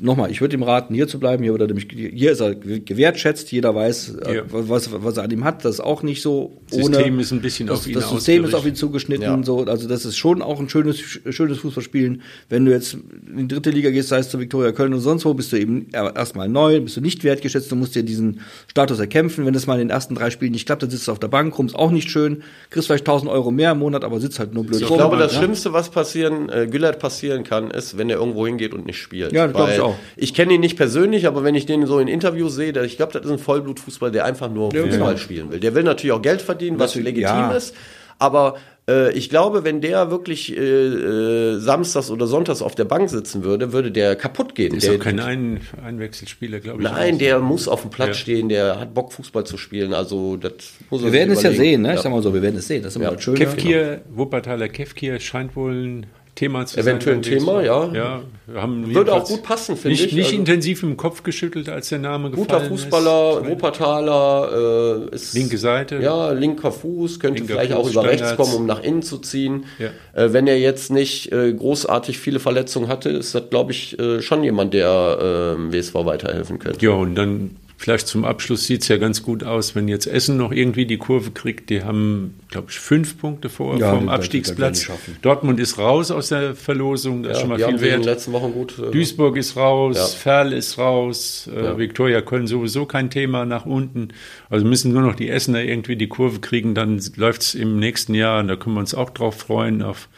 nochmal, 0.00 0.30
ich 0.30 0.40
würde 0.40 0.56
ihm 0.56 0.62
raten, 0.62 0.94
hier 0.94 1.08
zu 1.08 1.18
bleiben. 1.18 1.42
Hier, 1.42 1.54
oder 1.54 1.66
nämlich, 1.66 1.88
hier 1.90 2.32
ist 2.32 2.40
er 2.40 2.54
gewertschätzt. 2.54 3.52
Jeder 3.52 3.74
weiß, 3.74 4.16
äh, 4.26 4.36
ja. 4.36 4.42
was, 4.48 4.90
was 4.92 5.16
er 5.16 5.24
an 5.24 5.30
ihm 5.30 5.44
hat. 5.44 5.64
Das 5.64 5.74
ist 5.74 5.80
auch 5.80 6.02
nicht 6.02 6.22
so. 6.22 6.60
Ohne, 6.72 6.84
System 6.84 7.20
ist 7.20 7.32
ein 7.32 7.42
bisschen 7.42 7.66
das, 7.66 7.80
auf 7.80 7.86
ihn 7.86 7.94
Das 7.94 8.10
System 8.10 8.44
ist 8.44 8.54
auf 8.54 8.66
ihn 8.66 8.74
zugeschnitten. 8.74 9.22
Ja. 9.24 9.42
So, 9.42 9.64
also 9.64 9.88
das 9.88 10.04
ist 10.04 10.16
schon 10.16 10.42
auch 10.42 10.60
ein 10.60 10.68
schönes, 10.68 10.98
schönes 10.98 11.58
Fußballspielen. 11.58 12.22
Wenn 12.48 12.64
du 12.64 12.72
jetzt 12.72 12.94
in 12.94 13.48
die 13.48 13.54
dritte 13.54 13.70
Liga 13.70 13.90
gehst, 13.90 14.08
sei 14.08 14.18
es 14.18 14.30
zu 14.30 14.38
Viktoria 14.38 14.72
Köln 14.72 14.92
oder 14.92 15.02
sonst 15.02 15.24
wo, 15.24 15.34
bist 15.34 15.52
du 15.52 15.58
eben 15.58 15.88
erstmal 15.90 16.48
neu, 16.48 16.80
bist 16.80 16.96
du 16.96 17.00
nicht 17.00 17.24
wertgeschätzt. 17.24 17.70
Du 17.70 17.76
musst 17.76 17.94
dir 17.94 18.02
diesen 18.02 18.40
Status 18.68 18.98
erkämpfen. 18.98 19.46
Wenn 19.46 19.54
das 19.54 19.66
mal 19.66 19.74
in 19.74 19.88
den 19.88 19.90
ersten 19.90 20.14
drei 20.14 20.30
Spielen 20.30 20.52
nicht 20.52 20.66
klappt, 20.66 20.82
dann 20.82 20.90
sitzt 20.90 21.08
du 21.08 21.12
auf 21.12 21.18
der 21.18 21.28
Bank 21.28 21.56
rum. 21.58 21.66
Ist 21.66 21.76
auch 21.76 21.90
nicht 21.90 22.10
schön. 22.10 22.42
Kriegst 22.70 22.86
vielleicht 22.86 23.06
1000 23.06 23.30
Euro 23.30 23.50
mehr 23.50 23.72
im 23.72 23.78
Monat, 23.78 24.04
aber 24.04 24.20
sitzt 24.20 24.38
halt 24.38 24.54
nur 24.54 24.64
blöd 24.64 24.80
ich 24.80 24.88
rum. 24.88 24.96
Ich 24.96 24.98
glaube, 24.98 25.16
das 25.16 25.32
ja? 25.32 25.38
Schlimmste, 25.38 25.72
was 25.72 25.90
passieren, 25.90 26.48
äh, 26.48 26.66
Güllert 26.66 26.98
passieren 26.98 27.44
kann, 27.44 27.70
ist, 27.70 27.98
wenn 27.98 28.08
er 28.10 28.18
irgendwo 28.18 28.46
hingeht 28.46 28.74
und 28.74 28.86
nicht 28.86 28.98
spielt. 28.98 29.32
Ja, 29.32 29.46
glaube 29.46 29.72
ich 29.72 29.81
auch. 29.82 29.96
Ich 30.16 30.34
kenne 30.34 30.54
ihn 30.54 30.60
nicht 30.60 30.76
persönlich, 30.76 31.26
aber 31.26 31.44
wenn 31.44 31.54
ich 31.54 31.66
den 31.66 31.86
so 31.86 31.98
in 31.98 32.08
Interviews 32.08 32.54
sehe, 32.54 32.72
ich 32.84 32.96
glaube, 32.96 33.12
das 33.12 33.24
ist 33.24 33.30
ein 33.30 33.38
Vollblutfußball, 33.38 34.10
der 34.10 34.24
einfach 34.24 34.50
nur 34.50 34.72
ja, 34.74 34.82
Fußball 34.82 34.98
genau. 34.98 35.16
spielen 35.16 35.50
will. 35.50 35.60
Der 35.60 35.74
will 35.74 35.82
natürlich 35.82 36.12
auch 36.12 36.22
Geld 36.22 36.42
verdienen, 36.42 36.78
was 36.78 36.94
legitim 36.94 37.24
ja. 37.24 37.52
ist, 37.52 37.74
aber 38.18 38.56
äh, 38.88 39.12
ich 39.12 39.30
glaube, 39.30 39.64
wenn 39.64 39.80
der 39.80 40.10
wirklich 40.10 40.56
äh, 40.56 40.60
äh, 40.60 41.58
samstags 41.58 42.10
oder 42.10 42.26
sonntags 42.26 42.62
auf 42.62 42.74
der 42.74 42.84
Bank 42.84 43.08
sitzen 43.10 43.44
würde, 43.44 43.72
würde 43.72 43.92
der 43.92 44.16
kaputt 44.16 44.54
gehen. 44.54 44.74
Ist 44.74 44.86
der 44.86 44.94
ist 44.94 45.00
kein 45.00 45.20
Ein 45.20 45.60
Einwechselspieler, 45.84 46.60
glaube 46.60 46.82
ich. 46.82 46.90
Nein, 46.90 47.18
der 47.18 47.38
muss 47.38 47.68
auf 47.68 47.82
dem 47.82 47.90
Platz 47.90 48.08
ja. 48.08 48.14
stehen, 48.14 48.48
der 48.48 48.80
hat 48.80 48.92
Bock, 48.92 49.12
Fußball 49.12 49.44
zu 49.44 49.56
spielen. 49.56 49.94
Also 49.94 50.36
das 50.36 50.52
muss 50.90 51.04
Wir 51.04 51.12
werden 51.12 51.32
es 51.32 51.42
ja 51.42 51.52
sehen, 51.52 51.82
ne? 51.82 51.88
Ja. 51.88 51.94
Ich 51.94 52.00
sag 52.00 52.10
mal 52.10 52.22
so, 52.22 52.34
wir 52.34 52.42
werden 52.42 52.56
es 52.56 52.66
sehen. 52.66 52.82
Das 52.82 52.92
ist 52.92 52.96
immer 52.96 53.12
ja. 53.12 53.20
schön. 53.20 53.34
Kefkir, 53.34 54.00
Wuppertaler 54.10 54.68
Kefkir 54.68 55.20
scheint 55.20 55.54
wohl 55.54 55.72
ein 55.74 56.06
Thema 56.34 56.64
zu 56.64 56.80
Eventuell 56.80 57.16
ein 57.16 57.22
Thema, 57.22 57.62
ja. 57.62 57.92
ja 57.92 58.22
Würde 58.46 59.12
auch 59.12 59.24
gut 59.24 59.42
passen, 59.42 59.76
finde 59.76 59.94
ich. 59.94 60.12
Nicht 60.14 60.26
also 60.26 60.36
intensiv 60.36 60.82
im 60.82 60.96
Kopf 60.96 61.22
geschüttelt, 61.22 61.68
als 61.68 61.90
der 61.90 61.98
Name 61.98 62.30
gefallen 62.30 62.48
Guter 62.48 62.60
Fußballer, 62.62 63.46
Wuppertaler. 63.46 65.08
Äh, 65.10 65.14
ist, 65.14 65.34
Linke 65.34 65.58
Seite. 65.58 66.00
Ja, 66.00 66.32
linker 66.32 66.72
Fuß, 66.72 67.20
könnte 67.20 67.40
linker 67.40 67.54
vielleicht 67.54 67.72
Fuß, 67.72 67.80
auch 67.80 67.90
über 67.90 68.02
Standards. 68.02 68.22
rechts 68.22 68.36
kommen, 68.36 68.54
um 68.54 68.66
nach 68.66 68.82
innen 68.82 69.02
zu 69.02 69.18
ziehen. 69.18 69.66
Ja. 69.78 69.88
Äh, 70.14 70.32
wenn 70.32 70.46
er 70.46 70.58
jetzt 70.58 70.90
nicht 70.90 71.30
äh, 71.32 71.52
großartig 71.52 72.18
viele 72.18 72.40
Verletzungen 72.40 72.88
hatte, 72.88 73.10
ist 73.10 73.34
das, 73.34 73.50
glaube 73.50 73.72
ich, 73.72 73.98
äh, 73.98 74.22
schon 74.22 74.42
jemand, 74.42 74.72
der 74.72 75.56
äh, 75.58 75.72
WSV 75.72 75.94
weiterhelfen 75.94 76.58
könnte. 76.58 76.84
Ja, 76.84 76.92
und 76.92 77.14
dann 77.14 77.56
Vielleicht 77.82 78.06
zum 78.06 78.24
Abschluss 78.24 78.68
sieht 78.68 78.82
es 78.82 78.88
ja 78.88 78.96
ganz 78.96 79.24
gut 79.24 79.42
aus, 79.42 79.74
wenn 79.74 79.88
jetzt 79.88 80.06
Essen 80.06 80.36
noch 80.36 80.52
irgendwie 80.52 80.86
die 80.86 80.98
Kurve 80.98 81.32
kriegt. 81.32 81.68
Die 81.68 81.82
haben, 81.82 82.38
glaube 82.48 82.68
ich, 82.70 82.78
fünf 82.78 83.18
Punkte 83.18 83.48
vor 83.48 83.76
ja, 83.76 83.92
vom 83.92 84.08
Abstiegsplatz. 84.08 84.88
Dortmund 85.20 85.58
ist 85.58 85.78
raus 85.78 86.12
aus 86.12 86.28
der 86.28 86.54
Verlosung, 86.54 87.24
das 87.24 87.30
ja, 87.30 87.32
ist 87.32 87.40
schon 87.40 87.48
mal 87.48 87.58
viel 87.58 87.80
wert. 87.80 88.04
Letzten 88.04 88.32
Wochen 88.34 88.52
gut. 88.52 88.78
Äh, 88.78 88.92
Duisburg 88.92 89.36
ist 89.36 89.56
raus, 89.56 89.96
ja. 89.96 90.04
Ferl 90.04 90.52
ist 90.52 90.78
raus, 90.78 91.50
äh, 91.52 91.76
Viktoria 91.76 92.20
Köln 92.20 92.46
sowieso 92.46 92.86
kein 92.86 93.10
Thema 93.10 93.46
nach 93.46 93.66
unten. 93.66 94.10
Also 94.48 94.64
müssen 94.64 94.92
nur 94.92 95.02
noch 95.02 95.16
die 95.16 95.28
Essener 95.28 95.64
irgendwie 95.64 95.96
die 95.96 96.06
Kurve 96.06 96.38
kriegen, 96.38 96.76
dann 96.76 97.02
läuft 97.16 97.42
es 97.42 97.56
im 97.56 97.80
nächsten 97.80 98.14
Jahr, 98.14 98.38
und 98.38 98.46
da 98.46 98.54
können 98.54 98.76
wir 98.76 98.80
uns 98.80 98.94
auch 98.94 99.10
drauf 99.10 99.34
freuen, 99.38 99.82
auf 99.82 100.08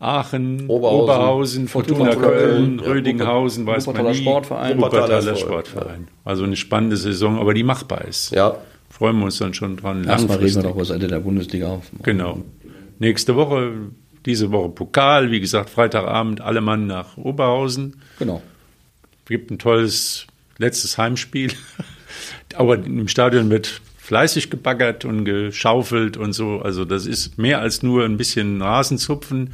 Aachen, 0.00 0.66
Oberhausen, 0.66 1.02
Oberhausen 1.02 1.68
Fortuna, 1.68 2.06
Fortuna, 2.06 2.26
Köln, 2.26 2.78
Köln 2.78 2.80
Rödinghausen, 2.80 3.66
ja, 3.66 3.74
weiß 3.74 3.86
man 3.86 4.06
nie. 4.06 4.14
Sportverein. 4.14 4.78
Wuppertaler 4.78 5.36
Sportverein. 5.36 6.08
Also 6.24 6.44
eine 6.44 6.56
spannende 6.56 6.96
Saison, 6.96 7.38
aber 7.38 7.52
die 7.52 7.62
machbar 7.62 8.06
ist. 8.06 8.32
Ja. 8.32 8.56
Freuen 8.88 9.18
wir 9.18 9.26
uns 9.26 9.38
dann 9.38 9.52
schon 9.52 9.76
dran. 9.76 10.04
Erstmal 10.04 10.38
reden 10.38 10.56
wir 10.56 10.62
doch 10.62 10.70
über 10.70 10.80
das 10.80 10.90
Ende 10.90 11.06
der 11.06 11.20
Bundesliga 11.20 11.68
auf. 11.68 11.84
Genau. 12.02 12.42
Nächste 12.98 13.36
Woche, 13.36 13.72
diese 14.24 14.50
Woche 14.50 14.70
Pokal, 14.70 15.30
wie 15.30 15.40
gesagt, 15.40 15.68
Freitagabend, 15.68 16.40
alle 16.40 16.62
Mann 16.62 16.86
nach 16.86 17.18
Oberhausen. 17.18 17.96
Genau. 18.18 18.42
Gibt 19.26 19.50
ein 19.50 19.58
tolles 19.58 20.26
letztes 20.56 20.96
Heimspiel. 20.96 21.52
aber 22.56 22.76
im 22.76 23.08
Stadion 23.08 23.50
wird 23.50 23.80
fleißig 23.98 24.50
gebaggert 24.50 25.04
und 25.04 25.24
geschaufelt 25.24 26.16
und 26.16 26.32
so. 26.32 26.60
Also 26.60 26.84
das 26.84 27.06
ist 27.06 27.38
mehr 27.38 27.60
als 27.60 27.82
nur 27.82 28.04
ein 28.04 28.16
bisschen 28.16 28.60
Rasenzupfen, 28.62 29.50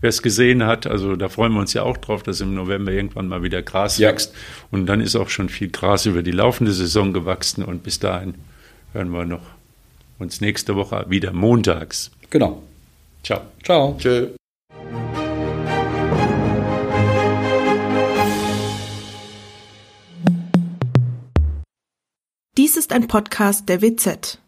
wer 0.00 0.08
es 0.08 0.22
gesehen 0.22 0.64
hat. 0.64 0.86
Also 0.86 1.16
da 1.16 1.28
freuen 1.28 1.52
wir 1.52 1.60
uns 1.60 1.72
ja 1.72 1.82
auch 1.82 1.96
drauf, 1.96 2.22
dass 2.22 2.40
im 2.40 2.54
November 2.54 2.92
irgendwann 2.92 3.28
mal 3.28 3.42
wieder 3.42 3.62
Gras 3.62 3.98
ja. 3.98 4.08
wächst. 4.08 4.34
Und 4.70 4.86
dann 4.86 5.00
ist 5.00 5.16
auch 5.16 5.28
schon 5.28 5.48
viel 5.48 5.68
Gras 5.68 6.06
über 6.06 6.22
die 6.22 6.32
laufende 6.32 6.72
Saison 6.72 7.12
gewachsen. 7.12 7.64
Und 7.64 7.82
bis 7.82 7.98
dahin 7.98 8.34
hören 8.92 9.10
wir 9.10 9.24
noch 9.24 9.42
uns 10.18 10.40
nächste 10.40 10.76
Woche 10.76 11.06
wieder 11.08 11.32
montags. 11.32 12.10
Genau. 12.30 12.62
Ciao. 13.22 13.42
Ciao. 13.62 13.96
Tschö. 13.98 14.28
Dies 22.56 22.76
ist 22.76 22.92
ein 22.92 23.06
Podcast 23.06 23.68
der 23.68 23.82
WZ. 23.82 24.40